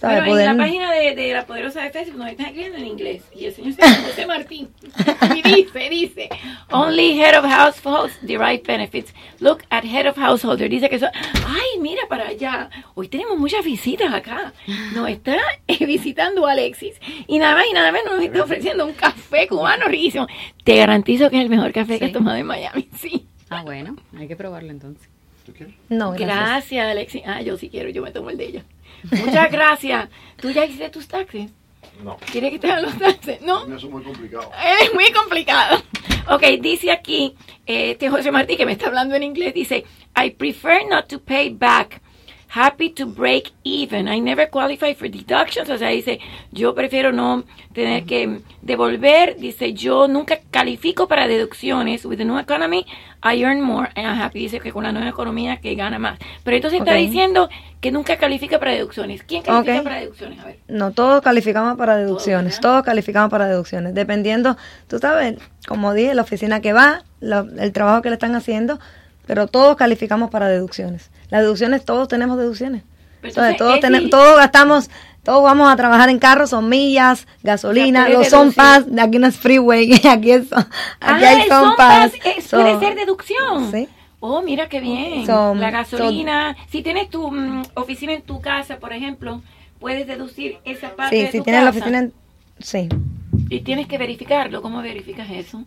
Poder- 0.09 0.47
en 0.49 0.57
la 0.57 0.63
página 0.63 0.91
de, 0.91 1.15
de 1.15 1.33
la 1.33 1.45
poderosa 1.45 1.81
de 1.81 1.91
Facebook 1.91 2.17
nos 2.19 2.29
están 2.29 2.47
escribiendo 2.47 2.77
en 2.77 2.87
inglés 2.87 3.23
y 3.35 3.45
el 3.45 3.53
señor 3.53 3.73
se 3.73 3.81
llama 3.81 3.95
José 4.07 4.25
Martín 4.27 4.69
y 5.35 5.41
dice, 5.41 5.89
dice, 5.89 6.29
only 6.71 7.19
head 7.19 7.37
of 7.39 7.45
households 7.45 8.13
derive 8.21 8.61
benefits. 8.65 9.13
Look 9.39 9.63
at 9.69 9.83
head 9.85 10.07
of 10.07 10.17
householder. 10.17 10.69
Dice 10.69 10.89
que 10.89 10.97
eso, 10.97 11.07
ay, 11.47 11.79
mira 11.79 12.01
para 12.09 12.27
allá. 12.27 12.69
Hoy 12.95 13.07
tenemos 13.07 13.37
muchas 13.37 13.63
visitas 13.63 14.13
acá. 14.13 14.53
Nos 14.93 15.09
está 15.09 15.37
eh, 15.67 15.85
visitando 15.85 16.45
Alexis 16.47 16.95
y 17.27 17.39
nada 17.39 17.55
más 17.55 17.65
y 17.69 17.73
nada 17.73 17.91
menos 17.91 18.13
nos 18.15 18.23
está 18.23 18.43
ofreciendo 18.43 18.85
un 18.85 18.93
café 18.93 19.47
cubano 19.47 19.85
riquísimo. 19.87 20.27
Te 20.63 20.75
garantizo 20.75 21.29
que 21.29 21.37
es 21.37 21.43
el 21.43 21.49
mejor 21.49 21.71
café 21.71 21.97
que 21.99 22.05
he 22.05 22.07
Sí. 22.09 22.13
tomado 22.13 22.37
en 22.37 22.45
Miami. 22.45 22.87
Sí. 22.97 23.25
Ah, 23.49 23.61
bueno, 23.63 23.95
hay 24.17 24.27
que 24.27 24.35
probarlo 24.35 24.71
entonces. 24.71 25.07
No, 25.89 26.11
gracias. 26.11 26.27
Gracias, 26.27 26.87
Alexis. 26.87 27.21
Ah, 27.25 27.41
yo 27.41 27.57
sí 27.57 27.69
quiero, 27.69 27.89
yo 27.89 28.01
me 28.01 28.11
tomo 28.11 28.29
el 28.29 28.37
de 28.37 28.45
ella. 28.45 28.63
Muchas 29.11 29.51
gracias. 29.51 30.09
¿Tú 30.37 30.51
ya 30.51 30.65
hiciste 30.65 30.89
tus 30.89 31.07
taxes? 31.07 31.51
No. 32.03 32.17
¿Quieres 32.31 32.51
que 32.51 32.59
te 32.59 32.71
hagan 32.71 32.83
los 32.83 32.97
taxes? 32.97 33.41
No. 33.41 33.65
Eso 33.65 33.87
es 33.87 33.91
muy 33.91 34.03
complicado. 34.03 34.51
Es 34.81 34.93
muy 34.93 35.11
complicado. 35.11 35.83
Ok, 36.29 36.43
dice 36.61 36.91
aquí, 36.91 37.35
eh, 37.65 37.91
este 37.91 38.09
José 38.09 38.31
Martí 38.31 38.55
que 38.55 38.65
me 38.65 38.71
está 38.71 38.87
hablando 38.87 39.15
en 39.15 39.23
inglés, 39.23 39.53
dice, 39.53 39.85
I 40.15 40.31
prefer 40.31 40.85
not 40.89 41.07
to 41.07 41.19
pay 41.19 41.49
back. 41.49 42.01
Happy 42.55 42.91
to 42.91 43.07
break 43.07 43.51
even. 43.63 44.07
I 44.07 44.19
never 44.19 44.47
qualify 44.47 44.93
for 44.93 45.09
deductions. 45.09 45.69
O 45.71 45.77
sea, 45.79 45.87
dice, 45.87 46.19
yo 46.51 46.75
prefiero 46.75 47.11
no 47.11 47.45
tener 47.73 48.03
que 48.05 48.41
devolver. 48.61 49.37
Dice, 49.37 49.73
yo 49.73 50.07
nunca 50.07 50.39
califico 50.51 51.07
para 51.07 51.27
deducciones. 51.27 52.05
With 52.05 52.17
the 52.17 52.25
new 52.25 52.37
economy, 52.37 52.85
I 53.23 53.43
earn 53.43 53.59
more. 53.59 53.89
And 53.95 54.05
I'm 54.05 54.21
happy. 54.21 54.39
Dice 54.39 54.59
que 54.59 54.71
con 54.71 54.83
la 54.83 54.91
nueva 54.91 55.09
economía 55.09 55.57
que 55.57 55.73
gana 55.73 55.97
más. 55.97 56.19
Pero 56.43 56.57
entonces 56.57 56.79
está 56.79 56.91
Ok. 56.91 56.97
diciendo 56.97 57.49
que 57.81 57.91
nunca 57.91 58.17
califica 58.17 58.59
para 58.59 58.73
deducciones. 58.73 59.23
¿Quién 59.23 59.41
califica 59.41 59.81
para 59.81 59.99
deducciones? 60.01 60.39
A 60.39 60.45
ver. 60.45 60.59
No, 60.67 60.91
todos 60.91 61.23
calificamos 61.23 61.75
para 61.75 61.97
deducciones, 61.97 62.59
todos 62.59 62.83
calificamos 62.83 63.31
para 63.31 63.47
deducciones, 63.47 63.93
dependiendo, 63.95 64.57
tú 64.87 64.99
sabes, 64.99 65.35
como 65.67 65.93
dije, 65.93 66.13
la 66.13 66.21
oficina 66.21 66.61
que 66.61 66.71
va, 66.71 67.03
el 67.19 67.73
trabajo 67.73 68.01
que 68.01 68.09
le 68.09 68.13
están 68.13 68.35
haciendo, 68.35 68.79
pero 69.25 69.47
todos 69.47 69.75
calificamos 69.75 70.29
para 70.29 70.47
deducciones. 70.47 71.09
Las 71.33 71.41
deducciones, 71.41 71.83
todos 71.83 72.07
tenemos 72.07 72.37
deducciones. 72.37 72.83
Entonces, 73.23 73.57
todos, 73.57 73.79
tenemos, 73.79 74.11
gastamos, 74.11 74.91
todos 75.23 75.41
vamos 75.41 75.67
a 75.67 75.75
trabajar 75.75 76.11
en 76.11 76.19
carros, 76.19 76.51
son 76.51 76.69
millas, 76.69 77.25
gasolina, 77.41 78.07
los 78.07 78.29
de 78.29 79.01
aquí 79.01 79.17
no 79.17 79.25
es 79.25 79.37
freeway, 79.37 79.93
aquí, 80.07 80.29
es, 80.29 80.53
aquí 80.53 80.69
Ah, 81.01 81.17
hay 81.17 81.49
pass, 81.75 82.13
eh, 82.23 82.39
So, 82.39 82.57
puede 82.61 82.79
ser 82.79 82.95
deducción. 82.95 83.71
Sí. 83.71 83.89
Oh, 84.19 84.43
mira 84.43 84.69
qué 84.69 84.79
bien. 84.79 85.25
La 85.25 85.71
gasolina. 85.71 86.55
si 86.69 86.83
tienes 86.83 87.09
tu 87.09 87.31
mm, 87.31 87.63
oficina 87.73 88.13
en 88.13 88.21
tu 88.21 88.39
casa, 88.39 88.77
por 88.77 88.93
ejemplo, 88.93 89.41
puedes 89.79 90.05
deducir 90.05 90.59
esa 90.65 90.95
parte 90.95 91.15
Sí, 91.17 91.23
de 91.23 91.31
si 91.31 91.37
tu 91.39 91.45
tienes 91.45 91.63
la 91.63 91.71
oficina, 91.71 91.97
en- 91.97 92.13
sí. 92.59 92.89
Y 93.49 93.61
tienes 93.61 93.87
que 93.87 93.97
verificarlo. 93.97 94.61
¿Cómo 94.61 94.83
verificas 94.83 95.31
eso? 95.31 95.65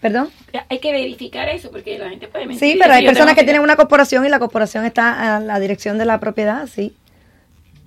¿Perdón? 0.00 0.30
Hay 0.68 0.78
que 0.78 0.92
verificar 0.92 1.48
eso 1.48 1.70
porque 1.70 1.98
la 1.98 2.08
gente 2.08 2.26
puede 2.28 2.46
mentir. 2.46 2.72
Sí, 2.72 2.78
pero 2.80 2.94
hay 2.94 3.04
personas 3.04 3.34
que 3.34 3.44
tienen 3.44 3.60
una 3.62 3.76
corporación 3.76 4.24
y 4.24 4.28
la 4.30 4.38
corporación 4.38 4.84
está 4.86 5.36
a 5.36 5.40
la 5.40 5.60
dirección 5.60 5.98
de 5.98 6.06
la 6.06 6.18
propiedad, 6.20 6.66
sí. 6.66 6.96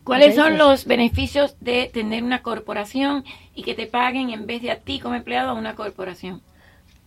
¿Cuáles 0.03 0.35
son 0.35 0.47
pues. 0.49 0.57
los 0.59 0.85
beneficios 0.85 1.55
de 1.61 1.89
tener 1.91 2.23
una 2.23 2.41
corporación 2.41 3.23
y 3.55 3.63
que 3.63 3.73
te 3.73 3.87
paguen 3.87 4.29
en 4.31 4.45
vez 4.45 4.61
de 4.61 4.69
a 4.71 4.75
ti 4.79 4.99
como 4.99 5.15
empleado 5.15 5.49
a 5.49 5.53
una 5.53 5.75
corporación? 5.75 6.41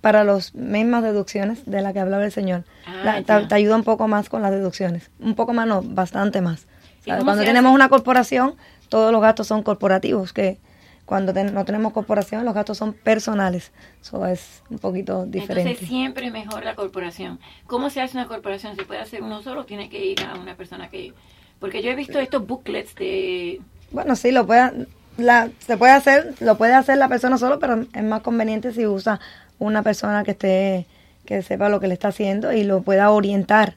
para 0.02 0.22
las 0.22 0.54
mismas 0.54 1.02
deducciones 1.02 1.66
de 1.66 1.82
la 1.82 1.92
que 1.92 1.98
hablaba 1.98 2.24
el 2.24 2.30
señor. 2.30 2.62
Ah, 2.86 3.00
La- 3.04 3.22
te, 3.40 3.46
te 3.48 3.54
ayuda 3.56 3.74
un 3.74 3.82
poco 3.82 4.06
más 4.06 4.28
con 4.28 4.40
las 4.40 4.52
deducciones. 4.52 5.10
Un 5.18 5.34
poco 5.34 5.52
más, 5.52 5.66
no, 5.66 5.82
bastante 5.82 6.40
más. 6.40 6.60
¿Y 6.60 7.06
¿Sabes? 7.06 7.20
cómo 7.20 7.24
Cuando 7.24 7.42
tenemos 7.42 7.70
hace? 7.70 7.74
una 7.74 7.88
corporación, 7.88 8.54
todos 8.88 9.10
los 9.10 9.20
gastos 9.20 9.48
son 9.48 9.64
corporativos, 9.64 10.32
que 10.32 10.58
cuando 11.06 11.32
ten- 11.32 11.54
no 11.54 11.64
tenemos 11.64 11.92
corporación, 11.92 12.44
los 12.44 12.52
gastos 12.54 12.76
son 12.76 12.92
personales. 12.92 13.72
Eso 14.02 14.26
es 14.26 14.62
un 14.68 14.78
poquito 14.78 15.24
diferente. 15.24 15.70
Entonces 15.70 15.88
siempre 15.88 16.30
mejor 16.30 16.64
la 16.64 16.74
corporación. 16.74 17.38
¿Cómo 17.66 17.88
se 17.90 18.00
hace 18.02 18.18
una 18.18 18.26
corporación? 18.26 18.76
¿Se 18.76 18.84
puede 18.84 19.00
hacer 19.00 19.22
uno 19.22 19.40
solo 19.42 19.62
o 19.62 19.64
tiene 19.64 19.88
que 19.88 20.04
ir 20.04 20.20
a 20.24 20.34
una 20.34 20.56
persona 20.56 20.88
que... 20.90 21.14
Porque 21.60 21.82
yo 21.82 21.90
he 21.90 21.94
visto 21.94 22.18
estos 22.18 22.46
booklets 22.46 22.94
de... 22.96 23.60
Bueno, 23.92 24.14
sí, 24.16 24.30
lo 24.32 24.46
puede, 24.46 24.86
la, 25.16 25.48
se 25.60 25.76
puede 25.78 25.92
hacer, 25.92 26.34
lo 26.40 26.58
puede 26.58 26.74
hacer 26.74 26.98
la 26.98 27.08
persona 27.08 27.38
solo, 27.38 27.58
pero 27.58 27.86
es 27.94 28.02
más 28.02 28.20
conveniente 28.20 28.72
si 28.72 28.84
usa 28.86 29.20
una 29.58 29.82
persona 29.82 30.22
que 30.24 30.32
esté, 30.32 30.86
que 31.24 31.40
sepa 31.42 31.68
lo 31.68 31.80
que 31.80 31.86
le 31.88 31.94
está 31.94 32.08
haciendo 32.08 32.52
y 32.52 32.64
lo 32.64 32.82
pueda 32.82 33.10
orientar 33.10 33.74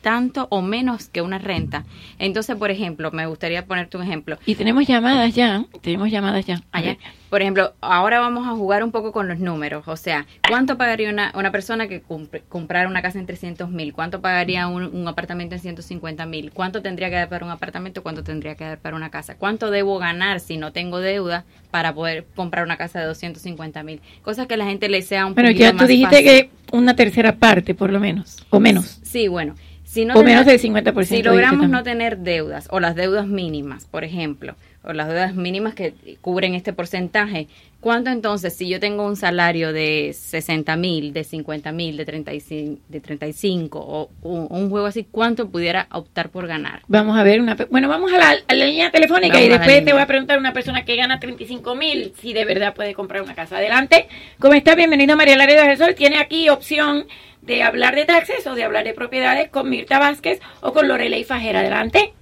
tanto 0.00 0.46
o 0.50 0.62
menos 0.62 1.08
que 1.08 1.22
una 1.22 1.38
renta. 1.38 1.84
Entonces, 2.18 2.56
por 2.56 2.70
ejemplo, 2.70 3.10
me 3.12 3.26
gustaría 3.26 3.64
ponerte 3.66 3.96
un 3.96 4.02
ejemplo. 4.04 4.38
Y 4.46 4.54
tenemos 4.54 4.86
llamadas 4.86 5.34
ya, 5.34 5.64
tenemos 5.82 6.10
llamadas 6.10 6.46
ya. 6.46 6.60
Allá. 6.72 6.96
Por 7.28 7.42
ejemplo, 7.42 7.74
ahora 7.80 8.18
vamos 8.18 8.46
a 8.48 8.52
jugar 8.56 8.82
un 8.82 8.90
poco 8.90 9.12
con 9.12 9.28
los 9.28 9.38
números. 9.38 9.86
O 9.86 9.96
sea, 9.96 10.26
¿cuánto 10.48 10.76
pagaría 10.76 11.10
una, 11.10 11.30
una 11.36 11.52
persona 11.52 11.86
que 11.86 12.02
compre- 12.02 12.42
comprara 12.48 12.88
una 12.88 13.02
casa 13.02 13.20
en 13.20 13.26
300 13.26 13.70
mil? 13.70 13.92
¿Cuánto 13.92 14.20
pagaría 14.20 14.66
un, 14.66 14.84
un 14.84 15.06
apartamento 15.06 15.54
en 15.54 15.60
150 15.60 16.26
mil? 16.26 16.50
¿Cuánto 16.50 16.82
tendría 16.82 17.08
que 17.08 17.14
dar 17.16 17.28
para 17.28 17.44
un 17.44 17.52
apartamento? 17.52 18.02
¿Cuánto 18.02 18.24
tendría 18.24 18.56
que 18.56 18.64
dar 18.64 18.78
para 18.78 18.96
una 18.96 19.10
casa? 19.10 19.36
¿Cuánto 19.36 19.70
debo 19.70 19.98
ganar 19.98 20.40
si 20.40 20.56
no 20.56 20.72
tengo 20.72 20.98
deuda 20.98 21.44
para 21.70 21.94
poder 21.94 22.26
comprar 22.34 22.64
una 22.64 22.76
casa 22.76 22.98
de 22.98 23.06
250 23.06 23.82
mil? 23.84 24.00
Cosas 24.22 24.48
que 24.48 24.56
la 24.56 24.64
gente 24.64 24.88
le 24.88 25.00
sea 25.02 25.24
un 25.26 25.34
Bueno, 25.34 25.50
poquito 25.50 25.64
ya 25.66 25.70
tú 25.70 25.76
más 25.78 25.88
dijiste 25.88 26.16
fácil. 26.16 26.26
que 26.26 26.50
una 26.76 26.96
tercera 26.96 27.36
parte, 27.36 27.74
por 27.76 27.92
lo 27.92 28.00
menos, 28.00 28.38
o 28.50 28.58
menos. 28.58 28.98
Sí, 29.04 29.28
bueno. 29.28 29.54
Si 29.90 30.04
no 30.04 30.14
O 30.14 30.22
menos 30.22 30.46
del 30.46 30.60
50% 30.60 31.04
Si 31.04 31.20
logramos 31.20 31.68
no 31.68 31.82
tener 31.82 32.18
deudas 32.18 32.68
o 32.70 32.78
las 32.78 32.94
deudas 32.94 33.26
mínimas, 33.26 33.86
por 33.86 34.04
ejemplo, 34.04 34.54
o 34.82 34.92
las 34.92 35.08
deudas 35.08 35.34
mínimas 35.34 35.74
que 35.74 35.92
cubren 36.20 36.54
este 36.54 36.72
porcentaje, 36.72 37.48
¿cuánto 37.80 38.10
entonces 38.10 38.54
si 38.56 38.68
yo 38.68 38.80
tengo 38.80 39.04
un 39.04 39.16
salario 39.16 39.72
de 39.72 40.12
60 40.14 40.74
mil, 40.76 41.12
de 41.12 41.24
50 41.24 41.72
mil, 41.72 41.96
de 41.96 42.04
35, 42.06 42.80
de 42.88 43.00
35 43.00 43.78
o 43.78 44.10
un, 44.22 44.46
un 44.48 44.70
juego 44.70 44.86
así, 44.86 45.06
cuánto 45.10 45.50
pudiera 45.50 45.86
optar 45.92 46.30
por 46.30 46.46
ganar? 46.46 46.82
Vamos 46.88 47.18
a 47.18 47.22
ver 47.22 47.40
una. 47.40 47.56
Bueno, 47.70 47.88
vamos 47.88 48.12
a 48.12 48.18
la, 48.18 48.36
a 48.46 48.54
la 48.54 48.64
línea 48.64 48.90
telefónica 48.90 49.34
Vamos 49.34 49.46
y 49.46 49.50
después 49.50 49.84
te 49.84 49.92
voy 49.92 50.02
a 50.02 50.06
preguntar 50.06 50.36
a 50.36 50.40
una 50.40 50.52
persona 50.52 50.84
que 50.84 50.96
gana 50.96 51.20
35 51.20 51.74
mil 51.74 52.12
si 52.20 52.32
de 52.32 52.44
verdad 52.44 52.74
puede 52.74 52.94
comprar 52.94 53.22
una 53.22 53.34
casa. 53.34 53.58
Adelante. 53.58 54.08
¿Cómo 54.38 54.54
está? 54.54 54.74
Bienvenido 54.74 55.16
María 55.16 55.36
Laredo 55.36 55.64
del 55.64 55.76
Sol. 55.76 55.94
Tiene 55.94 56.18
aquí 56.18 56.48
opción 56.48 57.06
de 57.42 57.62
hablar 57.62 57.94
de 57.94 58.04
taxes 58.04 58.46
o 58.46 58.54
de 58.54 58.64
hablar 58.64 58.84
de 58.84 58.94
propiedades 58.94 59.50
con 59.50 59.68
Mirta 59.68 59.98
Vázquez 59.98 60.40
o 60.60 60.72
con 60.72 60.88
Lorelei 60.88 61.24
Fajera. 61.24 61.60
Adelante. 61.60 62.14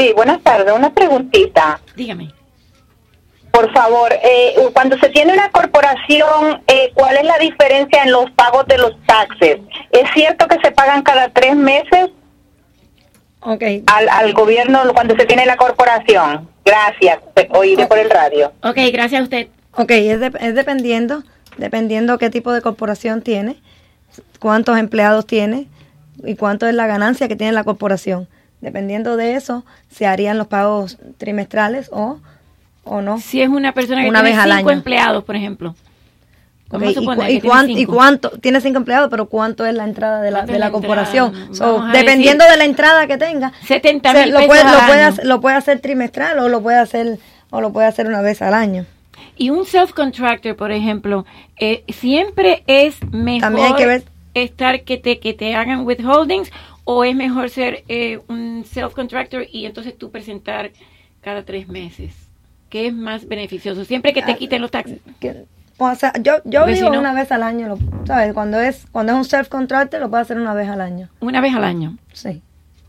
Sí, 0.00 0.12
buenas 0.16 0.40
tardes. 0.42 0.72
Una 0.74 0.94
preguntita. 0.94 1.78
Dígame. 1.94 2.32
Por 3.50 3.70
favor, 3.74 4.10
eh, 4.14 4.54
cuando 4.72 4.96
se 4.98 5.10
tiene 5.10 5.34
una 5.34 5.50
corporación, 5.50 6.62
eh, 6.66 6.90
¿cuál 6.94 7.18
es 7.18 7.24
la 7.24 7.36
diferencia 7.38 8.04
en 8.04 8.12
los 8.12 8.30
pagos 8.30 8.64
de 8.66 8.78
los 8.78 8.92
taxes? 9.06 9.58
¿Es 9.90 10.08
cierto 10.14 10.48
que 10.48 10.56
se 10.64 10.70
pagan 10.72 11.02
cada 11.02 11.28
tres 11.28 11.54
meses 11.54 12.08
al, 13.86 14.08
al 14.08 14.32
gobierno 14.32 14.80
cuando 14.94 15.14
se 15.16 15.26
tiene 15.26 15.44
la 15.44 15.56
corporación? 15.58 16.48
Gracias. 16.64 17.18
Oíré 17.50 17.86
por 17.86 17.98
el 17.98 18.08
radio. 18.08 18.52
Ok, 18.62 18.78
gracias 18.92 19.20
a 19.20 19.24
usted. 19.24 19.48
Ok, 19.76 19.90
es, 19.90 20.20
de- 20.20 20.32
es 20.40 20.54
dependiendo, 20.54 21.24
dependiendo 21.58 22.16
qué 22.16 22.30
tipo 22.30 22.52
de 22.52 22.62
corporación 22.62 23.20
tiene, 23.20 23.56
cuántos 24.38 24.78
empleados 24.78 25.26
tiene 25.26 25.66
y 26.24 26.36
cuánto 26.36 26.66
es 26.66 26.74
la 26.74 26.86
ganancia 26.86 27.28
que 27.28 27.36
tiene 27.36 27.52
la 27.52 27.64
corporación. 27.64 28.28
Dependiendo 28.60 29.16
de 29.16 29.34
eso, 29.34 29.64
se 29.90 30.06
harían 30.06 30.36
los 30.38 30.46
pagos 30.46 30.98
trimestrales 31.18 31.88
o, 31.92 32.18
o 32.84 33.00
no. 33.00 33.18
Si 33.18 33.40
es 33.42 33.48
una 33.48 33.72
persona 33.72 34.02
que 34.02 34.08
Una 34.08 34.20
tiene 34.22 34.36
vez 34.36 34.44
al 34.44 34.56
cinco 34.58 34.68
año. 34.70 34.78
empleados, 34.78 35.24
por 35.24 35.36
ejemplo. 35.36 35.74
Y, 36.72 36.94
cu- 36.94 37.04
cuán- 37.04 37.68
y 37.70 37.84
cuánto? 37.84 38.30
Tiene 38.38 38.60
cinco 38.60 38.78
empleados, 38.78 39.08
pero 39.10 39.26
¿cuánto 39.26 39.66
es 39.66 39.74
la 39.74 39.82
entrada 39.84 40.22
de 40.22 40.30
la, 40.30 40.38
¿Cuánto 40.40 40.52
de 40.52 40.58
la 40.60 40.66
la 40.66 40.70
corporación? 40.72 41.52
So, 41.54 41.84
dependiendo 41.92 42.44
decir- 42.44 42.52
de 42.52 42.58
la 42.58 42.64
entrada 42.64 43.06
que 43.08 43.16
tenga, 43.18 43.52
70 43.66 44.12
se- 44.12 44.26
lo 44.26 44.36
pesos 44.36 44.46
puede, 44.46 44.60
al 44.62 44.72
lo, 44.72 44.86
puede 44.86 45.02
hacer, 45.02 45.26
lo 45.26 45.40
puede 45.40 45.56
hacer 45.56 45.80
trimestral 45.80 46.38
o 46.38 46.48
lo 46.48 46.62
puede 46.62 46.78
hacer 46.78 47.18
o 47.50 47.60
lo 47.60 47.72
puede 47.72 47.88
hacer 47.88 48.06
una 48.06 48.20
vez 48.20 48.40
al 48.40 48.54
año. 48.54 48.86
Y 49.36 49.50
un 49.50 49.64
self-contractor, 49.66 50.54
por 50.54 50.70
ejemplo, 50.70 51.26
eh, 51.58 51.82
siempre 51.88 52.62
es 52.68 52.94
mejor 53.10 53.40
También 53.40 53.66
hay 53.66 53.74
que 53.74 53.86
ver- 53.86 54.04
estar 54.34 54.82
que 54.82 54.96
te, 54.96 55.18
que 55.18 55.34
te 55.34 55.56
hagan 55.56 55.84
withholdings 55.84 56.52
o 56.92 57.04
es 57.04 57.14
mejor 57.14 57.50
ser 57.50 57.84
eh, 57.86 58.18
un 58.26 58.64
self-contractor 58.68 59.46
y 59.52 59.64
entonces 59.66 59.96
tú 59.96 60.10
presentar 60.10 60.72
cada 61.20 61.44
tres 61.44 61.68
meses. 61.68 62.12
¿Qué 62.68 62.88
es 62.88 62.92
más 62.94 63.28
beneficioso? 63.28 63.84
Siempre 63.84 64.12
que 64.12 64.22
te 64.22 64.32
Ah, 64.32 64.36
quiten 64.36 64.60
los 64.60 64.72
taxes. 64.72 64.98
O 65.78 65.94
sea, 65.94 66.12
yo, 66.20 66.34
yo 66.44 66.60
Porque 66.62 66.74
si 66.74 66.80
digo 66.80 66.92
no- 66.92 66.98
una 67.00 67.14
vez 67.14 67.30
al 67.30 67.42
año, 67.44 67.68
lo- 67.68 67.78
¿sabes? 68.06 68.32
Cuando 68.34 68.60
es 68.60 68.86
cuando 68.90 69.12
es 69.12 69.18
un 69.18 69.24
self-contractor 69.24 70.00
lo 70.00 70.10
puede 70.10 70.22
hacer 70.22 70.36
una 70.38 70.52
vez 70.52 70.68
al 70.68 70.80
año. 70.80 71.08
Una 71.20 71.40
vez 71.40 71.54
al 71.54 71.62
año. 71.64 71.96
Sí. 72.12 72.42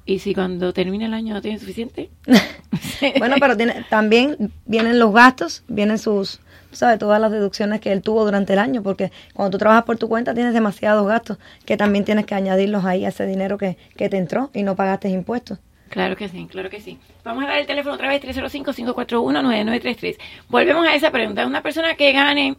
¿Y 0.06 0.18
si 0.20 0.34
cuando 0.34 0.74
termine 0.74 1.06
el 1.06 1.14
año 1.14 1.34
no 1.36 1.42
tiene 1.42 1.60
suficiente? 1.60 2.10
Bueno, 3.20 3.36
pero 3.40 3.58
tiene, 3.58 3.84
también 3.90 4.52
vienen 4.66 5.00
los 5.00 5.12
gastos, 5.14 5.64
vienen 5.68 5.98
sus, 5.98 6.40
¿sabes? 6.72 7.00
Todas 7.00 7.20
las 7.20 7.32
deducciones 7.32 7.82
que 7.82 7.92
él 7.92 8.02
tuvo 8.02 8.26
durante 8.26 8.54
el 8.54 8.60
año, 8.60 8.84
porque 8.84 9.12
cuando 9.34 9.52
tú 9.52 9.58
trabajas 9.58 9.84
por 9.84 9.98
tu 9.98 10.08
cuenta 10.08 10.34
tienes 10.34 10.54
demasiados 10.54 11.08
gastos 11.08 11.38
que 11.66 11.78
también 11.78 12.06
tienes 12.06 12.26
que 12.26 12.36
añadirlos 12.36 12.86
ahí 12.86 13.06
a 13.06 13.10
ese 13.10 13.26
dinero 13.26 13.58
que, 13.58 13.78
que 13.96 14.10
te 14.10 14.18
entró 14.18 14.50
y 14.54 14.64
no 14.64 14.76
pagaste 14.76 15.10
impuestos. 15.10 15.60
Claro 15.92 16.16
que 16.16 16.30
sí, 16.30 16.48
claro 16.50 16.70
que 16.70 16.80
sí. 16.80 16.98
Vamos 17.24 17.44
a 17.44 17.48
dar 17.48 17.58
el 17.60 17.68
teléfono 17.68 17.96
otra 17.96 18.08
vez, 18.08 18.24
305-541-9933. 18.24 20.18
Volvemos 20.48 20.88
a 20.88 20.96
esa 20.96 21.12
pregunta. 21.12 21.46
Una 21.46 21.62
persona 21.62 21.96
que 21.96 22.14
gane, 22.14 22.56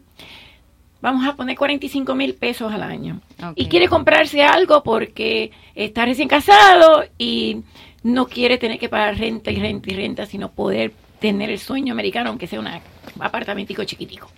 vamos 1.00 1.26
a 1.26 1.34
poner 1.34 1.56
45 1.56 2.14
mil 2.14 2.34
pesos 2.34 2.70
al 2.70 2.82
año 2.82 3.20
y 3.54 3.68
quiere 3.68 3.88
comprarse 3.88 4.42
algo 4.42 4.82
porque 4.82 5.50
está 5.74 6.04
recién 6.04 6.28
casado 6.28 7.04
y 7.16 7.62
no 8.02 8.26
quiere 8.26 8.58
tener 8.58 8.78
que 8.78 8.90
pagar 8.90 9.16
renta 9.16 9.50
y 9.50 9.56
renta 9.56 9.90
y 9.90 9.96
renta, 9.96 10.26
sino 10.26 10.52
poder 10.52 10.92
tener 11.23 11.49
el 11.49 11.59
sueño 11.59 11.93
americano, 11.95 12.29
aunque 12.29 12.47
sea 12.47 12.61
un 12.61 12.68
apartamentico 13.20 13.85
chiquitico. 13.85 14.31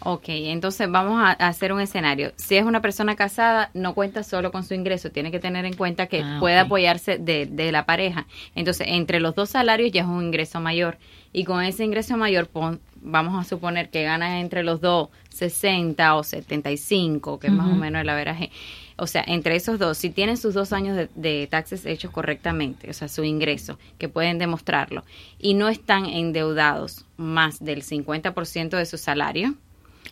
Ok, 0.00 0.24
entonces 0.28 0.88
vamos 0.90 1.20
a, 1.20 1.32
hacer 1.32 1.72
un 1.72 1.80
escenario. 1.80 2.32
Si 2.36 2.54
es 2.56 2.64
una 2.64 2.80
persona 2.82 3.16
casada, 3.16 3.70
no 3.74 3.94
cuenta 3.94 4.22
solo 4.22 4.52
con 4.52 4.62
su 4.62 4.74
ingreso, 4.74 5.10
tiene 5.10 5.30
que 5.32 5.40
tener 5.40 5.64
en 5.64 5.74
cuenta 5.74 6.06
que 6.06 6.20
Ah, 6.22 6.36
puede 6.38 6.58
apoyarse 6.58 7.18
de, 7.18 7.46
de 7.46 7.72
la 7.72 7.86
pareja. 7.86 8.26
Entonces, 8.54 8.86
entre 8.90 9.18
los 9.20 9.34
dos 9.34 9.50
salarios 9.50 9.90
ya 9.90 10.02
es 10.02 10.06
un 10.06 10.22
ingreso 10.26 10.60
mayor. 10.60 10.98
Y 11.32 11.44
con 11.44 11.64
ese 11.64 11.82
ingreso 11.84 12.16
mayor, 12.16 12.46
pon- 12.46 12.78
vamos 13.00 13.40
a 13.40 13.48
suponer 13.48 13.88
que 13.88 14.04
gana 14.04 14.38
entre 14.40 14.62
los 14.62 14.80
dos 14.80 15.08
60 15.30 16.14
o 16.14 16.22
75, 16.22 17.38
que 17.40 17.46
es 17.48 17.52
más 17.52 17.66
o 17.66 17.74
menos 17.74 18.00
el 18.02 18.08
averaje. 18.08 18.50
O 18.96 19.06
sea, 19.06 19.24
entre 19.26 19.56
esos 19.56 19.78
dos, 19.78 19.98
si 19.98 20.10
tienen 20.10 20.36
sus 20.36 20.54
dos 20.54 20.72
años 20.72 20.96
de, 20.96 21.08
de 21.14 21.46
taxes 21.46 21.84
hechos 21.86 22.10
correctamente, 22.10 22.88
o 22.88 22.92
sea, 22.92 23.08
su 23.08 23.24
ingreso, 23.24 23.78
que 23.98 24.08
pueden 24.08 24.38
demostrarlo, 24.38 25.04
y 25.38 25.54
no 25.54 25.68
están 25.68 26.06
endeudados 26.06 27.04
más 27.16 27.62
del 27.62 27.82
50% 27.82 28.70
de 28.70 28.86
su 28.86 28.96
salario, 28.96 29.54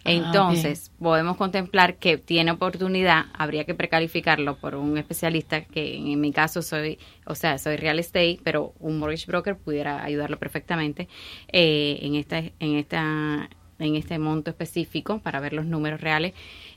Ah, 0.05 0.13
entonces, 0.13 0.91
podemos 0.99 1.37
contemplar 1.37 1.97
que 1.97 2.19
tiene 2.19 2.51
oportunidad, 2.51 3.27
habría 3.33 3.65
que 3.65 3.75
precalificarlo 3.75 4.57
por 4.57 4.75
un 4.75 4.99
especialista, 4.99 5.65
que 5.65 5.97
en 5.97 6.21
mi 6.21 6.31
caso 6.31 6.61
soy, 6.61 6.99
o 7.25 7.35
sea, 7.35 7.57
soy 7.59 7.77
real 7.77 7.99
estate, 7.99 8.39
pero 8.45 8.75
un 8.81 8.99
mortgage 8.99 9.27
broker 9.27 9.57
pudiera 9.57 10.05
ayudarlo 10.05 10.39
perfectamente 10.39 11.09
eh, 11.49 11.99
en 12.03 12.17
esta, 12.17 12.39
en 12.39 12.77
esta, 12.77 13.49
en 13.79 13.97
este 13.97 14.19
monto 14.19 14.51
específico 14.51 15.21
para 15.21 15.41
ver 15.41 15.55
los 15.55 15.65
números 15.65 16.03
reales. 16.03 16.35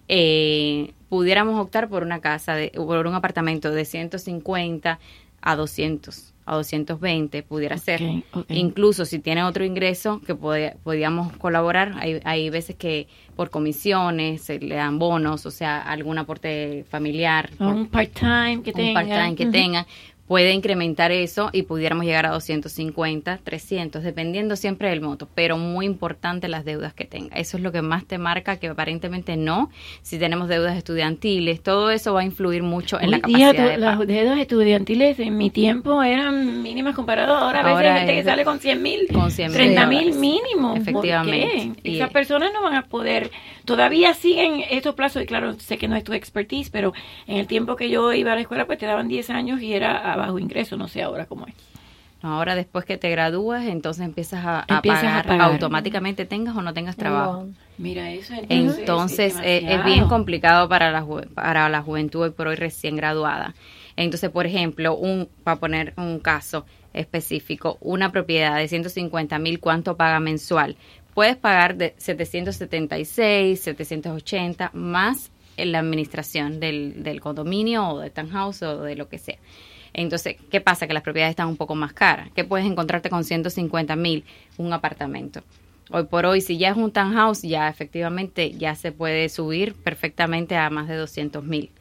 Eh, 0.07 0.93
pudiéramos 1.09 1.59
optar 1.59 1.89
por 1.89 2.03
una 2.03 2.19
casa, 2.21 2.55
de, 2.55 2.71
por 2.75 3.05
un 3.07 3.15
apartamento 3.15 3.71
de 3.71 3.85
150 3.85 4.99
a 5.41 5.55
200 5.55 6.33
a 6.45 6.55
220 6.55 7.43
pudiera 7.43 7.77
ser. 7.77 8.01
incluso 8.47 9.03
si 9.03 9.19
tiene 9.19 9.43
otro 9.43 9.65
ingreso 9.65 10.21
que 10.25 10.33
podíamos 10.33 11.35
colaborar 11.37 11.93
hay, 11.97 12.21
hay 12.23 12.49
veces 12.49 12.77
que 12.77 13.07
por 13.35 13.49
comisiones 13.49 14.43
se 14.43 14.57
le 14.57 14.75
dan 14.75 14.97
bonos 14.97 15.45
o 15.45 15.51
sea 15.51 15.81
algún 15.81 16.17
aporte 16.17 16.85
familiar 16.89 17.49
O 17.59 17.67
un 17.67 17.87
part-time 17.87 18.61
que 18.63 18.69
un 18.71 18.75
tenga. 18.77 18.93
part-time 18.93 19.35
que 19.35 19.45
tengan 19.47 19.85
puede 20.27 20.51
incrementar 20.53 21.11
eso 21.11 21.49
y 21.53 21.63
pudiéramos 21.63 22.05
llegar 22.05 22.25
a 22.25 22.31
250, 22.31 23.39
300, 23.43 24.03
dependiendo 24.03 24.55
siempre 24.55 24.89
del 24.89 25.01
monto, 25.01 25.27
pero 25.33 25.57
muy 25.57 25.85
importante 25.85 26.47
las 26.47 26.65
deudas 26.65 26.93
que 26.93 27.05
tenga. 27.05 27.35
Eso 27.37 27.57
es 27.57 27.63
lo 27.63 27.71
que 27.71 27.81
más 27.81 28.05
te 28.05 28.17
marca 28.17 28.57
que 28.57 28.67
aparentemente 28.67 29.37
no. 29.37 29.69
Si 30.01 30.19
tenemos 30.19 30.47
deudas 30.49 30.75
estudiantiles, 30.77 31.61
todo 31.63 31.91
eso 31.91 32.13
va 32.13 32.21
a 32.21 32.23
influir 32.25 32.63
mucho 32.63 32.99
en 32.99 33.11
la 33.11 33.19
capacidad 33.21 33.53
de 33.53 33.77
Las 33.77 33.99
deudas 34.05 34.39
estudiantiles 34.39 35.17
en 35.19 35.37
mi 35.37 35.49
tiempo 35.49 36.03
eran 36.03 36.61
mínimas 36.61 36.95
comparadas. 36.95 37.41
Ahora, 37.41 37.59
a 37.61 37.63
veces 37.63 37.75
Ahora 37.75 37.93
hay 37.93 37.99
gente 38.01 38.15
que 38.15 38.23
sale 38.23 38.43
con 38.43 38.59
100 38.59 38.81
mil, 38.81 39.07
con 39.13 39.29
100.000 39.31 39.51
30 39.53 39.87
mil 39.87 40.13
mínimo. 40.15 40.75
Efectivamente. 40.75 41.47
¿Por 41.67 41.75
qué? 41.83 41.89
Y- 41.89 41.95
Esas 41.97 42.09
personas 42.11 42.51
no 42.53 42.63
van 42.63 42.75
a 42.75 42.83
poder, 42.83 43.31
todavía 43.67 44.15
siguen 44.15 44.63
estos 44.71 44.95
plazos, 44.95 45.21
y 45.21 45.25
claro, 45.27 45.53
sé 45.59 45.77
que 45.77 45.87
no 45.87 45.95
es 45.95 46.03
tu 46.03 46.13
expertise, 46.13 46.71
pero 46.71 46.93
en 47.27 47.37
el 47.37 47.45
tiempo 47.45 47.75
que 47.75 47.89
yo 47.89 48.13
iba 48.13 48.31
a 48.31 48.35
la 48.35 48.41
escuela, 48.41 48.65
pues 48.65 48.79
te 48.79 48.87
daban 48.87 49.07
10 49.07 49.29
años 49.29 49.61
y 49.61 49.73
era 49.73 50.11
a 50.13 50.15
bajo 50.15 50.39
ingreso, 50.39 50.77
no 50.77 50.87
sé 50.87 51.03
ahora 51.03 51.25
cómo 51.25 51.45
es. 51.45 51.53
Ahora 52.23 52.55
después 52.55 52.83
que 52.85 52.97
te 52.97 53.11
gradúas, 53.11 53.65
entonces 53.65 54.03
empiezas 54.03 54.43
a, 54.43 54.65
Empiezas 54.67 55.03
a 55.03 55.07
pagar, 55.07 55.27
pagar. 55.27 55.51
automáticamente 55.51 56.25
tengas 56.25 56.55
o 56.55 56.63
no 56.63 56.73
tengas 56.73 56.95
trabajo. 56.95 57.47
Mira 57.77 58.09
eso. 58.11 58.33
Entonces 58.49 59.35
eh, 59.43 59.65
es, 59.67 59.83
bien 59.85 60.07
complicado 60.07 60.67
para 60.67 60.91
la, 60.91 61.03
ju- 61.03 61.27
para 61.33 61.69
la 61.69 61.81
juventud 61.83 62.21
hoy 62.21 62.29
por 62.31 62.47
hoy 62.47 62.55
recién 62.55 62.95
graduada. 62.95 63.53
Entonces, 63.95 64.29
por 64.29 64.45
ejemplo, 64.45 64.95
un 64.95 65.29
para 65.43 65.59
poner 65.59 65.93
un 65.97 66.19
caso 66.19 66.65
específico, 66.93 67.77
una 67.81 68.11
propiedad 68.11 68.55
de 68.57 68.67
150 68.67 69.37
mil, 69.37 69.59
¿cuánto 69.59 69.95
paga 69.97 70.19
mensual? 70.19 70.75
Puedes 71.17 71.35
pagar 71.35 71.77
de 71.77 71.95
776, 71.97 73.59
780 73.59 74.69
más 74.73 75.31
en 75.57 75.71
la 75.71 75.79
administración 75.79 76.59
del, 76.59 77.01
del 77.01 77.21
condominio 77.21 77.87
o 77.89 77.99
de 77.99 78.11
townhouse 78.11 78.61
o 78.61 78.83
de 78.83 78.95
lo 78.95 79.09
que 79.09 79.17
sea. 79.17 79.37
Entonces, 79.93 80.35
¿qué 80.51 80.61
pasa? 80.61 80.85
Que 80.85 80.93
las 80.93 81.01
propiedades 81.01 81.31
están 81.31 81.47
un 81.47 81.57
poco 81.57 81.73
más 81.73 81.93
caras. 81.93 82.29
¿Qué 82.35 82.43
puedes 82.43 82.67
encontrarte 82.67 83.09
con 83.09 83.23
150 83.23 83.95
mil? 83.95 84.25
Un 84.57 84.71
apartamento. 84.73 85.41
Hoy 85.89 86.03
por 86.03 86.27
hoy, 86.27 86.39
si 86.41 86.59
ya 86.59 86.69
es 86.69 86.77
un 86.77 86.91
townhouse, 86.91 87.41
ya 87.41 87.67
efectivamente 87.67 88.51
ya 88.51 88.75
se 88.75 88.91
puede 88.91 89.27
subir 89.29 89.73
perfectamente 89.73 90.55
a 90.55 90.69
más 90.69 90.87
de 90.87 90.97
200 90.97 91.43
mil. 91.43 91.71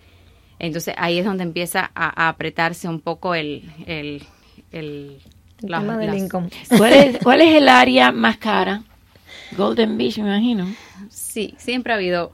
Entonces, 0.59 0.95
ahí 0.97 1.18
es 1.18 1.26
donde 1.26 1.43
empieza 1.43 1.91
a, 1.95 2.24
a 2.24 2.28
apretarse 2.30 2.89
un 2.89 3.01
poco 3.01 3.34
el... 3.34 3.64
el, 3.87 4.22
el, 4.72 5.18
El 5.61 5.68
tema 5.68 5.99
del 5.99 6.07
las- 6.07 6.16
income. 6.16 6.49
¿Cuál 6.78 6.93
es, 6.95 7.18
¿Cuál 7.22 7.43
es 7.43 7.55
el 7.55 7.68
área 7.68 8.12
más 8.12 8.39
cara? 8.39 8.82
Golden 9.57 9.96
Beach, 9.98 10.18
me 10.18 10.24
imagino. 10.28 10.66
Sí, 11.09 11.54
siempre 11.59 11.92
ha 11.92 11.96
habido... 11.96 12.32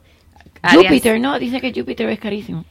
áreas- 0.62 0.84
Júpiter, 0.84 1.20
¿no? 1.20 1.38
Dice 1.38 1.60
que 1.60 1.72
Júpiter 1.72 2.08
es 2.08 2.18
carísimo. 2.18 2.64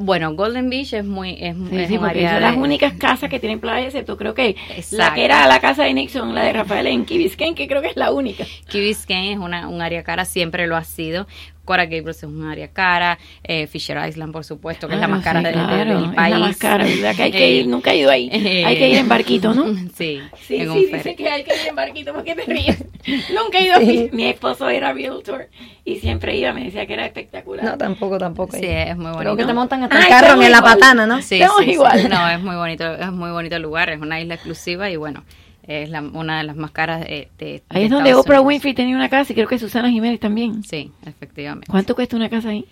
Bueno, 0.00 0.32
Golden 0.34 0.70
Beach 0.70 0.92
es 0.92 1.04
muy... 1.04 1.30
Es, 1.40 1.56
Sí, 1.56 1.76
es 1.76 1.88
sí, 1.88 1.94
un 1.94 2.00
porque 2.04 2.18
área 2.20 2.32
son 2.34 2.42
las 2.42 2.54
de- 2.54 2.60
únicas 2.62 2.92
casas 2.94 3.28
que 3.28 3.40
tienen 3.40 3.58
playa, 3.58 3.86
excepto 3.86 4.16
creo 4.16 4.32
que 4.32 4.54
la 4.92 5.12
que 5.12 5.24
era 5.24 5.46
la 5.48 5.58
casa 5.60 5.82
de 5.82 5.92
Nixon, 5.92 6.34
la 6.36 6.44
de 6.44 6.52
Rafael 6.52 6.86
en 6.86 7.04
Key 7.04 7.18
Biscayne, 7.18 7.56
que 7.56 7.66
creo 7.66 7.82
que 7.82 7.88
es 7.88 7.96
la 7.96 8.12
única. 8.12 8.44
Key 8.68 8.80
Biscayne 8.80 9.32
es 9.32 9.38
una, 9.38 9.66
un 9.68 9.82
área 9.82 10.04
cara, 10.04 10.24
siempre 10.24 10.68
lo 10.68 10.76
ha 10.76 10.84
sido. 10.84 11.26
Coral 11.68 11.86
Gables 11.86 12.16
es 12.16 12.24
un 12.24 12.44
área 12.48 12.68
cara. 12.68 13.18
eh, 13.44 13.66
Fisher 13.66 13.98
Island, 14.08 14.32
por 14.32 14.42
supuesto, 14.44 14.88
que 14.88 14.94
es 14.94 15.00
la 15.00 15.04
Ah, 15.04 15.08
más 15.08 15.22
cara 15.22 15.40
sí, 15.40 15.44
de- 15.44 15.50
de- 15.50 15.54
claro, 15.56 15.94
del 16.00 16.04
es 16.10 16.14
país. 16.16 16.30
la 16.34 16.38
más 16.38 16.56
cara, 16.56 16.84
¿verdad? 16.84 17.14
Que 17.14 17.22
hay 17.24 17.30
que 17.32 17.50
ir, 17.50 17.66
nunca 17.68 17.92
he 17.92 17.98
ido 17.98 18.10
ahí. 18.10 18.30
Eh, 18.32 18.64
Hay 18.64 18.78
que 18.78 18.88
ir 18.88 18.96
en 18.96 19.08
barquito, 19.08 19.52
¿no? 19.52 19.64
Sí, 19.94 20.20
Sí, 20.46 20.56
en 20.56 20.72
sí, 20.72 20.86
dice 20.92 21.14
que 21.14 21.28
hay 21.28 21.44
que 21.44 21.54
ir 21.54 21.68
en 21.68 21.74
barquito, 21.76 22.14
¿por 22.14 22.24
qué 22.24 22.34
te 22.34 22.42
ríes? 22.42 22.82
Nunca 23.34 23.58
he 23.58 23.64
ido. 23.66 23.76
Sí. 23.80 24.08
Mi 24.12 24.24
esposo 24.24 24.68
era 24.70 24.92
realtor 24.94 25.48
y 25.84 25.96
siempre 25.96 26.36
iba, 26.36 26.52
me 26.54 26.64
decía 26.64 26.86
que 26.86 26.94
era 26.94 27.04
espectacular. 27.04 27.64
No, 27.64 27.76
tampoco, 27.78 28.16
tampoco. 28.18 28.56
Sí, 28.56 28.64
es 28.66 28.96
muy 28.96 29.04
bonito. 29.06 29.18
Creo 29.20 29.36
que 29.36 29.44
te 29.44 29.52
montan 29.54 29.82
hasta 29.82 29.96
Ah, 29.96 30.00
el 30.00 30.08
carro 30.08 30.32
en 30.42 30.50
la 30.50 30.58
igual. 30.58 30.62
patana, 30.74 31.06
¿no? 31.06 31.20
Sí, 31.22 31.34
Estamos 31.36 31.58
sí, 31.60 31.64
sí. 31.66 31.72
igual. 31.72 32.08
No, 32.08 32.28
es 32.30 32.40
muy 32.40 32.56
bonito, 32.56 32.94
es 32.94 33.12
muy 33.12 33.30
bonito 33.30 33.56
el 33.56 33.62
lugar, 33.62 33.90
es 33.90 34.00
una 34.00 34.20
isla 34.20 34.34
exclusiva 34.34 34.88
y 34.90 34.96
bueno, 34.96 35.22
es 35.68 35.90
la- 35.90 36.00
una 36.02 36.38
de 36.38 36.44
las 36.44 36.56
más 36.56 36.70
caras 36.72 37.00
de, 37.00 37.28
de- 37.38 37.62
Ahí 37.68 37.80
de 37.80 37.84
es 37.84 37.90
donde 37.90 38.10
Estados 38.10 38.24
Oprah 38.26 38.40
Unidos. 38.40 38.48
Winfrey 38.48 38.74
tenía 38.74 38.96
una 38.96 39.08
casa 39.08 39.32
y 39.32 39.36
creo 39.36 39.46
que 39.46 39.58
Susana 39.58 39.90
Jiménez 39.90 40.18
también. 40.18 40.64
Sí, 40.64 40.90
efectivamente. 41.06 41.66
¿Cuánto 41.70 41.94
cuesta 41.94 42.16
una 42.16 42.28
casa 42.28 42.48
ahí? 42.48 42.64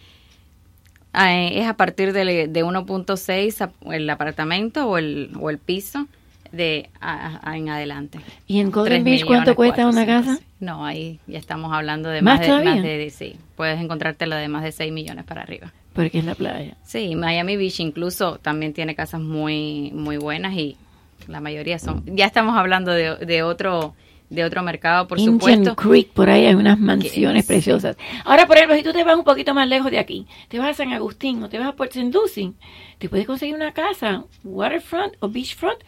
Ah, 1.12 1.34
eh, 1.34 1.60
es 1.60 1.66
a 1.66 1.74
partir 1.74 2.12
de, 2.12 2.46
de 2.48 2.64
1.6 2.64 3.60
a- 3.62 3.72
el 3.94 4.08
apartamento 4.10 4.86
o 4.88 4.98
el, 4.98 5.30
o 5.40 5.48
el 5.50 5.58
piso 5.58 6.06
de 6.52 6.90
a- 7.00 7.40
a- 7.42 7.56
en 7.56 7.68
adelante. 7.68 8.18
¿Y 8.46 8.60
en 8.60 8.70
Golden 8.70 9.02
Beach 9.04 9.24
cuánto 9.24 9.54
cuesta 9.54 9.86
una 9.86 10.04
casa? 10.06 10.38
No, 10.60 10.84
ahí 10.84 11.18
ya 11.26 11.38
estamos 11.38 11.72
hablando 11.72 12.08
de 12.08 12.22
¿Más 12.22 12.38
más, 12.40 12.58
de, 12.58 12.64
más 12.64 12.82
de, 12.82 13.10
sí, 13.10 13.36
puedes 13.56 13.80
encontrarte 13.80 14.26
la 14.26 14.36
de 14.36 14.48
más 14.48 14.62
de 14.62 14.72
6 14.72 14.92
millones 14.92 15.24
para 15.24 15.42
arriba. 15.42 15.72
Porque 15.92 16.18
es 16.18 16.24
la 16.26 16.34
playa. 16.34 16.76
Sí, 16.84 17.14
Miami 17.16 17.56
Beach 17.56 17.80
incluso 17.80 18.38
también 18.38 18.74
tiene 18.74 18.94
casas 18.94 19.20
muy 19.20 19.90
muy 19.94 20.18
buenas 20.18 20.52
y 20.54 20.76
la 21.28 21.40
mayoría 21.40 21.78
son. 21.78 22.02
Ya 22.06 22.26
estamos 22.26 22.56
hablando 22.56 22.92
de, 22.92 23.16
de 23.16 23.42
otro 23.42 23.94
de 24.30 24.44
otro 24.44 24.62
mercado, 24.62 25.06
por 25.06 25.18
Indian 25.18 25.38
supuesto. 25.38 25.76
Creek, 25.76 26.08
por 26.08 26.28
ahí 26.28 26.46
hay 26.46 26.54
unas 26.54 26.78
mansiones 26.78 27.46
preciosas. 27.46 27.96
Ahora, 28.24 28.46
por 28.46 28.56
ejemplo, 28.56 28.76
si 28.76 28.82
tú 28.82 28.92
te 28.92 29.04
vas 29.04 29.16
un 29.16 29.24
poquito 29.24 29.54
más 29.54 29.68
lejos 29.68 29.90
de 29.90 29.98
aquí, 29.98 30.26
te 30.48 30.58
vas 30.58 30.70
a 30.70 30.74
San 30.74 30.92
Agustín 30.92 31.42
o 31.42 31.48
te 31.48 31.58
vas 31.58 31.68
a 31.68 31.72
Port 31.76 31.92
St. 31.92 32.10
Lucie, 32.12 32.52
te 32.98 33.08
puedes 33.08 33.26
conseguir 33.26 33.54
una 33.54 33.72
casa, 33.72 34.24
waterfront 34.44 35.14
o 35.20 35.28
beachfront, 35.28 35.78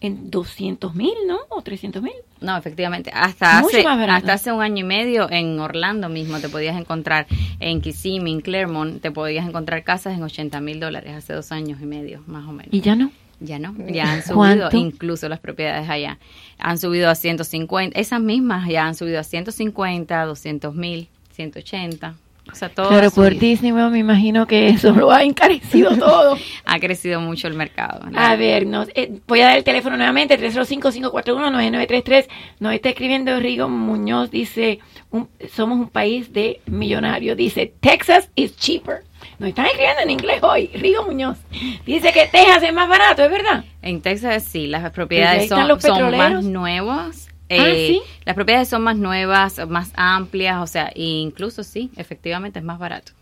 en 0.00 0.30
200 0.30 0.94
mil, 0.94 1.14
¿no? 1.26 1.38
O 1.48 1.62
300 1.62 2.00
mil. 2.00 2.12
No, 2.40 2.56
efectivamente. 2.56 3.10
Hasta 3.12 3.62
Mucho 3.62 3.78
hace, 3.78 4.04
hasta 4.04 4.32
hace 4.32 4.52
un 4.52 4.62
año 4.62 4.84
y 4.84 4.88
medio 4.88 5.28
en 5.28 5.58
Orlando 5.58 6.08
mismo 6.08 6.38
te 6.38 6.48
podías 6.48 6.78
encontrar, 6.78 7.26
en 7.58 7.80
Kissimmee, 7.80 8.30
en 8.30 8.40
Claremont, 8.40 9.00
te 9.02 9.10
podías 9.10 9.46
encontrar 9.48 9.82
casas 9.82 10.16
en 10.16 10.22
80 10.22 10.60
mil 10.60 10.78
dólares 10.78 11.14
hace 11.16 11.32
dos 11.32 11.50
años 11.50 11.80
y 11.82 11.86
medio, 11.86 12.22
más 12.26 12.46
o 12.46 12.52
menos. 12.52 12.72
Y 12.72 12.80
ya 12.80 12.94
no. 12.94 13.10
Ya 13.40 13.58
no, 13.58 13.74
ya 13.88 14.12
han 14.12 14.22
subido 14.22 14.34
¿Cuánto? 14.36 14.76
incluso 14.76 15.28
las 15.28 15.38
propiedades 15.38 15.88
allá. 15.88 16.18
Han 16.58 16.76
subido 16.78 17.08
a 17.08 17.14
150, 17.14 17.98
esas 17.98 18.20
mismas 18.20 18.68
ya 18.68 18.86
han 18.86 18.94
subido 18.96 19.20
a 19.20 19.22
150, 19.22 20.24
200 20.24 20.74
mil, 20.74 21.08
180. 21.32 22.14
O 22.50 22.54
sea, 22.54 22.70
todo 22.70 22.88
claro, 22.88 23.08
ha 23.08 23.10
por. 23.10 23.38
Disney, 23.38 23.72
bueno, 23.72 23.90
me 23.90 23.98
imagino 23.98 24.46
que 24.46 24.70
eso 24.70 24.92
lo 24.92 25.10
ha 25.12 25.22
encarecido 25.22 25.94
todo. 25.98 26.36
ha 26.64 26.80
crecido 26.80 27.20
mucho 27.20 27.46
el 27.46 27.52
mercado. 27.54 28.00
A 28.16 28.36
ver, 28.36 28.66
nos, 28.66 28.88
eh, 28.94 29.20
voy 29.28 29.40
a 29.42 29.46
dar 29.48 29.58
el 29.58 29.64
teléfono 29.64 29.96
nuevamente, 29.98 30.38
305-541-9933. 30.38 32.26
Nos 32.60 32.72
está 32.72 32.88
escribiendo 32.88 33.38
Rigo 33.38 33.68
Muñoz, 33.68 34.30
dice, 34.30 34.78
un- 35.10 35.28
somos 35.54 35.78
un 35.78 35.88
país 35.90 36.32
de 36.32 36.60
millonarios. 36.66 37.36
Dice, 37.36 37.72
Texas 37.80 38.30
is 38.34 38.56
cheaper. 38.56 39.02
Nos 39.38 39.50
están 39.50 39.66
escribiendo 39.66 40.02
en 40.02 40.10
inglés 40.10 40.42
hoy, 40.42 40.68
Rigo 40.74 41.04
Muñoz. 41.04 41.38
Dice 41.86 42.12
que 42.12 42.26
Texas 42.26 42.62
es 42.62 42.72
más 42.72 42.88
barato, 42.88 43.22
¿es 43.24 43.30
verdad? 43.30 43.64
En 43.82 44.00
Texas 44.00 44.44
sí, 44.44 44.66
las 44.66 44.84
ahí 44.84 44.90
propiedades 44.90 45.48
son, 45.48 45.68
los 45.68 45.80
son 45.80 45.92
petroleros. 45.92 46.32
más 46.32 46.44
nuevas. 46.44 47.28
Ah, 47.50 47.54
eh, 47.56 47.88
¿sí? 47.88 48.02
Las 48.24 48.34
propiedades 48.34 48.68
son 48.68 48.82
más 48.82 48.96
nuevas, 48.96 49.66
más 49.68 49.92
amplias, 49.96 50.58
o 50.62 50.66
sea, 50.66 50.90
incluso 50.94 51.62
sí, 51.62 51.90
efectivamente 51.96 52.58
es 52.58 52.64
más 52.64 52.78
barato. 52.78 53.12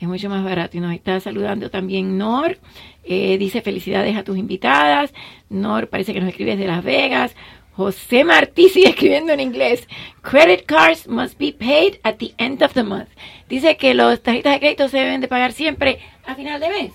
Es 0.00 0.08
mucho 0.08 0.28
más 0.28 0.44
barato. 0.44 0.76
Y 0.76 0.80
nos 0.80 0.92
está 0.92 1.20
saludando 1.20 1.70
también 1.70 2.18
Nor. 2.18 2.58
Eh, 3.04 3.38
dice 3.38 3.60
felicidades 3.60 4.16
a 4.16 4.24
tus 4.24 4.36
invitadas. 4.36 5.12
Nor 5.48 5.88
parece 5.88 6.12
que 6.12 6.20
nos 6.20 6.28
escribe 6.28 6.56
desde 6.56 6.66
Las 6.66 6.82
Vegas. 6.82 7.34
José 7.76 8.24
Martí 8.24 8.68
sigue 8.68 8.90
escribiendo 8.90 9.32
en 9.32 9.40
inglés. 9.40 9.86
Credit 10.22 10.64
cards 10.64 11.08
must 11.08 11.38
be 11.38 11.52
paid 11.52 11.96
at 12.04 12.16
the 12.18 12.32
end 12.38 12.62
of 12.62 12.72
the 12.74 12.82
month. 12.82 13.08
Dice 13.48 13.76
que 13.76 13.94
los 13.94 14.22
tarjetas 14.22 14.52
de 14.54 14.58
crédito 14.60 14.88
se 14.88 14.98
deben 14.98 15.20
de 15.20 15.28
pagar 15.28 15.52
siempre 15.52 15.98
a 16.24 16.34
final 16.34 16.60
de 16.60 16.68
mes. 16.68 16.92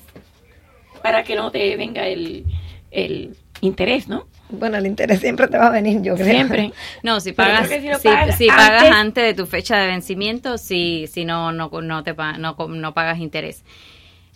Para 1.03 1.23
que 1.23 1.35
no 1.35 1.51
te 1.51 1.75
venga 1.77 2.07
el, 2.07 2.45
el 2.91 3.35
interés, 3.61 4.07
¿no? 4.07 4.27
Bueno, 4.49 4.77
el 4.77 4.87
interés 4.87 5.19
siempre 5.19 5.47
te 5.47 5.57
va 5.57 5.67
a 5.67 5.71
venir, 5.71 6.01
yo 6.01 6.15
creo. 6.15 6.25
Siempre. 6.27 6.71
No, 7.03 7.19
si 7.19 7.31
pagas, 7.33 7.69
si 7.69 7.77
pagas 8.07 8.37
si 8.37 8.47
pagas 8.47 8.83
antes- 8.83 8.91
antes 8.95 9.23
de 9.25 9.33
tu 9.33 9.45
fecha 9.45 9.77
de 9.77 9.87
vencimiento, 9.87 10.57
si, 10.57 11.07
si 11.07 11.23
no, 11.25 11.51
no, 11.51 11.69
no, 11.81 12.03
te, 12.03 12.13
pa- 12.13 12.37
no, 12.37 12.55
no 12.69 12.93
pagas 12.93 13.19
interés. 13.19 13.63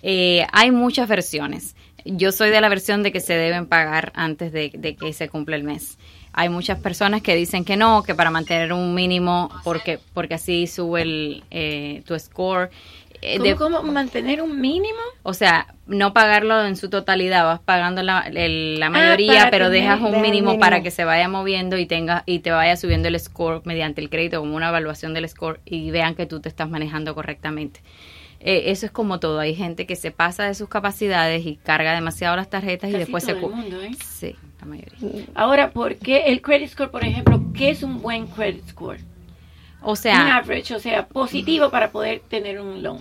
Eh, 0.02 0.46
hay 0.52 0.72
muchas 0.72 1.08
versiones. 1.08 1.76
Yo 2.06 2.32
soy 2.34 2.50
de 2.50 2.60
la 2.60 2.68
versión 2.70 3.02
de 3.02 3.12
que 3.14 3.22
se 3.22 3.34
deben 3.34 3.66
pagar 3.66 4.12
antes 4.14 4.52
de, 4.52 4.72
de 4.74 4.96
que 4.98 5.14
se 5.14 5.30
cumpla 5.30 5.56
el 5.56 5.64
mes. 5.64 5.98
Hay 6.34 6.50
muchas 6.50 6.80
personas 6.80 7.22
que 7.22 7.36
dicen 7.36 7.64
que 7.64 7.78
no, 7.78 8.04
que 8.04 8.16
para 8.16 8.32
mantener 8.32 8.74
un 8.74 8.94
mínimo, 8.96 9.50
porque, 9.64 10.00
porque 10.14 10.34
así 10.34 10.68
sube 10.68 11.02
el, 11.04 11.44
eh, 11.52 12.02
tu 12.06 12.18
score. 12.18 12.70
Eh, 13.22 13.38
¿Cómo, 13.38 13.50
de- 13.50 13.56
cómo 13.56 13.84
mantener 13.84 14.42
un 14.42 14.60
mínimo? 14.60 15.00
o 15.22 15.34
sea, 15.34 15.68
no 15.88 16.12
pagarlo 16.12 16.66
en 16.66 16.76
su 16.76 16.90
totalidad, 16.90 17.46
vas 17.46 17.60
pagando 17.62 18.04
la, 18.04 18.20
el- 18.22 18.80
la 18.80 18.88
Ah, 18.88 18.90
mayoría, 18.90 19.48
pero 19.50 19.68
tener- 19.70 19.84
dejas 19.84 20.02
un 20.02 20.22
mínimo. 20.22 20.60
para 20.60 20.82
que 20.84 20.92
se 20.92 21.06
vaya 21.06 21.30
moviendo 21.30 21.78
y 21.78 21.86
tenga 21.86 22.24
y 22.26 22.40
te 22.40 22.52
vaya 22.52 22.76
subiendo 22.76 23.08
el 23.08 23.18
score 23.20 23.62
mediante 23.64 24.02
el 24.02 24.10
crédito 24.10 24.40
como 24.42 24.56
una 24.58 24.70
evaluación 24.70 25.14
del 25.14 25.30
score 25.30 25.62
y 25.64 25.90
vean 25.92 26.16
que 26.16 26.26
tú 26.26 26.42
te 26.42 26.50
estás 26.50 26.70
manejando 26.70 27.16
correctamente. 27.16 27.80
Eh, 28.46 28.72
eso 28.72 28.86
es 28.86 28.92
como 28.92 29.22
todo, 29.22 29.40
hay 29.40 29.56
gente 29.56 29.86
que 29.86 29.96
se 29.96 30.12
pasa 30.12 30.44
de 30.44 30.54
sus 30.54 30.68
capacidades 30.68 31.46
y 31.46 31.56
carga 31.56 31.94
demasiado 31.94 32.36
las 32.36 32.50
tarjetas 32.50 32.90
y 32.90 32.94
después 32.94 33.24
todo 33.24 33.36
se 33.36 33.40
el 33.40 33.40
mundo, 33.40 33.82
¿eh? 33.82 33.92
Sí, 34.06 34.36
la 34.60 34.68
mayoría. 34.68 35.26
Ahora, 35.34 35.72
¿por 35.72 35.96
qué 35.96 36.24
el 36.26 36.42
credit 36.42 36.70
score, 36.70 36.92
por 36.92 37.06
ejemplo? 37.06 37.42
¿Qué 37.54 37.70
es 37.70 37.84
un 37.84 38.02
buen 38.02 38.28
credit 38.28 38.68
score? 38.68 39.00
O 39.82 39.92
un 39.92 39.98
sea, 39.98 40.36
average, 40.36 40.76
o 40.76 40.80
sea, 40.80 41.08
positivo 41.08 41.70
para 41.70 41.92
poder 41.92 42.20
tener 42.20 42.60
un 42.60 42.84
loan. 42.84 43.00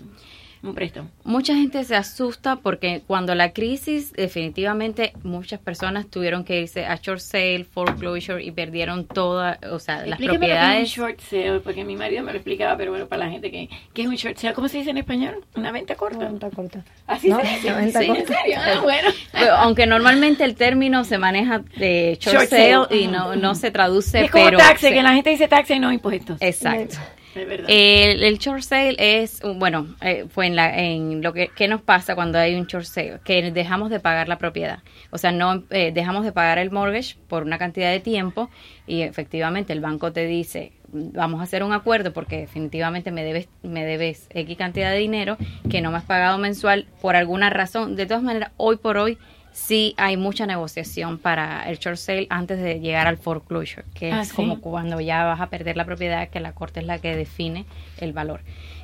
Un 0.62 0.74
préstamo. 0.74 1.08
Mucha 1.24 1.54
gente 1.54 1.82
se 1.84 1.96
asusta 1.96 2.56
porque 2.56 3.02
cuando 3.06 3.34
la 3.34 3.52
crisis, 3.52 4.12
definitivamente 4.12 5.12
muchas 5.24 5.58
personas 5.58 6.06
tuvieron 6.08 6.44
que 6.44 6.60
irse 6.60 6.84
a 6.86 6.96
short 6.96 7.18
sale, 7.20 7.64
foreclosure 7.64 8.42
y 8.44 8.50
perdieron 8.52 9.06
toda, 9.06 9.58
o 9.72 9.78
sea, 9.80 10.06
las 10.06 10.20
Explíqueme 10.20 10.34
lo 10.34 10.40
que 10.40 10.46
es 10.46 10.58
propiedades. 10.60 10.80
un 10.98 11.04
short 11.04 11.20
sale, 11.20 11.60
porque 11.60 11.84
mi 11.84 11.96
marido 11.96 12.22
me 12.22 12.32
lo 12.32 12.38
explicaba, 12.38 12.76
pero 12.76 12.92
bueno, 12.92 13.06
para 13.06 13.24
la 13.24 13.30
gente 13.30 13.50
que, 13.50 13.68
que 13.92 14.02
es 14.02 14.08
un 14.08 14.14
short 14.14 14.36
sale, 14.38 14.54
¿cómo 14.54 14.68
se 14.68 14.78
dice 14.78 14.90
en 14.90 14.98
español? 14.98 15.44
Una 15.56 15.72
venta 15.72 15.94
corta. 15.96 16.18
Una 16.18 16.28
venta 16.28 16.50
corta. 16.50 16.84
Así 17.08 17.28
No, 17.28 17.40
se 17.40 17.46
dice. 17.48 17.66
una 17.68 17.76
venta 17.78 18.00
Sí, 18.00 18.06
corta. 18.06 18.20
¿En 18.22 18.26
serio? 18.28 18.56
Ah, 18.60 18.80
bueno. 18.82 19.08
Pero, 19.32 19.52
aunque 19.56 19.86
normalmente 19.86 20.44
el 20.44 20.54
término 20.54 21.04
se 21.04 21.18
maneja 21.18 21.58
de 21.76 22.16
short, 22.20 22.36
Short 22.36 22.48
sale, 22.50 22.72
sale, 22.72 22.96
y 22.96 23.06
no, 23.08 23.34
no 23.36 23.54
se 23.56 23.70
traduce, 23.72 24.24
Es 24.24 24.30
como 24.30 24.44
pero 24.44 24.58
taxi, 24.58 24.86
se- 24.88 24.92
que 24.94 25.02
la 25.02 25.12
gente 25.14 25.30
dice 25.30 25.48
taxi 25.48 25.74
y 25.74 25.78
no 25.80 25.92
impuestos. 25.92 26.36
Exacto. 26.40 26.96
El, 27.34 28.38
short 28.38 28.62
sale 28.62 28.96
es, 28.98 29.40
bueno, 29.56 29.94
eh, 30.00 30.26
fue 30.28 30.46
en, 30.46 30.56
la, 30.56 30.78
en 30.78 31.22
lo 31.22 31.32
que 31.32 31.48
¿qué 31.54 31.68
nos 31.68 31.80
pasa 31.80 32.14
cuando 32.14 32.38
hay 32.38 32.54
un 32.54 32.66
short 32.66 32.84
sale, 32.84 33.20
que 33.24 33.50
dejamos 33.50 33.90
de 33.90 34.00
pagar 34.00 34.28
la 34.28 34.38
propiedad. 34.38 34.80
O 35.10 35.18
sea, 35.18 35.32
no 35.32 35.64
eh, 35.70 35.92
dejamos 35.92 36.24
de 36.24 36.32
pagar 36.32 36.58
el 36.58 36.70
mortgage 36.70 37.16
por 37.28 37.42
una 37.42 37.58
cantidad 37.58 37.90
de 37.90 38.00
tiempo 38.00 38.50
y 38.86 39.02
efectivamente 39.02 39.72
el 39.72 39.80
banco 39.80 40.12
te 40.12 40.26
dice, 40.26 40.72
vamos 40.92 41.40
a 41.40 41.44
hacer 41.44 41.62
un 41.62 41.72
acuerdo 41.72 42.12
porque 42.12 42.38
definitivamente 42.38 43.10
me 43.10 43.24
debes, 43.24 43.48
me 43.62 43.84
debes 43.84 44.26
X 44.30 44.56
cantidad 44.56 44.90
de 44.90 44.98
dinero 44.98 45.36
que 45.70 45.80
no 45.80 45.90
me 45.90 45.98
has 45.98 46.04
pagado 46.04 46.38
mensual 46.38 46.86
por 47.00 47.16
alguna 47.16 47.50
razón. 47.50 47.96
De 47.96 48.06
todas 48.06 48.22
maneras, 48.22 48.52
hoy 48.56 48.76
por 48.76 48.98
hoy 48.98 49.18
sí 49.52 49.94
hay 49.96 50.16
mucha 50.16 50.46
negociación 50.46 51.18
para 51.18 51.68
el 51.68 51.78
short 51.78 51.96
sale 51.96 52.26
antes 52.30 52.58
de 52.60 52.80
llegar 52.80 53.06
al 53.06 53.16
foreclosure, 53.18 53.84
que 53.94 54.12
Ah, 54.12 54.22
es 54.22 54.28
¿sí? 54.28 54.34
como 54.36 54.60
cuando 54.60 55.00
ya 55.00 55.24
vas 55.24 55.40
a 55.40 55.48
perder 55.48 55.76
la 55.76 55.84
propiedad, 55.84 56.28
que 56.28 56.40
la 56.40 56.52
corte 56.52 56.80
es 56.80 56.86
la 56.86 56.98
que 56.98 57.14
define 57.16 57.64
el 57.98 58.12
valor. 58.12 58.40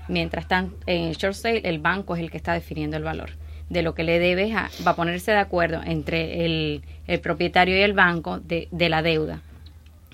Mientras 0.08 0.46
tanto, 0.48 0.76
en 0.86 1.04
el 1.04 1.16
short 1.16 1.34
sale, 1.34 1.60
el 1.64 1.78
banco 1.78 2.16
es 2.16 2.22
el 2.22 2.30
que 2.30 2.36
está 2.36 2.52
definiendo 2.54 2.96
el 2.96 3.02
valor 3.02 3.30
de 3.68 3.82
lo 3.82 3.94
que 3.94 4.02
le 4.04 4.18
debes, 4.18 4.54
a- 4.54 4.70
va 4.86 4.92
a 4.92 4.96
ponerse 4.96 5.30
de 5.32 5.36
acuerdo 5.38 5.82
entre 5.84 6.46
el, 6.46 6.82
el 7.06 7.20
propietario 7.20 7.76
y 7.76 7.82
el 7.82 7.92
banco 7.92 8.38
de, 8.40 8.68
de 8.70 8.88
la 8.88 9.02
deuda. 9.02 9.40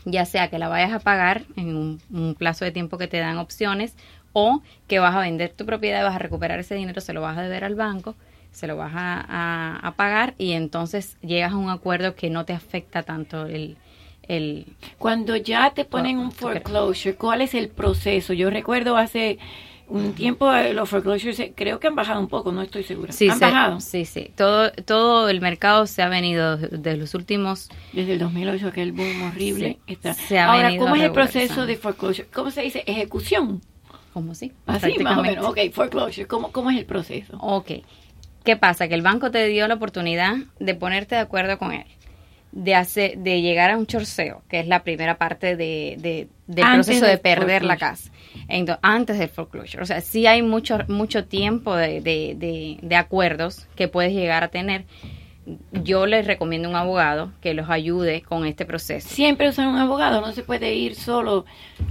Ya 0.04 0.24
sea 0.26 0.48
que 0.50 0.58
la 0.58 0.68
vayas 0.68 0.92
a 0.92 0.98
pagar 0.98 1.42
en 1.56 1.76
un, 1.76 2.00
un 2.10 2.34
plazo 2.34 2.64
de 2.64 2.72
tiempo 2.72 2.98
que 2.98 3.06
te 3.08 3.18
dan 3.18 3.38
opciones 3.38 3.94
o 4.32 4.60
que 4.88 4.98
vas 4.98 5.14
a 5.14 5.20
vender 5.20 5.50
tu 5.50 5.64
propiedad 5.64 6.00
y 6.00 6.04
vas 6.04 6.16
a 6.16 6.18
recuperar 6.18 6.58
ese 6.58 6.74
dinero, 6.74 7.00
se 7.00 7.12
lo 7.12 7.20
vas 7.22 7.38
a 7.38 7.42
deber 7.42 7.64
al 7.64 7.74
banco, 7.76 8.14
se 8.54 8.66
lo 8.66 8.76
vas 8.76 8.92
a, 8.94 9.20
a- 9.28 9.76
a 9.86 9.92
pagar 9.96 10.34
y 10.38 10.52
entonces 10.52 11.16
llegas 11.20 11.52
a 11.52 11.56
un 11.56 11.70
acuerdo 11.70 12.14
que 12.14 12.30
no 12.30 12.44
te 12.44 12.52
afecta 12.54 13.02
tanto 13.02 13.46
el... 13.46 13.76
el 14.28 14.66
Cuando 14.98 15.36
ya 15.36 15.72
te 15.74 15.84
ponen 15.84 16.18
un 16.18 16.32
foreclosure, 16.32 17.16
¿cuál 17.16 17.42
es 17.42 17.54
el 17.54 17.68
proceso? 17.68 18.32
Yo 18.32 18.48
recuerdo 18.50 18.96
hace 18.96 19.38
un 19.86 20.14
tiempo 20.14 20.50
eh, 20.54 20.72
los 20.72 20.88
foreclosures 20.88 21.38
eh, 21.40 21.52
creo 21.54 21.78
que 21.78 21.88
han 21.88 21.94
bajado 21.94 22.18
un 22.18 22.28
poco, 22.28 22.50
no 22.52 22.62
estoy 22.62 22.84
segura. 22.84 23.12
Sí, 23.12 23.28
¿Han 23.28 23.38
se- 23.38 23.44
bajado? 23.44 23.80
sí, 23.80 24.04
sí. 24.06 24.30
Todo, 24.34 24.70
todo 24.72 25.28
el 25.28 25.40
mercado 25.42 25.86
se 25.86 26.00
ha 26.02 26.08
venido 26.08 26.56
de 26.56 26.96
los 26.96 27.14
últimos... 27.14 27.68
Desde 27.92 28.14
el 28.14 28.18
2008, 28.18 28.68
aquel 28.68 28.92
boom 28.92 29.22
horrible. 29.22 29.78
Sí, 29.86 29.92
está. 29.92 30.14
se 30.14 30.38
ha 30.38 30.46
Ahora, 30.50 30.70
¿cómo 30.78 30.94
es 30.96 31.02
el 31.02 31.12
proceso 31.12 31.66
de 31.66 31.76
foreclosure? 31.76 32.28
¿Cómo 32.32 32.50
se 32.50 32.62
dice? 32.62 32.82
¿Ejecución? 32.86 33.60
¿Cómo 34.14 34.34
sí? 34.34 34.52
Así, 34.66 34.94
más 35.02 35.18
o 35.18 35.22
menos. 35.22 35.44
Ok, 35.46 35.58
foreclosure. 35.72 36.26
¿Cómo, 36.26 36.50
¿Cómo 36.52 36.70
es 36.70 36.78
el 36.78 36.86
proceso? 36.86 37.36
Ok. 37.40 37.72
¿Qué 38.44 38.56
pasa? 38.56 38.88
Que 38.88 38.94
el 38.94 39.02
banco 39.02 39.30
te 39.30 39.46
dio 39.48 39.66
la 39.68 39.74
oportunidad 39.74 40.34
de 40.60 40.74
ponerte 40.74 41.14
de 41.14 41.20
acuerdo 41.22 41.58
con 41.58 41.72
él, 41.72 41.86
de 42.52 42.74
hacer, 42.74 43.18
de 43.18 43.40
llegar 43.40 43.70
a 43.70 43.76
un 43.78 43.86
chorceo, 43.86 44.42
que 44.48 44.60
es 44.60 44.66
la 44.68 44.82
primera 44.84 45.16
parte 45.16 45.56
de, 45.56 45.96
de- 45.98 46.28
del 46.46 46.64
Antes 46.64 46.86
proceso 46.86 47.06
de 47.06 47.16
perder 47.18 47.64
la 47.64 47.76
casa. 47.78 48.10
Entonces, 48.48 48.80
antes 48.82 49.18
del 49.18 49.28
foreclosure. 49.30 49.82
O 49.82 49.86
sea, 49.86 50.00
sí 50.02 50.26
hay 50.26 50.42
mucho, 50.42 50.78
mucho 50.88 51.24
tiempo 51.24 51.74
de, 51.74 52.00
de- 52.02 52.34
de- 52.36 52.78
de 52.82 52.96
acuerdos 52.96 53.66
que 53.76 53.88
puedes 53.88 54.12
llegar 54.12 54.44
a 54.44 54.48
tener. 54.48 54.84
Yo 55.72 56.06
les 56.06 56.26
recomiendo 56.26 56.70
un 56.70 56.74
abogado 56.76 57.30
que 57.42 57.52
los 57.52 57.68
ayude 57.68 58.22
con 58.22 58.46
este 58.46 58.64
proceso. 58.64 59.06
Siempre 59.08 59.48
usan 59.50 59.68
un 59.68 59.76
abogado, 59.76 60.22
no 60.22 60.32
se 60.32 60.42
puede 60.42 60.74
ir 60.74 60.94
solo 60.94 61.44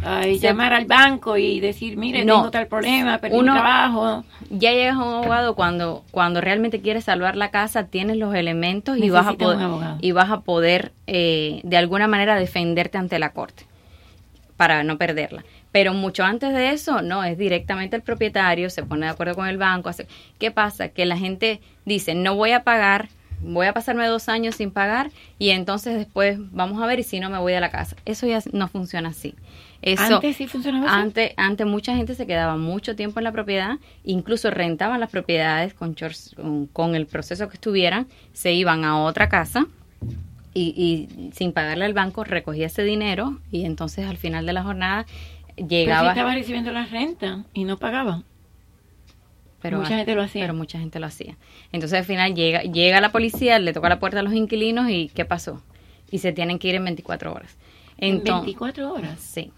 a 0.04 0.28
y 0.28 0.40
llamar 0.40 0.74
al 0.74 0.86
banco 0.86 1.38
y 1.38 1.60
decir, 1.60 1.96
mire, 1.96 2.26
No. 2.26 2.38
tengo 2.38 2.52
tal 2.52 2.66
problema, 2.68 3.20
perdí 3.20 3.38
Uno- 3.38 3.52
un 3.54 3.60
trabajo. 3.60 4.24
Ya 4.50 4.72
llegas 4.72 4.96
a 4.96 5.04
un 5.04 5.14
abogado 5.14 5.54
cuando 5.56 6.04
cuando 6.10 6.42
realmente 6.42 6.82
quieres 6.82 7.04
salvar 7.04 7.36
la 7.36 7.52
casa, 7.52 7.86
tienes 7.86 8.18
los 8.18 8.34
elementos 8.34 8.98
y 8.98 9.10
vas 9.12 9.28
a 9.28 9.34
poder 9.34 9.60
y 10.02 10.12
vas 10.14 10.32
a 10.32 10.42
poder 10.42 10.92
eh, 11.06 11.62
de 11.64 11.78
alguna 11.78 12.08
manera 12.08 12.36
defenderte 12.36 12.98
ante 12.98 13.20
la 13.20 13.34
corte 13.34 13.66
para 14.58 14.84
no 14.84 14.98
perderla. 14.98 15.44
Pero 15.72 15.94
mucho 15.94 16.24
antes 16.24 16.54
de 16.54 16.72
eso, 16.72 17.02
no, 17.02 17.24
es 17.24 17.38
directamente 17.38 17.96
el 17.96 18.02
propietario, 18.04 18.70
se 18.70 18.84
pone 18.84 19.06
de 19.08 19.12
acuerdo 19.12 19.34
con 19.36 19.48
el 19.48 19.58
banco. 19.58 19.90
Hace, 19.90 20.08
¿Qué 20.40 20.52
pasa? 20.52 20.90
Que 20.90 21.06
la 21.06 21.18
gente 21.18 21.62
dice, 21.86 22.14
no 22.14 22.36
voy 22.36 22.52
a 22.52 22.64
pagar, 22.64 23.10
voy 23.44 23.68
a 23.68 23.74
pasarme 23.74 24.06
dos 24.08 24.30
años 24.30 24.56
sin 24.56 24.72
pagar 24.72 25.12
y 25.38 25.50
entonces 25.52 25.96
después 25.98 26.38
vamos 26.52 26.82
a 26.82 26.86
ver 26.88 27.00
y 27.00 27.04
si 27.04 27.20
no 27.20 27.30
me 27.30 27.38
voy 27.40 27.54
a 27.54 27.60
la 27.60 27.70
casa. 27.70 27.96
Eso 28.06 28.26
ya 28.28 28.40
no 28.52 28.68
funciona 28.68 29.10
así. 29.10 29.36
Eso, 29.82 30.16
Antes 30.16 30.38
sí 30.38 30.48
funcionaba 30.48 30.86
así. 30.88 30.96
antes, 31.02 31.34
antes 31.36 31.68
mucha 31.68 31.94
gente 31.96 32.16
se 32.16 32.26
quedaba 32.26 32.56
mucho 32.56 32.96
tiempo 32.96 33.20
en 33.20 33.26
la 33.26 33.34
propiedad, 33.34 33.80
incluso 34.06 34.50
rentaban 34.50 35.00
las 35.02 35.10
propiedades 35.10 35.74
con, 35.74 35.94
con, 36.38 36.68
con 36.68 36.96
el 36.96 37.06
proceso 37.06 37.50
que 37.50 37.56
estuvieran, 37.56 38.08
se 38.32 38.54
iban 38.54 38.86
a 38.86 39.04
otra 39.04 39.28
casa 39.28 39.66
y, 40.54 41.08
y 41.20 41.32
sin 41.34 41.52
pagarle 41.52 41.84
al 41.86 41.94
banco 41.94 42.24
recogía 42.24 42.68
ese 42.68 42.84
dinero 42.84 43.40
y 43.52 43.66
entonces 43.66 44.08
al 44.08 44.18
final 44.18 44.46
de 44.46 44.54
la 44.54 44.64
jornada 44.64 45.06
Pero 45.56 45.68
si 45.68 45.76
llegaba... 45.76 46.10
estaba 46.12 46.34
recibiendo 46.34 46.72
la 46.72 46.86
renta 46.86 47.44
y 47.54 47.66
no 47.66 47.78
pagaba. 47.78 48.24
Pero 49.64 49.78
mucha 49.78 49.96
gente 49.96 50.14
lo 50.14 50.22
hacía. 50.22 50.42
Pero 50.42 50.54
mucha 50.54 50.78
gente 50.78 51.00
lo 51.00 51.08
hacía. 51.08 51.38
Entonces 51.72 51.98
al 51.98 52.04
final 52.04 52.36
llega, 52.36 52.64
llega 52.64 53.00
la 53.00 53.14
policía, 53.14 53.58
le 53.60 53.72
toca 53.72 53.88
la 53.88 53.98
puerta 53.98 54.20
a 54.20 54.24
los 54.24 54.34
inquilinos 54.34 54.90
y 54.90 55.08
¿qué 55.16 55.24
pasó? 55.24 55.64
Y 56.12 56.18
se 56.18 56.34
tienen 56.34 56.60
que 56.60 56.68
ir 56.68 56.76
en 56.76 56.84
24 56.84 57.34
horas. 57.34 57.56
¿En 57.98 58.16
Entonces, 58.16 58.44
24 58.48 58.94
horas? 58.94 59.20
Sí. 59.22 59.54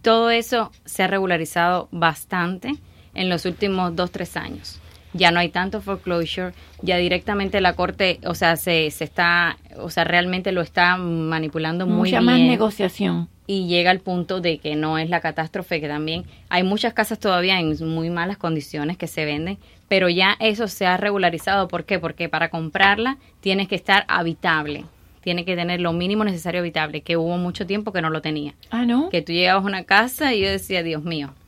Todo 0.00 0.30
eso 0.30 0.72
se 0.86 1.02
ha 1.02 1.08
regularizado 1.08 1.88
bastante 1.92 2.72
en 3.12 3.28
los 3.28 3.44
últimos 3.44 3.94
dos, 3.94 4.10
tres 4.10 4.34
años. 4.38 4.80
Ya 5.14 5.30
no 5.30 5.40
hay 5.40 5.48
tanto 5.48 5.80
foreclosure, 5.80 6.52
ya 6.82 6.96
directamente 6.98 7.60
la 7.60 7.72
corte, 7.74 8.20
o 8.26 8.34
sea, 8.34 8.56
se, 8.56 8.90
se 8.90 9.04
está, 9.04 9.56
o 9.78 9.88
sea, 9.90 10.04
realmente 10.04 10.52
lo 10.52 10.60
está 10.60 10.96
manipulando 10.96 11.86
muy 11.86 12.10
Mucha 12.10 12.20
bien. 12.20 12.24
más 12.24 12.40
negociación. 12.40 13.28
Y 13.46 13.66
llega 13.66 13.90
al 13.90 14.00
punto 14.00 14.42
de 14.42 14.58
que 14.58 14.76
no 14.76 14.98
es 14.98 15.08
la 15.08 15.20
catástrofe, 15.20 15.80
que 15.80 15.88
también 15.88 16.24
hay 16.50 16.62
muchas 16.62 16.92
casas 16.92 17.18
todavía 17.18 17.58
en 17.58 17.74
muy 17.88 18.10
malas 18.10 18.36
condiciones 18.36 18.98
que 18.98 19.06
se 19.06 19.24
venden, 19.24 19.56
pero 19.88 20.10
ya 20.10 20.36
eso 20.38 20.68
se 20.68 20.86
ha 20.86 20.98
regularizado. 20.98 21.66
¿Por 21.68 21.84
qué? 21.84 21.98
Porque 21.98 22.28
para 22.28 22.50
comprarla 22.50 23.16
tienes 23.40 23.66
que 23.66 23.74
estar 23.74 24.04
habitable, 24.08 24.84
tiene 25.22 25.46
que 25.46 25.56
tener 25.56 25.80
lo 25.80 25.94
mínimo 25.94 26.24
necesario 26.24 26.60
habitable, 26.60 27.00
que 27.00 27.16
hubo 27.16 27.38
mucho 27.38 27.66
tiempo 27.66 27.90
que 27.92 28.02
no 28.02 28.10
lo 28.10 28.20
tenía. 28.20 28.54
Ah, 28.70 28.84
¿no? 28.84 29.08
Que 29.08 29.22
tú 29.22 29.32
llegabas 29.32 29.64
a 29.64 29.66
una 29.66 29.84
casa 29.84 30.34
y 30.34 30.42
yo 30.42 30.50
decía, 30.50 30.82
Dios 30.82 31.02
mío, 31.02 31.32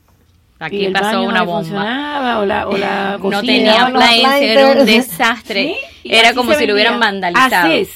aquí 0.65 0.87
pasó 0.89 1.21
una 1.23 1.39
no 1.39 1.45
bomba. 1.45 2.39
o 2.39 2.45
la, 2.45 2.67
o 2.67 2.77
la 2.77 3.11
no 3.17 3.19
cocina? 3.19 3.41
tenía 3.41 3.89
Los 3.89 4.03
appliances, 4.03 4.41
era 4.49 4.67
un 4.71 4.85
desastre. 4.85 5.75
Era 6.03 6.33
como 6.33 6.53
si 6.53 6.65
lo 6.65 6.73
hubieran 6.73 6.99
vandalizado. 6.99 7.67
Así 7.67 7.79
es. 7.79 7.89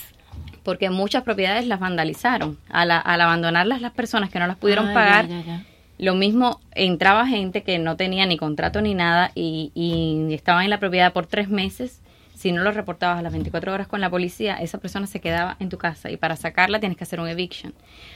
Porque 0.64 0.90
muchas 0.90 1.24
propiedades 1.24 1.68
las 1.68 1.80
vandalizaron. 1.80 2.58
Al, 2.70 2.92
al 2.92 3.22
abandonarlas 3.22 3.82
las 3.82 3.92
personas 3.94 4.30
que 4.30 4.40
no 4.40 4.48
las 4.48 4.58
pudieron 4.58 4.88
Ah, 4.90 4.94
pagar, 4.94 5.28
ya, 5.28 5.40
ya, 5.42 5.46
ya. 5.46 5.64
lo 6.00 6.16
mismo 6.16 6.60
entraba 6.74 7.28
gente 7.28 7.62
que 7.64 7.78
no 7.78 7.96
tenía 7.98 8.26
ni 8.26 8.38
contrato 8.38 8.82
ni 8.82 8.96
nada 8.96 9.32
y, 9.36 9.72
y 9.76 10.34
estaba 10.34 10.64
en 10.64 10.70
la 10.72 10.80
propiedad 10.80 11.14
por 11.14 11.28
tres 11.28 11.50
meses. 11.50 12.02
Si 12.36 12.52
no 12.52 12.64
lo 12.64 12.72
reportabas 12.72 13.20
a 13.20 13.22
las 13.22 13.32
24 13.32 13.74
horas 13.74 13.88
con 13.88 14.02
la 14.02 14.10
policía, 14.10 14.56
esa 14.56 14.78
persona 14.80 15.08
se 15.08 15.22
quedaba 15.22 15.56
en 15.60 15.70
tu 15.70 15.78
casa 15.78 16.12
y 16.12 16.18
para 16.18 16.36
sacarla 16.36 16.80
tienes 16.80 16.98
que 16.98 17.04
hacer 17.06 17.20
un 17.22 17.30
eviction. 17.30 17.74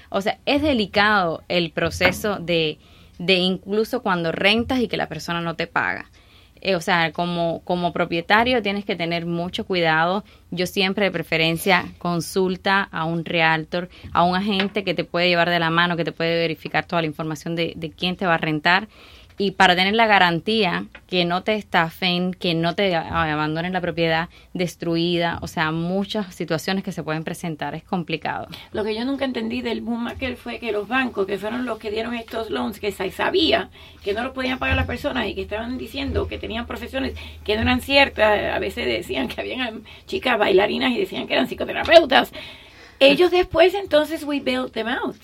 O 0.09 0.19
sea, 0.21 0.39
es 0.45 0.61
delicado 0.61 1.43
el 1.47 1.71
proceso 1.71 2.35
de, 2.37 2.79
de 3.19 3.35
incluso 3.35 4.01
cuando 4.01 4.31
rentas 4.31 4.79
y 4.79 4.87
que 4.87 4.97
la 4.97 5.07
persona 5.07 5.41
no 5.41 5.55
te 5.55 5.67
paga. 5.67 6.09
Eh, 6.61 6.75
o 6.75 6.81
sea, 6.81 7.13
como, 7.13 7.61
como 7.63 7.93
propietario 7.93 8.61
tienes 8.61 8.83
que 8.83 8.95
tener 8.95 9.25
mucho 9.25 9.65
cuidado. 9.65 10.25
Yo 10.51 10.65
siempre 10.65 11.05
de 11.05 11.11
preferencia 11.11 11.85
consulta 11.99 12.81
a 12.91 13.05
un 13.05 13.23
realtor, 13.23 13.89
a 14.11 14.23
un 14.23 14.35
agente 14.35 14.83
que 14.83 14.93
te 14.93 15.03
puede 15.03 15.29
llevar 15.29 15.49
de 15.49 15.59
la 15.59 15.69
mano, 15.69 15.95
que 15.95 16.03
te 16.03 16.11
puede 16.11 16.35
verificar 16.35 16.85
toda 16.85 17.01
la 17.01 17.07
información 17.07 17.55
de, 17.55 17.73
de 17.75 17.91
quién 17.91 18.17
te 18.17 18.25
va 18.25 18.33
a 18.35 18.39
rentar. 18.39 18.87
Y 19.41 19.51
para 19.51 19.73
tener 19.73 19.95
la 19.95 20.05
garantía 20.05 20.87
que 21.07 21.23
no 21.23 21.43
te 21.43 21.55
estafen, 21.55 22.33
que 22.33 22.53
no 22.53 22.75
te 22.75 22.93
abandonen 22.93 23.71
la 23.71 23.79
propiedad 23.79 24.27
destruida, 24.53 25.39
o 25.41 25.47
sea, 25.47 25.71
muchas 25.71 26.35
situaciones 26.35 26.83
que 26.83 26.91
se 26.91 27.03
pueden 27.03 27.23
presentar, 27.23 27.73
es 27.73 27.83
complicado. 27.83 28.49
Lo 28.73 28.83
que 28.83 28.93
yo 28.93 29.05
nunca 29.05 29.23
entendí 29.23 29.61
del 29.61 29.79
boom 29.79 30.09
aquel 30.09 30.35
fue 30.35 30.59
que 30.59 30.73
los 30.73 30.89
bancos, 30.89 31.25
que 31.25 31.37
fueron 31.37 31.65
los 31.65 31.79
que 31.79 31.89
dieron 31.89 32.15
estos 32.15 32.49
loans, 32.49 32.81
que 32.81 32.91
sabía 32.91 33.69
que 34.03 34.13
no 34.13 34.23
los 34.23 34.33
podían 34.33 34.59
pagar 34.59 34.75
las 34.75 34.87
personas 34.87 35.25
y 35.27 35.35
que 35.35 35.43
estaban 35.43 35.77
diciendo 35.77 36.27
que 36.27 36.37
tenían 36.37 36.67
profesiones 36.67 37.13
que 37.45 37.55
no 37.55 37.61
eran 37.61 37.79
ciertas, 37.79 38.53
a 38.53 38.59
veces 38.59 38.87
decían 38.87 39.29
que 39.29 39.39
habían 39.39 39.83
chicas 40.05 40.37
bailarinas 40.37 40.91
y 40.91 40.97
decían 40.97 41.27
que 41.27 41.35
eran 41.35 41.47
psicoterapeutas. 41.47 42.33
Ellos 42.99 43.31
después 43.31 43.73
entonces 43.73 44.25
we 44.25 44.41
bailed 44.41 44.73
them 44.73 44.89
out. 44.89 45.15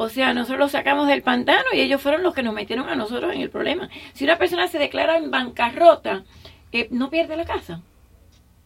O 0.00 0.08
sea, 0.08 0.32
nosotros 0.32 0.60
los 0.60 0.70
sacamos 0.70 1.08
del 1.08 1.22
pantano 1.22 1.64
y 1.72 1.80
ellos 1.80 2.00
fueron 2.00 2.22
los 2.22 2.32
que 2.32 2.44
nos 2.44 2.54
metieron 2.54 2.88
a 2.88 2.94
nosotros 2.94 3.34
en 3.34 3.40
el 3.40 3.50
problema. 3.50 3.90
Si 4.12 4.22
una 4.22 4.38
persona 4.38 4.68
se 4.68 4.78
declara 4.78 5.16
en 5.16 5.32
bancarrota, 5.32 6.22
eh, 6.70 6.86
no 6.92 7.10
pierde 7.10 7.36
la 7.36 7.44
casa. 7.44 7.80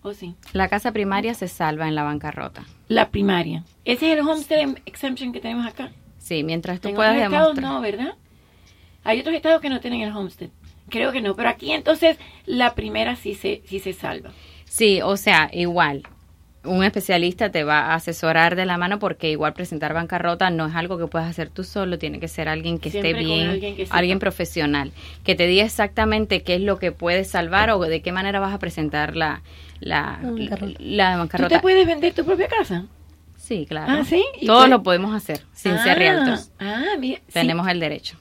¿O 0.03 0.13
sí? 0.13 0.35
La 0.53 0.69
casa 0.69 0.93
primaria 0.93 1.33
se 1.33 1.49
salva 1.49 1.89
en 1.89 1.95
la 1.95 2.03
bancarrota. 2.03 2.65
La 2.89 3.09
primaria. 3.09 3.65
Ese 3.87 4.13
es 4.13 4.19
el 4.19 4.29
homestead 4.29 4.77
exemption 4.85 5.33
que 5.33 5.41
tenemos 5.41 5.67
acá. 5.67 5.91
Sí, 6.19 6.45
mientras 6.45 6.83
tú 6.83 6.89
en 6.89 6.97
puedas 6.97 7.13
otros 7.13 7.25
estados 7.25 7.57
demostrar. 7.57 7.73
no, 7.73 7.81
¿verdad? 7.81 8.15
Hay 9.03 9.21
otros 9.21 9.35
estados 9.35 9.63
que 9.63 9.71
no 9.71 9.81
tienen 9.81 10.03
el 10.03 10.15
homestead. 10.15 10.51
Creo 10.91 11.13
que 11.13 11.23
no, 11.23 11.35
pero 11.35 11.49
aquí 11.49 11.73
entonces 11.73 12.19
la 12.45 12.75
primera 12.75 13.17
sí 13.17 13.35
se, 13.35 13.63
sí 13.65 13.79
se 13.79 13.95
salva. 13.95 14.33
Sí, 14.67 15.01
o 15.01 15.17
sea, 15.17 15.49
igual. 15.51 16.03
Un 16.65 16.85
especialista 16.85 17.51
te 17.51 17.65
va 17.65 17.87
a 17.87 17.95
asesorar 17.95 18.55
de 18.55 18.67
la 18.67 18.79
mano 18.79 19.01
porque 19.01 19.29
igual 19.31 19.53
presentar 19.53 19.95
bancarrota 19.95 20.49
no 20.51 20.67
es 20.67 20.77
algo 20.77 20.97
que 20.97 21.09
puedas 21.09 21.29
hacer 21.29 21.49
tú 21.49 21.65
solo, 21.65 21.99
tiene 21.99 22.21
que 22.21 22.29
ser 22.29 22.49
alguien 22.49 22.79
que 22.79 22.91
Siempre 22.91 23.11
esté 23.11 23.25
bien, 23.25 23.49
alguien 23.51 23.75
que 23.77 23.87
sepa. 23.87 23.99
alguien 23.99 24.19
profesional, 24.21 24.93
que 25.25 25.35
te 25.35 25.47
diga 25.49 25.65
exactamente 25.65 26.43
qué 26.45 26.55
es 26.55 26.61
lo 26.61 26.79
que 26.79 26.93
puedes 26.93 27.29
salvar 27.29 27.71
o 27.71 27.81
de 27.81 28.01
qué 28.01 28.13
manera 28.13 28.39
vas 28.39 28.55
a 28.55 28.61
presentar 28.61 29.17
la, 29.17 29.43
la, 29.81 30.21
bancarrota. 30.23 30.75
la 30.79 31.13
¿Tú 31.15 31.19
bancarrota. 31.19 31.57
te 31.57 31.61
puedes 31.63 31.85
vender 31.87 32.15
tu 32.15 32.25
propia 32.25 32.47
casa? 32.47 32.85
Sí, 33.37 33.67
claro. 33.69 33.93
Ah, 34.01 34.05
¿sí? 34.05 34.25
¿Y 34.41 34.47
Todo 34.47 34.59
puede- 34.59 34.71
lo 34.71 34.83
podemos 34.85 35.17
hacer 35.17 35.41
sin 35.53 35.73
Ah, 35.73 35.83
ser 35.83 35.99
realtors. 35.99 36.53
Ah, 36.61 36.85
mira. 36.99 37.19
sin- 37.27 37.33
Tenemos 37.33 37.67
el 37.67 37.81
derecho. 37.81 38.17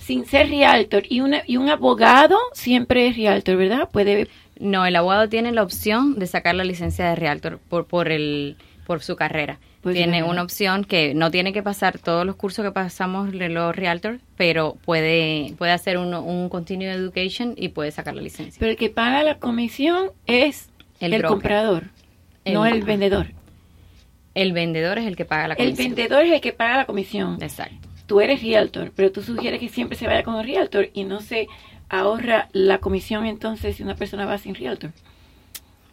Sin, 0.00 0.24
ser 0.24 0.48
realtor. 0.48 1.02
Y, 1.08 1.20
una, 1.20 1.42
y 1.46 1.58
un 1.58 1.68
abogado 1.68 2.38
siempre 2.54 3.06
es 3.08 3.16
realtor, 3.16 3.56
¿verdad? 3.56 3.88
Puede... 3.92 4.28
No, 4.62 4.86
el 4.86 4.94
abogado 4.96 5.28
tiene 5.28 5.52
la 5.52 5.62
opción 5.62 6.18
de 6.18 6.26
sacar 6.26 6.54
la 6.54 6.64
licencia 6.64 7.08
de 7.08 7.16
realtor 7.16 7.58
por, 7.68 7.86
por, 7.86 8.10
el, 8.10 8.56
por 8.86 9.02
su 9.02 9.16
carrera. 9.16 9.58
Pues 9.82 9.96
tiene 9.96 10.22
una 10.22 10.42
opción 10.42 10.84
que 10.84 11.12
no 11.14 11.32
tiene 11.32 11.52
que 11.52 11.60
pasar 11.62 11.98
todos 11.98 12.24
los 12.24 12.36
cursos 12.36 12.64
que 12.64 12.70
pasamos 12.70 13.32
de 13.32 13.48
los 13.48 13.74
realtors, 13.74 14.20
pero 14.36 14.76
puede, 14.84 15.54
puede 15.58 15.72
hacer 15.72 15.98
un, 15.98 16.14
un 16.14 16.48
continuing 16.48 16.88
education 16.90 17.54
y 17.56 17.70
puede 17.70 17.90
sacar 17.90 18.14
la 18.14 18.22
licencia. 18.22 18.60
Pero 18.60 18.70
el 18.70 18.76
que 18.76 18.90
paga 18.90 19.24
la 19.24 19.38
comisión 19.38 20.12
es 20.26 20.70
El 21.00 21.14
el, 21.14 21.22
comprador, 21.24 21.86
no 22.46 22.64
El- 22.64 22.74
el 22.74 22.82
vendedor. 22.84 23.26
El 24.34 24.52
vendedor 24.52 24.98
es 24.98 25.06
el 25.06 25.16
que 25.16 25.24
paga 25.24 25.48
la 25.48 25.54
El 25.54 25.70
comisión. 25.72 25.94
vendedor 25.96 26.24
es 26.24 26.32
el 26.32 26.40
que 26.40 26.52
paga 26.52 26.76
la 26.78 26.84
comisión. 26.86 27.38
Exacto. 27.42 27.88
Tú 28.06 28.20
eres 28.20 28.40
realtor, 28.42 28.92
pero 28.94 29.10
tú 29.10 29.22
sugieres 29.22 29.58
que 29.60 29.68
siempre 29.68 29.96
se 29.98 30.06
vaya 30.06 30.22
con 30.22 30.36
el 30.38 30.44
realtor 30.46 30.88
y 30.94 31.04
no 31.04 31.20
se 31.20 31.48
ahorra 31.92 32.48
la 32.52 32.78
comisión 32.78 33.26
entonces 33.26 33.76
si 33.76 33.82
una 33.84 33.94
persona 33.94 34.26
va 34.26 34.38
sin 34.38 34.56
realtor. 34.56 34.90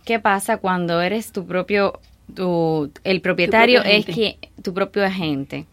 ¿Qué 0.06 0.20
pasa 0.20 0.58
cuando 0.58 1.02
eres 1.02 1.32
tu 1.32 1.46
propio, 1.46 2.00
tu, 2.34 2.92
el 3.04 3.22
propietario 3.22 3.84
es 3.84 4.06
que 4.06 4.40
tu 4.64 4.74
propio 4.74 5.06
agente? 5.06 5.66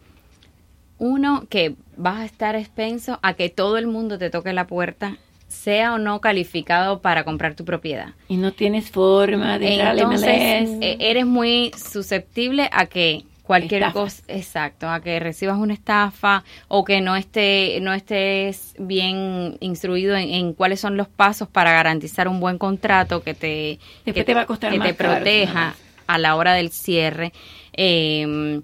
Uno, 0.99 1.45
que 1.49 1.75
vas 1.95 2.19
a 2.19 2.25
estar 2.25 2.55
expenso 2.55 3.19
a 3.23 3.33
que 3.33 3.49
todo 3.49 3.77
el 3.77 3.87
mundo 3.87 4.17
te 4.17 4.29
toque 4.29 4.51
la 4.51 4.67
puerta, 4.67 5.17
sea 5.47 5.93
o 5.93 5.97
no 5.97 6.19
calificado 6.19 7.01
para 7.01 7.23
comprar 7.23 7.55
tu 7.55 7.63
propiedad. 7.63 8.09
Y 8.27 8.35
no 8.37 8.51
tienes 8.51 8.91
forma 8.91 9.57
de 9.57 9.77
darle 9.77 10.01
Entonces, 10.01 10.69
eh, 10.81 10.97
eres 10.99 11.25
muy 11.25 11.71
susceptible 11.77 12.69
a 12.73 12.85
que 12.87 13.23
cualquier 13.47 13.81
Estafa. 13.81 13.99
cosa, 14.01 14.23
exacto, 14.27 14.89
a 14.89 14.99
que 15.01 15.19
recibas 15.19 15.57
una 15.57 15.73
estafa 15.73 16.43
o 16.67 16.83
que 16.85 17.01
no 17.01 17.15
esté, 17.15 17.79
no 17.81 17.93
estés 17.93 18.75
bien 18.77 19.57
instruido 19.61 20.15
en, 20.15 20.29
en 20.29 20.53
cuáles 20.53 20.79
son 20.81 20.97
los 20.97 21.07
pasos 21.07 21.47
para 21.47 21.71
garantizar 21.71 22.27
un 22.27 22.39
buen 22.39 22.57
contrato 22.57 23.23
que 23.23 23.33
te, 23.33 23.79
Después 24.05 24.13
que 24.15 24.23
te 24.25 24.33
va 24.33 24.41
a 24.41 24.45
costar 24.45 24.71
que 24.71 24.77
más 24.79 24.87
te 24.89 24.95
caro, 24.95 25.15
proteja 25.15 25.75
a 26.05 26.17
la 26.17 26.35
hora 26.35 26.53
del 26.53 26.71
cierre. 26.71 27.31
Eh, 27.73 28.61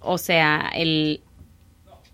o 0.00 0.18
sea, 0.18 0.70
el, 0.74 1.20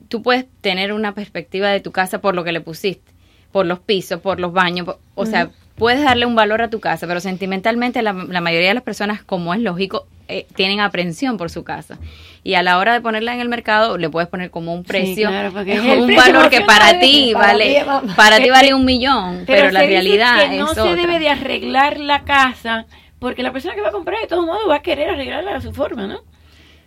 tú 0.09 0.23
puedes 0.23 0.47
tener 0.61 0.93
una 0.93 1.13
perspectiva 1.15 1.69
de 1.69 1.81
tu 1.81 1.93
casa 1.93 2.21
por 2.21 2.35
lo 2.35 2.45
que 2.45 2.53
le 2.53 2.61
pusiste, 2.61 3.13
por 3.53 3.67
los 3.67 3.81
pisos, 3.81 4.21
por 4.21 4.41
los 4.41 4.53
baños, 4.53 4.87
por- 4.87 4.99
o 5.15 5.27
sea, 5.27 5.51
puedes 5.77 6.03
darle 6.03 6.27
un 6.27 6.35
valor 6.35 6.63
a 6.63 6.71
tu 6.71 6.81
casa, 6.81 7.07
pero 7.07 7.21
sentimentalmente 7.21 8.03
la, 8.03 8.13
la 8.13 8.41
mayoría 8.41 8.69
de 8.69 8.75
las 8.75 8.83
personas, 8.83 9.23
como 9.23 9.53
es 9.55 9.61
lógico, 9.61 10.07
eh, 10.29 10.47
tienen 10.55 10.81
aprensión 10.81 11.37
por 11.37 11.51
su 11.51 11.65
casa. 11.65 11.99
Y 12.43 12.55
a 12.55 12.63
la 12.63 12.79
hora 12.79 12.93
de 12.93 13.01
ponerla 13.01 13.35
en 13.35 13.41
el 13.41 13.49
mercado, 13.49 13.99
le 13.99 14.09
puedes 14.09 14.29
poner 14.29 14.51
como 14.51 14.73
un 14.73 14.85
precio, 14.85 15.29
claro, 15.29 15.49
el 15.61 16.01
un 16.01 16.07
precio 16.07 16.33
valor 16.33 16.51
que 16.51 16.61
para 16.61 17.01
ti 17.01 17.35
vale, 17.35 17.85
para 18.17 18.39
ti 18.39 18.51
vale 18.51 18.73
un 18.73 18.85
millón, 18.85 19.43
pero, 19.47 19.71
la 19.71 19.81
realidad 19.81 20.49
que 20.49 20.57
no 20.57 20.67
es 20.67 20.75
se 20.75 20.81
otra. 20.81 20.95
debe 20.95 21.19
de 21.19 21.29
arreglar 21.29 21.99
la 21.99 22.23
casa 22.23 22.87
porque 23.19 23.43
la 23.43 23.53
persona 23.53 23.75
que 23.75 23.81
va 23.81 23.89
a 23.89 23.93
comprar 23.93 24.21
de 24.21 24.29
todos 24.29 24.47
modos 24.47 24.69
va 24.69 24.77
a 24.77 24.83
querer 24.83 25.11
arreglarla 25.11 25.57
a 25.57 25.61
su 25.61 25.73
forma, 25.73 26.07
¿no? 26.07 26.21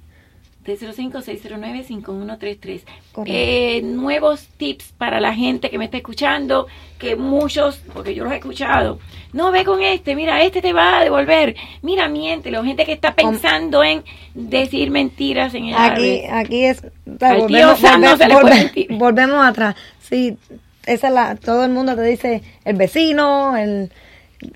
305-609-5133. 0.67 2.81
Correcto. 3.13 3.23
Eh, 3.25 3.81
nuevos 3.83 4.47
tips 4.57 4.91
para 4.97 5.21
la 5.21 5.33
gente 5.33 5.69
que 5.69 5.77
me 5.77 5.85
está 5.85 5.97
escuchando, 5.97 6.67
que 6.99 7.15
muchos, 7.15 7.77
porque 7.93 8.13
yo 8.13 8.25
los 8.25 8.33
he 8.33 8.37
escuchado, 8.37 8.99
no 9.33 9.51
ve 9.51 9.63
con 9.63 9.81
este, 9.81 10.15
mira, 10.15 10.41
este 10.43 10.61
te 10.61 10.73
va 10.73 10.99
a 10.99 11.03
devolver, 11.03 11.55
mira, 11.81 12.07
miéntelo, 12.09 12.63
gente 12.63 12.85
que 12.85 12.93
está 12.93 13.15
pensando 13.15 13.83
en 13.83 14.03
decir 14.33 14.91
mentiras 14.91 15.53
en 15.53 15.65
el 15.65 15.75
Aquí, 15.75 16.23
aquí 16.29 16.65
es. 16.65 16.83
Al 17.21 17.47
tío 17.47 17.75
no 17.99 18.17
se 18.17 18.27
le 18.27 18.35
puede 18.35 18.55
mentir. 18.55 18.87
volvemos 18.93 19.45
atrás. 19.45 19.75
Sí, 20.01 20.37
esa 20.85 21.07
es 21.07 21.13
la. 21.13 21.35
Todo 21.35 21.65
el 21.65 21.71
mundo 21.71 21.95
te 21.95 22.03
dice 22.03 22.41
el 22.65 22.75
vecino, 22.75 23.57
el, 23.57 23.91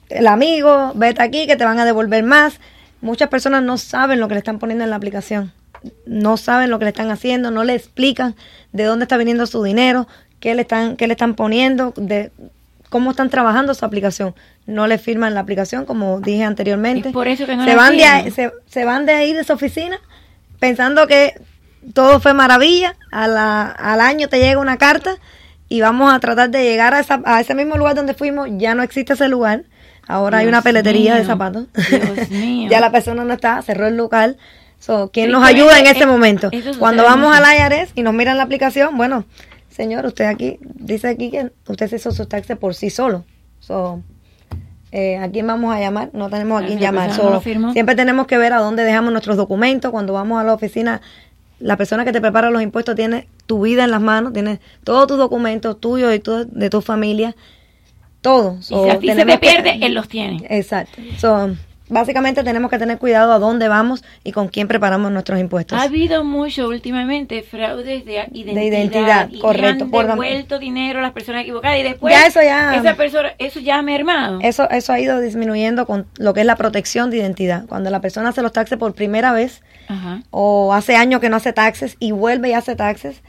el 0.10 0.28
amigo, 0.28 0.92
vete 0.96 1.22
aquí 1.22 1.48
que 1.48 1.56
te 1.56 1.66
van 1.66 1.80
a 1.80 1.86
devolver 1.86 2.24
más. 2.24 2.60
Muchas 3.02 3.30
personas 3.30 3.64
no 3.64 3.78
saben 3.78 4.20
lo 4.20 4.28
que 4.28 4.36
le 4.36 4.40
están 4.40 4.60
poniendo 4.60 4.84
en 4.84 4.92
la 4.92 4.96
aplicación. 4.96 5.52
No 6.06 6.38
saben 6.38 6.70
lo 6.70 6.78
que 6.80 6.86
le 6.86 6.90
están 6.90 7.10
haciendo, 7.12 7.52
no 7.52 7.64
le 7.64 7.74
explican 7.76 8.36
de 8.72 8.84
dónde 8.84 9.06
está 9.06 9.18
viniendo 9.18 9.46
su 9.48 9.64
dinero, 9.64 10.08
qué 10.40 10.54
le 10.56 10.62
están, 10.62 10.96
qué 10.98 11.08
le 11.08 11.14
están 11.14 11.34
poniendo, 11.36 11.94
de 11.98 12.32
cómo 12.90 13.12
están 13.12 13.30
trabajando 13.30 13.74
su 13.74 13.86
aplicación. 13.86 14.36
No 14.68 14.86
le 14.88 14.98
firman 14.98 15.34
la 15.34 15.40
aplicación, 15.40 15.86
como 15.86 16.20
dije 16.20 16.44
anteriormente. 16.44 17.10
Es 17.10 17.14
por 17.14 17.28
eso 17.28 17.46
que 17.46 17.56
no 17.56 17.66
se 17.66 17.76
van 17.76 17.98
de 17.98 18.04
ahí, 18.06 18.32
se, 18.32 18.52
se 18.68 18.86
van 18.86 19.06
de 19.06 19.14
ahí 19.14 19.34
de 19.34 19.44
su 19.44 19.54
oficina 19.54 19.98
pensando 20.60 21.08
que 21.08 21.34
todo 21.94 22.20
fue 22.20 22.34
maravilla. 22.34 22.96
A 23.12 23.28
la- 23.28 23.68
al 23.72 24.02
año 24.02 24.28
te 24.28 24.40
llega 24.40 24.60
una 24.60 24.78
carta 24.78 25.16
y 25.68 25.82
vamos 25.82 26.14
a 26.14 26.20
tratar 26.20 26.50
de 26.52 26.64
llegar 26.64 26.94
a, 26.94 27.00
esa- 27.00 27.22
a 27.26 27.42
ese 27.42 27.56
mismo 27.56 27.78
lugar 27.78 27.96
donde 27.96 28.14
fuimos. 28.14 28.48
Ya 28.52 28.76
no 28.76 28.84
existe 28.84 29.14
ese 29.14 29.28
lugar. 29.28 29.64
Ahora 30.08 30.40
hay 30.40 30.48
una 30.48 30.62
peletería 30.62 31.16
de 31.16 31.24
zapatos. 31.26 31.68
Dios 31.90 32.30
mío. 32.30 32.70
ya 32.70 32.80
la 32.82 32.92
persona 32.92 33.24
no 33.24 33.34
está, 33.34 33.62
cerró 33.62 33.88
el 33.88 33.96
local. 33.98 34.38
So, 34.82 35.12
¿Quién 35.14 35.32
nos 35.32 35.44
ayuda 35.46 35.80
en 35.80 35.86
ese 35.86 36.04
eh, 36.04 36.08
momento? 36.08 36.50
Cuando 36.80 37.04
vamos 37.04 37.36
al 37.38 37.44
IRS 37.56 37.92
y 37.96 38.02
nos 38.02 38.16
miran 38.16 38.36
la 38.38 38.44
aplicación, 38.44 38.98
bueno, 38.98 39.26
señor, 39.70 40.08
usted 40.08 40.26
aquí, 40.26 40.58
dice 40.62 41.08
aquí 41.08 41.30
que 41.30 41.52
usted 41.68 41.88
se 41.88 41.98
hizo 41.98 42.12
sus 42.12 42.28
taxes 42.28 42.58
por 42.58 42.74
sí 42.74 42.90
solo. 42.90 43.24
So, 43.60 44.02
eh, 44.92 45.18
¿A 45.20 45.30
quién 45.30 45.46
vamos 45.46 45.74
a 45.74 45.80
llamar? 45.80 46.10
No 46.14 46.30
tenemos 46.32 46.62
a 46.62 46.66
quién 46.66 46.80
La 46.80 46.88
llamar. 46.88 47.14
So, 47.14 47.42
siempre 47.74 47.96
tenemos 47.96 48.26
que 48.26 48.38
ver 48.40 48.54
a 48.54 48.58
dónde 48.58 48.84
dejamos 48.84 49.12
nuestros 49.12 49.38
documentos. 49.38 49.92
Cuando 49.92 50.14
vamos 50.14 50.42
a 50.42 50.44
la 50.44 50.54
oficina, 50.56 51.00
la 51.60 51.78
persona 51.78 52.04
que 52.04 52.12
te 52.12 52.20
prepara 52.20 52.50
los 52.50 52.64
impuestos 52.64 52.96
tiene 52.96 53.28
tu 53.46 53.62
vida 53.62 53.84
en 53.84 53.92
las 53.92 54.02
manos, 54.02 54.34
tiene 54.34 54.60
todos 54.84 55.06
tus 55.08 55.20
documentos 55.20 55.80
tuyos 55.80 56.14
y 56.16 56.20
tu- 56.20 56.46
de 56.50 56.70
tu 56.72 56.82
familia, 56.82 57.36
todo. 58.22 58.58
Y 58.60 58.64
si 58.64 58.74
a 58.90 58.98
ti 59.00 59.10
se 59.10 59.16
te 59.16 59.26
que- 59.26 59.38
pierde, 59.38 59.78
él 59.86 59.94
los 59.94 60.08
tiene. 60.10 60.46
Exacto. 60.50 61.00
So, 61.20 61.52
básicamente 61.92 62.44
tenemos 62.44 62.72
que 62.72 62.80
tener 62.80 62.98
cuidado 62.98 63.34
a 63.34 63.40
dónde 63.40 63.68
vamos 63.68 64.04
y 64.24 64.32
con 64.32 64.48
quién 64.48 64.68
preparamos 64.68 65.12
nuestros 65.12 65.40
impuestos. 65.40 65.78
Ha 65.80 65.84
habido 65.84 66.24
mucho 66.24 66.68
últimamente 66.70 67.44
fraudes 67.44 68.06
de 68.06 68.26
identidad. 68.32 68.62
identidad, 68.64 69.30
y 69.30 69.40
correcto, 69.40 69.84
Han 69.94 70.08
devuelto 70.08 70.58
dinero 70.58 71.00
a 71.00 71.02
las 71.02 71.12
personas 71.12 71.44
equivocadas 71.44 71.78
y 71.80 71.84
después 71.84 72.14
Ya 72.14 72.26
eso 72.26 72.42
ya- 72.42 72.76
esa 72.76 72.96
persona, 72.96 73.34
eso 73.38 73.60
ya 73.60 73.78
ha 73.78 73.82
mermado. 73.82 74.40
Eso, 74.42 74.70
eso 74.72 74.94
ha 74.94 75.00
ido 75.00 75.20
disminuyendo 75.20 75.86
con 75.86 76.08
lo 76.18 76.34
que 76.34 76.40
es 76.40 76.46
la 76.46 76.56
protección 76.56 77.12
de 77.12 77.18
identidad. 77.18 77.66
Cuando 77.68 77.90
la 77.90 78.00
persona 78.02 78.30
hace 78.30 78.42
los 78.42 78.54
taxes 78.54 78.78
por 78.78 78.94
primera 78.96 79.34
vez 79.34 79.62
Ajá. 79.88 80.22
o 80.32 80.74
hace 80.74 80.96
años 80.96 81.20
que 81.22 81.30
no 81.30 81.36
hace 81.36 81.54
taxes 81.54 81.98
y 82.00 82.12
vuelve 82.12 82.50
y 82.50 82.54
hace 82.54 82.76
taxes, 82.76 83.22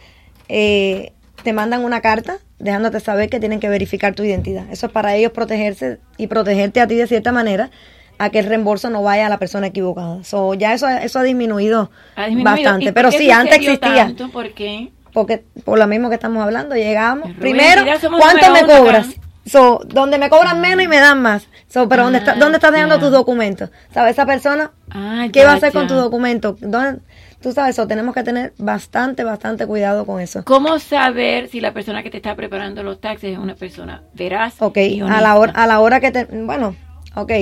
eh, 0.49 1.13
te 1.43 1.53
mandan 1.53 1.85
una 1.85 2.01
carta 2.01 2.39
dejándote 2.61 3.01
saber 3.01 3.29
que 3.29 3.41
tienen 3.41 3.59
que 3.59 3.69
verificar 3.69 4.15
tu 4.15 4.23
identidad. 4.23 4.65
Eso 4.71 4.87
es 4.87 4.93
para 4.93 5.17
ellos 5.17 5.33
protegerse 5.33 5.99
y 6.17 6.29
protegerte 6.29 6.81
a 6.81 6.87
ti 6.87 6.95
de 6.95 7.09
cierta 7.09 7.33
manera 7.33 7.71
a 8.25 8.31
que 8.31 8.39
el 8.39 8.47
reembolso 8.47 8.89
no 8.91 9.03
vaya 9.03 9.27
a 9.27 9.29
la 9.29 9.39
persona 9.39 9.66
equivocada. 9.68 10.23
So, 10.25 10.55
ya 10.55 10.73
eso, 10.75 10.89
eso 10.89 11.18
ha 11.18 11.23
disminuido, 11.23 11.91
Ha 12.16 12.27
disminuido. 12.27 12.57
¿Y 12.57 12.64
bastante. 12.64 12.93
Pero 12.93 13.11
sí, 13.11 13.31
antes 13.31 13.57
existía. 13.57 14.05
tanto? 14.07 14.31
¿Por 14.31 14.53
qué? 14.53 14.91
Porque 15.12 15.45
por 15.64 15.79
lo 15.79 15.87
mismo 15.87 16.09
que 16.09 16.14
estamos 16.14 16.43
hablando, 16.43 16.75
llegamos. 16.75 17.25
Rubén, 17.29 17.39
Primero, 17.41 17.83
¿cuánto 18.18 18.51
me 18.53 18.62
cobras? 18.62 19.09
acá. 19.09 19.20
So, 19.45 19.81
donde 19.87 20.18
me 20.18 20.31
cobran 20.31 20.61
menos 20.61 20.85
y 20.85 20.89
me 20.89 21.01
dan 21.01 21.20
más. 21.20 21.49
So, 21.68 21.89
pero 21.89 22.05
¿dónde, 22.05 22.18
está, 22.20 22.33
Ah, 22.33 22.37
¿dónde 22.39 22.59
estás 22.59 22.70
dejando 22.73 23.01
tus 23.01 23.11
documentos? 23.11 23.70
¿Sabes? 23.93 24.12
Esa 24.12 24.25
persona, 24.25 24.70
Ah, 24.91 25.27
¿qué 25.33 25.41
ya, 25.41 25.47
va 25.47 25.53
a 25.53 25.57
hacer 25.57 25.73
ya. 25.73 25.79
con 25.81 25.89
tus 25.89 25.97
documentos? 25.97 26.55
¿Dónde- 26.61 27.01
Tú 27.43 27.51
sabes, 27.51 27.70
eso 27.75 27.89
tenemos 27.89 28.14
que 28.14 28.23
tener 28.23 28.53
bastante, 28.57 29.25
bastante 29.25 29.66
cuidado 29.66 30.07
con 30.07 30.20
eso. 30.20 30.45
¿Cómo 30.45 30.79
saber 30.79 31.49
si 31.49 31.61
la 31.61 31.73
persona 31.73 32.05
que 32.05 32.11
te 32.11 32.18
está 32.18 32.37
preparando 32.37 32.85
los 32.85 33.01
taxes 33.01 33.33
es 33.33 33.39
una 33.39 33.57
persona 33.57 34.03
veraz? 34.14 34.55
Ok, 34.61 34.77
y 34.77 35.01
a 35.01 35.20
la 35.20 35.35
hora, 35.37 35.53
a 35.57 35.66
la 35.66 35.81
hora 35.81 35.99
que 35.99 36.12
te, 36.12 36.25
bueno, 36.27 36.77
ok, 37.16 37.33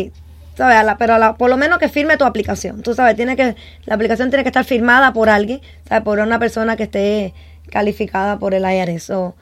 sabes, 0.57 0.77
a 0.77 0.83
la- 0.83 0.97
pero 0.99 1.15
a 1.15 1.19
la- 1.19 1.35
por 1.35 1.49
lo 1.51 1.57
menos 1.57 1.79
que 1.79 1.89
firme 1.89 2.17
tu 2.17 2.25
aplicación. 2.25 2.83
Tú 2.83 2.95
sabes, 2.95 3.17
tiene 3.17 3.37
que, 3.37 3.57
la 3.87 3.95
aplicación 3.95 4.31
tiene 4.31 4.43
que 4.43 4.49
estar 4.51 4.65
firmada 4.65 5.13
por 5.13 5.29
alguien, 5.31 5.61
sabes, 5.89 6.05
por 6.05 6.19
una 6.19 6.39
persona 6.39 6.77
que 6.77 6.85
esté 6.85 7.35
calificada 7.71 8.39
por 8.39 8.55
el 8.55 8.65
IRS. 8.65 9.11
O 9.15 9.35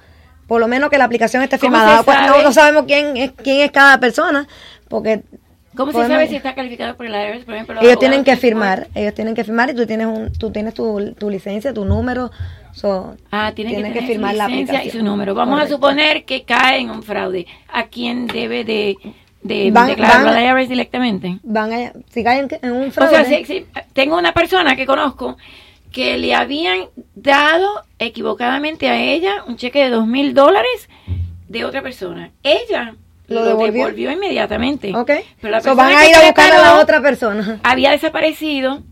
por 0.47 0.61
lo 0.61 0.69
menos 0.69 0.91
que 0.91 0.99
la 0.99 1.05
aplicación 1.05 1.43
esté 1.43 1.59
¿Cómo 1.59 1.77
firmada. 1.77 2.03
Pues, 2.03 2.17
no, 2.23 2.27
sabe? 2.29 2.43
no 2.45 2.53
sabemos 2.53 2.85
quién 2.87 3.17
es, 3.17 3.33
quién 3.33 3.61
es 3.61 3.71
cada 3.71 3.99
persona, 4.01 4.47
porque 4.89 5.23
¿Cómo 5.77 5.93
se 5.93 5.97
podemos- 5.99 6.15
sabe 6.17 6.29
si 6.29 6.37
está 6.37 6.55
calificado 6.55 6.97
por 6.97 7.07
el 7.07 7.13
IRS? 7.13 7.45
Por 7.45 7.55
ejemplo, 7.55 7.75
los 7.77 7.85
ellos 7.85 7.99
tienen 7.99 8.25
que 8.25 8.37
firmar, 8.37 8.89
ellos 8.95 9.15
tienen 9.15 9.35
que 9.35 9.45
firmar 9.45 9.71
y 9.71 9.75
tú 9.75 9.87
tienes 9.87 10.07
un, 10.07 10.33
tú 10.33 10.51
tienes 10.51 10.73
tu, 10.75 11.13
tu 11.19 11.29
licencia, 11.31 11.73
tu 11.75 11.85
número, 11.85 12.31
so, 12.73 13.15
Ah, 13.31 13.53
tienen, 13.55 13.75
tienes 13.75 13.93
que, 13.93 14.01
que 14.01 14.07
firmar 14.07 14.33
su 14.33 14.39
la 14.39 14.49
licencia 14.49 14.75
y 14.75 14.77
aplicación. 14.79 15.05
su 15.05 15.11
número. 15.11 15.35
Vamos 15.35 15.55
Correcto. 15.57 15.75
a 15.75 15.77
suponer 15.77 16.25
que 16.25 16.45
cae 16.45 16.81
en 16.81 16.91
un 16.91 17.03
fraude. 17.03 17.47
¿A 17.73 17.85
quién 17.89 18.27
debe 18.27 18.65
de, 18.65 18.97
de 19.43 19.71
Van- 19.71 19.87
declararlo 19.89 20.27
van- 20.31 20.37
al 20.37 20.59
IRS 20.63 20.69
directamente? 20.69 21.39
Van 21.43 21.73
a, 21.73 21.93
si 22.11 22.25
caen 22.25 22.49
en 22.63 22.73
un 22.73 22.89
O 22.89 22.91
fraude, 22.91 23.25
sea, 23.25 23.25
sí, 23.25 23.45
sí, 23.45 23.67
tengo 23.93 24.17
una 24.19 24.33
persona 24.33 24.77
que 24.77 24.87
conozco 24.87 25.37
que 25.93 26.19
le 26.19 26.35
habían 26.35 26.87
dado 27.15 27.67
equivocadamente 27.99 28.89
a 28.89 29.01
ella 29.01 29.45
un 29.47 29.57
cheque 29.57 29.85
de 29.85 29.91
dos 29.91 30.07
mil 30.07 30.35
dólares 30.35 30.89
de 31.49 31.65
otra 31.65 31.83
persona. 31.83 32.31
Ella 32.43 32.95
Lo 33.29 33.41
lo, 33.41 33.47
devolvió. 33.47 33.73
devolvió, 33.73 34.13
inmediatamente. 34.13 34.95
Ok. 34.95 35.11
Pero 35.41 35.51
la 35.51 35.61
So, 35.61 35.65
persona 35.75 35.75
van 35.89 35.97
a 35.97 36.09
ir 36.09 36.15
a 36.15 36.21
buscar 36.23 36.47
a 36.47 36.49
la 36.49 36.55
preparó 36.63 36.83
otra 36.83 37.01
persona. 37.01 37.61
Había 37.63 37.91
desaparecido 37.93 38.83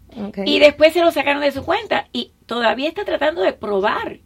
y 0.47 0.59
después 0.59 0.95
se 0.95 1.01
lo 1.01 1.11
sacaron 1.13 1.43
de 1.43 1.53
su 1.53 1.65
cuenta 1.65 2.07
y 2.13 2.33
todavía 2.47 2.89
está 2.89 3.05
tratando 3.05 3.43
de 3.43 3.53
probar 3.53 4.19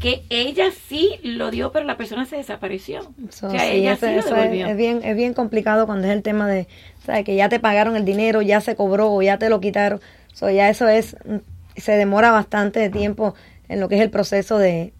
que 0.00 0.24
ella 0.28 0.66
sí 0.88 1.18
lo 1.22 1.50
dio, 1.50 1.72
pero 1.72 1.84
la 1.86 1.96
persona 1.96 2.26
se 2.26 2.36
desapareció. 2.36 3.00
So, 3.30 3.46
o 3.48 3.50
sea, 3.50 3.60
sí, 3.60 3.66
ella 3.76 3.92
eso- 3.94 4.06
sí 4.06 4.12
lo 4.12 4.36
es, 4.36 4.76
bien, 4.76 5.00
es 5.02 5.16
bien 5.16 5.32
complicado 5.34 5.86
cuando 5.86 6.06
es 6.06 6.12
el 6.12 6.22
tema 6.22 6.46
de, 6.48 6.68
¿sabes? 7.04 7.24
Que 7.24 7.34
ya 7.34 7.48
te 7.48 7.60
pagaron 7.60 7.96
el 7.96 8.04
dinero, 8.04 8.42
ya 8.42 8.60
se 8.60 8.76
cobró 8.76 9.10
o 9.12 9.22
ya 9.22 9.38
te 9.38 9.48
lo 9.48 9.60
quitaron. 9.60 10.00
So, 10.34 10.50
ya 10.50 10.68
eso 10.68 10.88
es, 10.88 11.16
mm, 11.24 11.36
se 11.78 11.92
demora 11.92 12.30
bastante 12.30 12.80
de 12.80 12.90
tiempo 12.90 13.34
en 13.68 13.80
lo 13.80 13.88
que 13.88 13.96
es 13.96 14.00
el 14.02 14.10
proceso 14.10 14.58
de, 14.58 14.92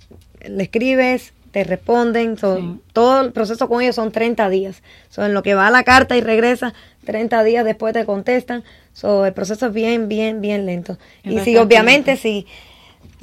le 0.47 0.63
escribes, 0.63 1.35
te 1.53 1.65
responden, 1.65 2.37
so, 2.37 2.59
todo 2.93 3.23
el 3.23 3.33
proceso 3.33 3.69
con 3.69 3.81
ellos 3.83 3.95
son 3.97 4.13
30 4.13 4.49
días. 4.51 4.83
So, 5.09 5.25
en 5.25 5.33
lo 5.35 5.43
que 5.43 5.55
va 5.55 5.71
la 5.71 5.85
carta 5.85 6.17
y 6.17 6.21
regresa, 6.21 6.75
30 7.05 7.43
días 7.45 7.65
después 7.65 7.93
te 7.95 8.05
contestan. 8.05 8.63
So, 8.93 9.25
el 9.27 9.33
proceso 9.35 9.67
es 9.67 9.73
bien, 9.73 10.09
bien, 10.09 10.41
bien 10.41 10.67
lento. 10.67 10.99
Es 11.23 11.33
y 11.33 11.39
si 11.41 11.57
obviamente 11.57 12.17
si 12.17 12.47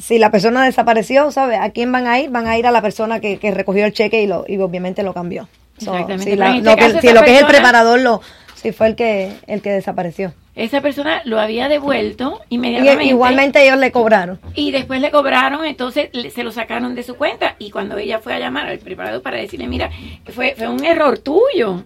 si 0.03 0.19
la 0.19 0.31
persona 0.31 0.65
desapareció, 0.65 1.31
¿sabes? 1.31 1.59
¿A 1.61 1.69
quién 1.69 1.91
van 1.91 2.07
a 2.07 2.19
ir? 2.19 2.29
Van 2.29 2.47
a 2.47 2.57
ir 2.57 2.67
a 2.67 2.71
la 2.71 2.81
persona 2.81 3.19
que, 3.21 3.37
que 3.37 3.51
recogió 3.51 3.85
el 3.85 3.93
cheque 3.93 4.21
y 4.21 4.27
lo 4.27 4.43
y 4.47 4.57
obviamente 4.57 5.01
lo 5.03 5.13
cambió. 5.13 5.47
So, 5.77 5.93
si 6.19 6.35
la- 6.35 6.55
este 6.57 6.69
lo 6.69 6.75
que, 6.75 7.01
si 7.01 7.13
lo 7.13 7.21
que 7.23 7.31
es 7.31 7.39
el 7.39 7.45
persona- 7.45 7.47
preparador, 7.47 7.99
lo, 8.01 8.21
si 8.55 8.71
fue 8.73 8.87
el 8.87 8.95
que 8.95 9.31
el 9.47 9.61
que 9.61 9.71
desapareció. 9.71 10.33
Esa 10.55 10.81
persona 10.81 11.21
lo 11.25 11.39
había 11.39 11.67
devuelto 11.67 12.39
Y 12.49 12.55
inmediatamente. 12.55 13.05
igualmente 13.05 13.63
ellos 13.65 13.79
le 13.79 13.91
cobraron. 13.91 14.39
Y 14.53 14.69
después 14.71 15.01
le 15.01 15.09
cobraron, 15.09 15.65
entonces 15.65 16.09
le- 16.11 16.29
se 16.29 16.43
lo 16.43 16.51
sacaron 16.51 16.93
de 16.93 17.01
su 17.01 17.15
cuenta. 17.15 17.55
Y 17.57 17.71
cuando 17.71 17.97
ella 17.97 18.19
fue 18.19 18.33
a 18.35 18.39
llamar 18.39 18.67
al 18.67 18.77
preparador 18.77 19.21
para 19.23 19.37
decirle, 19.37 19.67
mira, 19.67 19.89
fue, 20.31 20.53
fue 20.55 20.67
un 20.67 20.85
error 20.85 21.17
tuyo. 21.17 21.83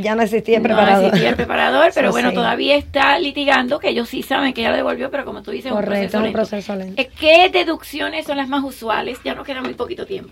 Ya 0.00 0.14
no 0.14 0.22
existía 0.22 0.56
el 0.56 0.62
No 0.62 0.68
preparador. 0.68 1.04
existía 1.06 1.28
el 1.30 1.36
preparador, 1.36 1.90
pero 1.94 2.10
bueno, 2.10 2.30
sí. 2.30 2.34
todavía 2.34 2.76
está 2.76 3.18
litigando, 3.18 3.78
que 3.78 3.88
ellos 3.90 4.08
sí 4.08 4.22
saben 4.22 4.52
que 4.52 4.62
ya 4.62 4.70
lo 4.70 4.76
devolvió, 4.76 5.10
pero 5.10 5.24
como 5.24 5.42
tú 5.42 5.50
dices, 5.50 5.72
Correcto, 5.72 6.18
un 6.18 6.24
un 6.26 6.32
proceso, 6.32 6.56
proceso 6.72 6.76
lento. 6.76 6.96
lento. 6.96 7.02
Eh, 7.02 7.10
¿Qué 7.18 7.48
deducciones 7.50 8.26
son 8.26 8.36
las 8.36 8.48
más 8.48 8.62
usuales? 8.64 9.18
Ya 9.24 9.34
nos 9.34 9.46
queda 9.46 9.60
muy 9.62 9.74
poquito 9.74 10.06
tiempo. 10.06 10.30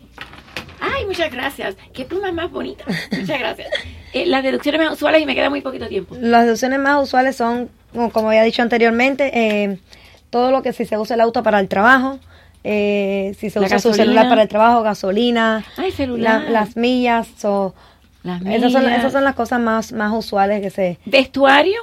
Ay, 0.81 1.07
muchas 1.07 1.31
gracias. 1.33 1.77
Qué 1.93 2.05
pluma 2.05 2.31
más 2.31 2.51
bonita. 2.53 2.85
Muchas 3.11 3.39
gracias. 3.41 3.69
Eh, 4.13 4.27
las 4.27 4.45
deducciones 4.45 4.81
más 4.81 4.93
usuales 4.93 5.21
y 5.21 5.27
me 5.27 5.35
queda 5.35 5.51
muy 5.51 5.61
poquito 5.61 5.89
tiempo. 5.89 6.15
Las 6.21 6.45
deducciones 6.45 6.79
más 6.79 7.03
usuales 7.03 7.35
son, 7.35 7.69
como, 8.13 8.29
había 8.29 8.45
dicho 8.45 8.63
anteriormente, 8.63 9.31
eh, 9.35 9.79
todo 10.31 10.53
lo 10.53 10.63
que 10.63 10.73
si 10.73 10.85
se 10.85 10.97
usa 10.97 11.15
el 11.15 11.21
auto 11.21 11.43
para 11.43 11.59
el 11.59 11.67
trabajo, 11.69 12.21
eh, 12.63 13.35
si 13.41 13.51
se 13.51 13.59
La 13.59 13.67
usa 13.67 13.79
su 13.81 13.89
gasolina. 13.89 14.05
celular 14.05 14.29
para 14.29 14.43
el 14.43 14.49
trabajo, 14.49 14.83
gasolina, 14.83 15.65
Ay, 15.77 15.91
celular. 15.91 16.43
la- 16.45 16.51
las 16.51 16.77
millas, 16.77 17.27
so, 17.37 17.75
Las 18.29 18.43
esas, 18.55 18.73
son, 18.73 18.89
esas 18.89 19.13
son 19.13 19.25
las 19.25 19.35
cosas 19.35 19.61
más, 19.61 19.93
más 19.93 20.13
usuales 20.13 20.61
que 20.61 20.71
se... 20.71 20.99
¿Vestuario? 21.05 21.81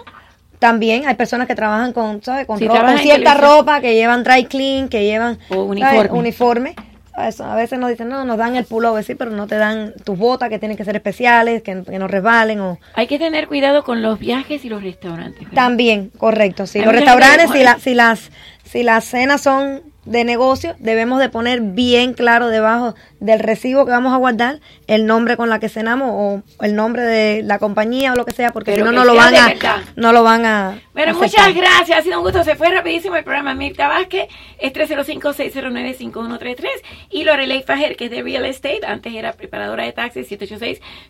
También 0.60 1.06
hay 1.08 1.16
personas 1.16 1.48
que 1.48 1.56
trabajan 1.56 1.91
con, 1.93 2.24
¿sabes? 2.24 2.48
Con, 2.48 2.58
Sí, 2.58 2.66
ropa- 2.66 2.76
trabajan 2.80 2.98
con 2.98 3.06
en 3.06 3.12
cierta 3.12 3.34
ropa, 3.36 3.82
que 3.82 3.93
llevan 3.93 4.24
dry 4.24 4.46
clean, 4.46 4.88
que 4.89 5.04
llevan 5.04 5.38
O 5.50 5.54
¿sabes? 5.56 5.70
uniforme. 5.70 6.20
uniforme. 6.20 6.76
¿Sabes? 7.14 7.39
A 7.41 7.56
veces 7.56 7.80
nos 7.80 7.89
dicen, 7.89 8.10
no, 8.10 8.26
nos 8.26 8.38
dan 8.38 8.56
el 8.56 8.66
pullover, 8.66 9.04
sí, 9.04 9.16
pero 9.16 9.32
no 9.32 9.48
te 9.48 9.56
dan 9.56 9.93
tus 10.04 10.18
botas 10.18 10.50
que 10.50 10.60
tienen 10.60 10.76
que 10.78 10.84
ser 10.84 10.96
especiales, 10.96 11.62
que, 11.62 11.84
que 11.84 11.98
no 12.00 12.08
resbalen 12.08 12.60
o... 12.60 12.78
Hay 12.93 13.08
que 13.08 13.18
tener 13.20 13.48
cuidado 13.48 13.84
con 13.84 14.02
los 14.02 14.20
viajes 14.20 14.66
y 14.66 14.70
los 14.70 14.84
restaurantes. 14.84 15.39
¿verdad? 15.39 15.56
También, 15.56 16.10
correcto, 16.18 16.68
sí. 16.68 16.80
Hay 16.80 16.86
Los 16.86 16.93
restaurantes, 16.96 17.52
si, 17.52 17.64
la- 17.64 17.80
si, 17.80 17.93
las, 17.93 18.32
si 18.66 18.84
las 18.84 19.06
cenas 19.06 19.41
son 19.41 19.82
de 20.06 20.24
negocio, 20.24 20.76
debemos 20.80 21.20
de 21.20 21.30
poner 21.30 21.62
bien 21.62 22.14
claro 22.14 22.47
debajo 22.47 22.95
del 23.20 23.39
recibo 23.39 23.86
que 23.86 23.91
vamos 23.91 24.14
a 24.14 24.18
guardar 24.18 24.60
el 24.88 25.08
nombre 25.08 25.36
con 25.36 25.49
la 25.49 25.60
que 25.60 25.68
cenamos 25.68 26.10
o 26.12 26.43
el 26.64 26.76
nombre 26.76 27.01
de 27.01 27.41
la 27.43 27.58
compañía 27.58 28.14
o 28.14 28.16
lo 28.16 28.24
que 28.24 28.34
sea, 28.34 28.51
porque 28.51 28.74
Pero 28.74 28.86
si 28.86 28.91
no, 28.91 28.99
no 28.99 29.06
lo 29.06 29.16
van 29.16 29.36
a... 29.36 29.47
verdad. 29.47 29.78
No 29.95 30.14
lo 30.14 30.22
van 30.22 30.45
a... 30.45 30.80
Bueno, 30.93 31.14
aceptar. 31.14 31.49
muchas 31.49 31.56
gracias. 31.56 31.99
Ha 31.99 32.03
sido 32.03 32.20
un 32.20 32.24
gusto. 32.24 32.43
Se 32.43 32.56
fue 32.56 32.70
rapidísimo 32.70 33.16
el 33.16 33.24
programa. 33.24 33.56
Mirta 33.56 33.88
Vázquez 33.88 34.28
es 34.60 34.74
305-609-5133. 34.74 36.68
Y 37.10 37.24
Lorelei 37.24 37.64
Fajer, 37.64 37.95
que 37.95 38.06
es 38.06 38.12
de 38.12 38.22
Real 38.22 38.45
Estate. 38.45 38.82
Antes 38.86 39.12
era 39.14 39.34
preparadora 39.34 39.86
de 39.86 39.91
taxis, 39.91 40.30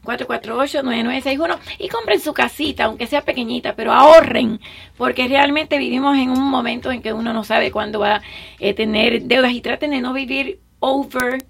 786-448-9961. 0.05 1.57
Y 1.79 1.89
compren 1.89 2.21
su 2.21 2.33
casita, 2.33 2.85
aunque 2.85 3.07
sea 3.07 3.23
pequeñita, 3.23 3.75
pero 3.75 3.91
ahorren. 3.91 4.61
Porque 4.97 5.27
realmente 5.27 5.77
vivimos 5.77 6.17
en 6.17 6.29
un 6.29 6.49
momento 6.49 6.91
en 6.91 7.01
que 7.01 7.11
uno 7.11 7.33
no 7.33 7.43
sabe 7.43 7.71
cuándo 7.71 7.99
va 7.99 8.15
a 8.15 8.21
eh, 8.59 8.73
tener 8.73 8.84
deudas. 8.91 9.51
Y 9.51 9.61
traten 9.61 9.91
de 9.91 10.01
no 10.01 10.13
vivir 10.13 10.59
over 10.79 11.45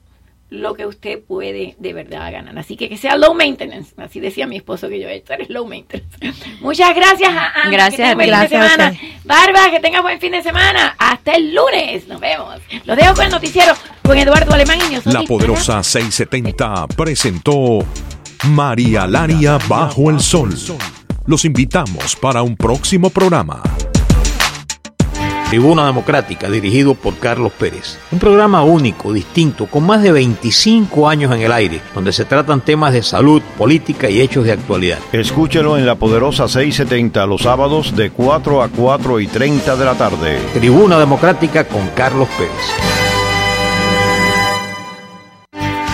lo 0.50 0.76
que 0.76 0.86
usted 0.86 1.22
puede 1.24 1.76
de 1.80 1.94
verdad 1.94 2.32
ganar. 2.32 2.58
Así 2.58 2.78
que 2.78 2.88
que 2.90 2.98
sea 2.98 3.18
low 3.18 3.34
maintenance. 3.34 3.94
Así 3.98 4.20
decía 4.20 4.48
mi 4.48 4.58
esposo 4.58 4.88
que 4.90 5.00
yo, 5.00 5.10
esto 5.10 5.34
eres 5.34 5.50
low 5.50 5.66
maintenance. 5.68 6.08
Muchas 6.62 6.96
gracias 6.96 7.30
a 7.30 7.48
Ana. 7.62 7.72
Gracias 7.72 7.96
que 7.96 8.04
ti. 8.04 8.10
fin 8.10 8.18
de 8.20 8.28
Gracias 8.28 8.66
a 8.66 8.70
semana. 8.70 8.92
usted. 8.92 9.08
Barba, 9.26 9.72
que 9.72 9.80
tenga 9.80 10.02
buen 10.02 10.20
fin 10.20 10.32
de 10.32 10.42
semana. 10.44 10.96
Hasta 10.98 11.34
el 11.34 11.54
lunes. 11.54 12.08
Nos 12.08 12.20
vemos. 12.20 12.60
Los 12.86 12.98
dejo 12.98 13.16
con 13.16 13.26
el 13.26 13.32
noticiero 13.32 13.74
con 14.04 14.18
Eduardo 14.18 14.54
Alemán 14.54 14.80
y 14.90 15.10
La 15.10 15.24
poderosa 15.24 15.82
670 15.82 16.88
presentó 16.90 17.80
María 18.50 19.08
Laria 19.08 19.58
Bajo 19.68 20.10
el 20.12 20.20
Sol. 20.20 20.56
Los 21.26 21.44
invitamos 21.44 22.16
para 22.16 22.44
un 22.44 22.56
próximo 22.56 23.10
programa. 23.10 23.64
Tribuna 25.50 25.86
Democrática, 25.86 26.50
dirigido 26.50 26.96
por 26.96 27.18
Carlos 27.18 27.52
Pérez. 27.54 28.00
Un 28.12 28.20
programa 28.20 28.64
único, 28.64 29.14
distinto, 29.14 29.68
con 29.68 29.86
más 29.86 30.02
de 30.02 30.12
25 30.12 31.08
años 31.08 31.34
en 31.34 31.42
el 31.42 31.52
aire, 31.52 31.82
donde 31.94 32.12
se 32.14 32.26
tratan 32.26 32.62
temas 32.62 32.94
de 32.94 33.04
salud, 33.04 33.42
política 33.58 34.10
y 34.10 34.22
hechos 34.22 34.46
de 34.46 34.54
actualidad. 34.54 35.00
Escúchelo 35.12 35.78
en 35.78 35.86
la 35.86 35.96
poderosa 35.96 36.48
670 36.48 37.26
los 37.28 37.44
sábados 37.44 37.96
de 37.96 38.10
4 38.10 38.64
a 38.64 38.70
4 38.70 39.20
y 39.20 39.28
30 39.28 39.76
de 39.76 39.86
la 39.86 39.96
tarde. 39.96 40.40
Tribuna 40.54 41.00
Democrática 41.00 41.66
con 41.66 41.88
Carlos 41.96 42.28
Pérez. 42.38 42.95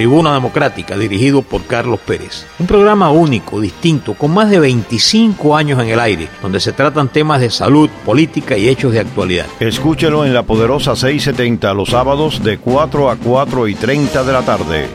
Tribuna 0.02 0.34
Democrática, 0.34 0.98
dirigido 0.98 1.44
por 1.44 1.64
Carlos 1.66 2.00
Pérez. 2.00 2.48
Un 2.58 2.66
programa 2.66 3.12
único, 3.12 3.62
distinto, 3.62 4.16
con 4.16 4.34
más 4.34 4.50
de 4.50 4.60
25 4.60 5.56
años 5.56 5.80
en 5.80 5.90
el 5.90 6.00
aire, 6.00 6.28
donde 6.42 6.60
se 6.60 6.72
tratan 6.72 7.10
temas 7.10 7.40
de 7.40 7.52
salud, 7.52 7.88
política 8.04 8.58
y 8.58 8.68
hechos 8.68 8.94
de 8.94 9.00
actualidad. 9.02 9.46
Escúchelo 9.60 10.26
en 10.26 10.34
la 10.34 10.42
poderosa 10.42 10.96
670 10.96 11.76
los 11.76 11.90
sábados 11.90 12.44
de 12.44 12.58
4 12.58 13.12
a 13.12 13.16
4 13.16 13.68
y 13.68 13.76
30 13.76 14.24
de 14.24 14.34
la 14.34 14.42
tarde. 14.42 14.90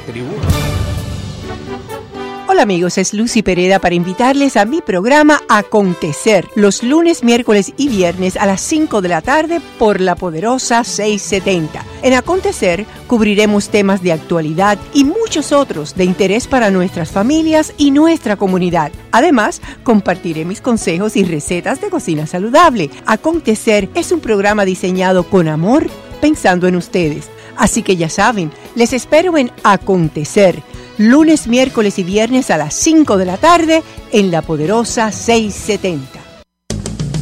Hola 2.57 2.63
amigos, 2.63 2.97
es 2.97 3.13
Lucy 3.13 3.43
Pereda 3.43 3.81
para 3.81 3.95
invitarles 3.95 4.57
a 4.57 4.65
mi 4.65 4.81
programa 4.81 5.43
Acontecer 5.47 6.49
los 6.55 6.83
lunes, 6.83 7.23
miércoles 7.23 7.75
y 7.77 7.91
viernes 7.91 8.39
a 8.39 8.47
las 8.47 8.63
5 8.63 9.03
de 9.03 9.11
la 9.11 9.21
tarde 9.21 9.61
por 9.79 10.01
la 10.01 10.15
poderosa 10.15 10.83
670. 10.83 11.85
En 12.01 12.15
Acontecer 12.15 12.87
cubriremos 13.09 13.69
temas 13.69 14.03
de 14.03 14.13
actualidad 14.13 14.79
y 14.95 15.05
muchos 15.05 15.53
otros 15.53 15.97
de 15.97 16.05
interés 16.05 16.47
para 16.47 16.71
nuestras 16.71 17.11
familias 17.11 17.75
y 17.77 17.91
nuestra 17.91 18.37
comunidad. 18.37 18.91
Además, 19.13 19.61
compartiré 19.83 20.47
mis 20.47 20.63
consejos 20.63 21.15
y 21.17 21.25
recetas 21.25 21.83
de 21.83 21.91
cocina 21.91 22.27
saludable. 22.27 22.89
Acontecer 23.05 23.91
es 23.95 24.13
un 24.13 24.21
programa 24.21 24.65
diseñado 24.65 25.25
con 25.25 25.49
amor 25.49 25.91
pensando 26.23 26.67
en 26.67 26.77
ustedes. 26.77 27.29
Así 27.59 27.83
que 27.83 27.97
ya 27.97 28.09
saben, 28.09 28.51
les 28.75 28.95
espero 28.95 29.37
en 29.37 29.51
Acontecer 29.63 30.63
lunes, 30.99 31.47
miércoles 31.47 31.99
y 31.99 32.05
viernes 32.05 32.51
a 32.51 32.57
las 32.57 32.75
5 32.75 33.17
de 33.17 33.25
la 33.25 33.37
tarde 33.37 33.83
en 34.13 34.31
la 34.31 34.43
poderosa 34.43 35.13
670. 35.13 36.26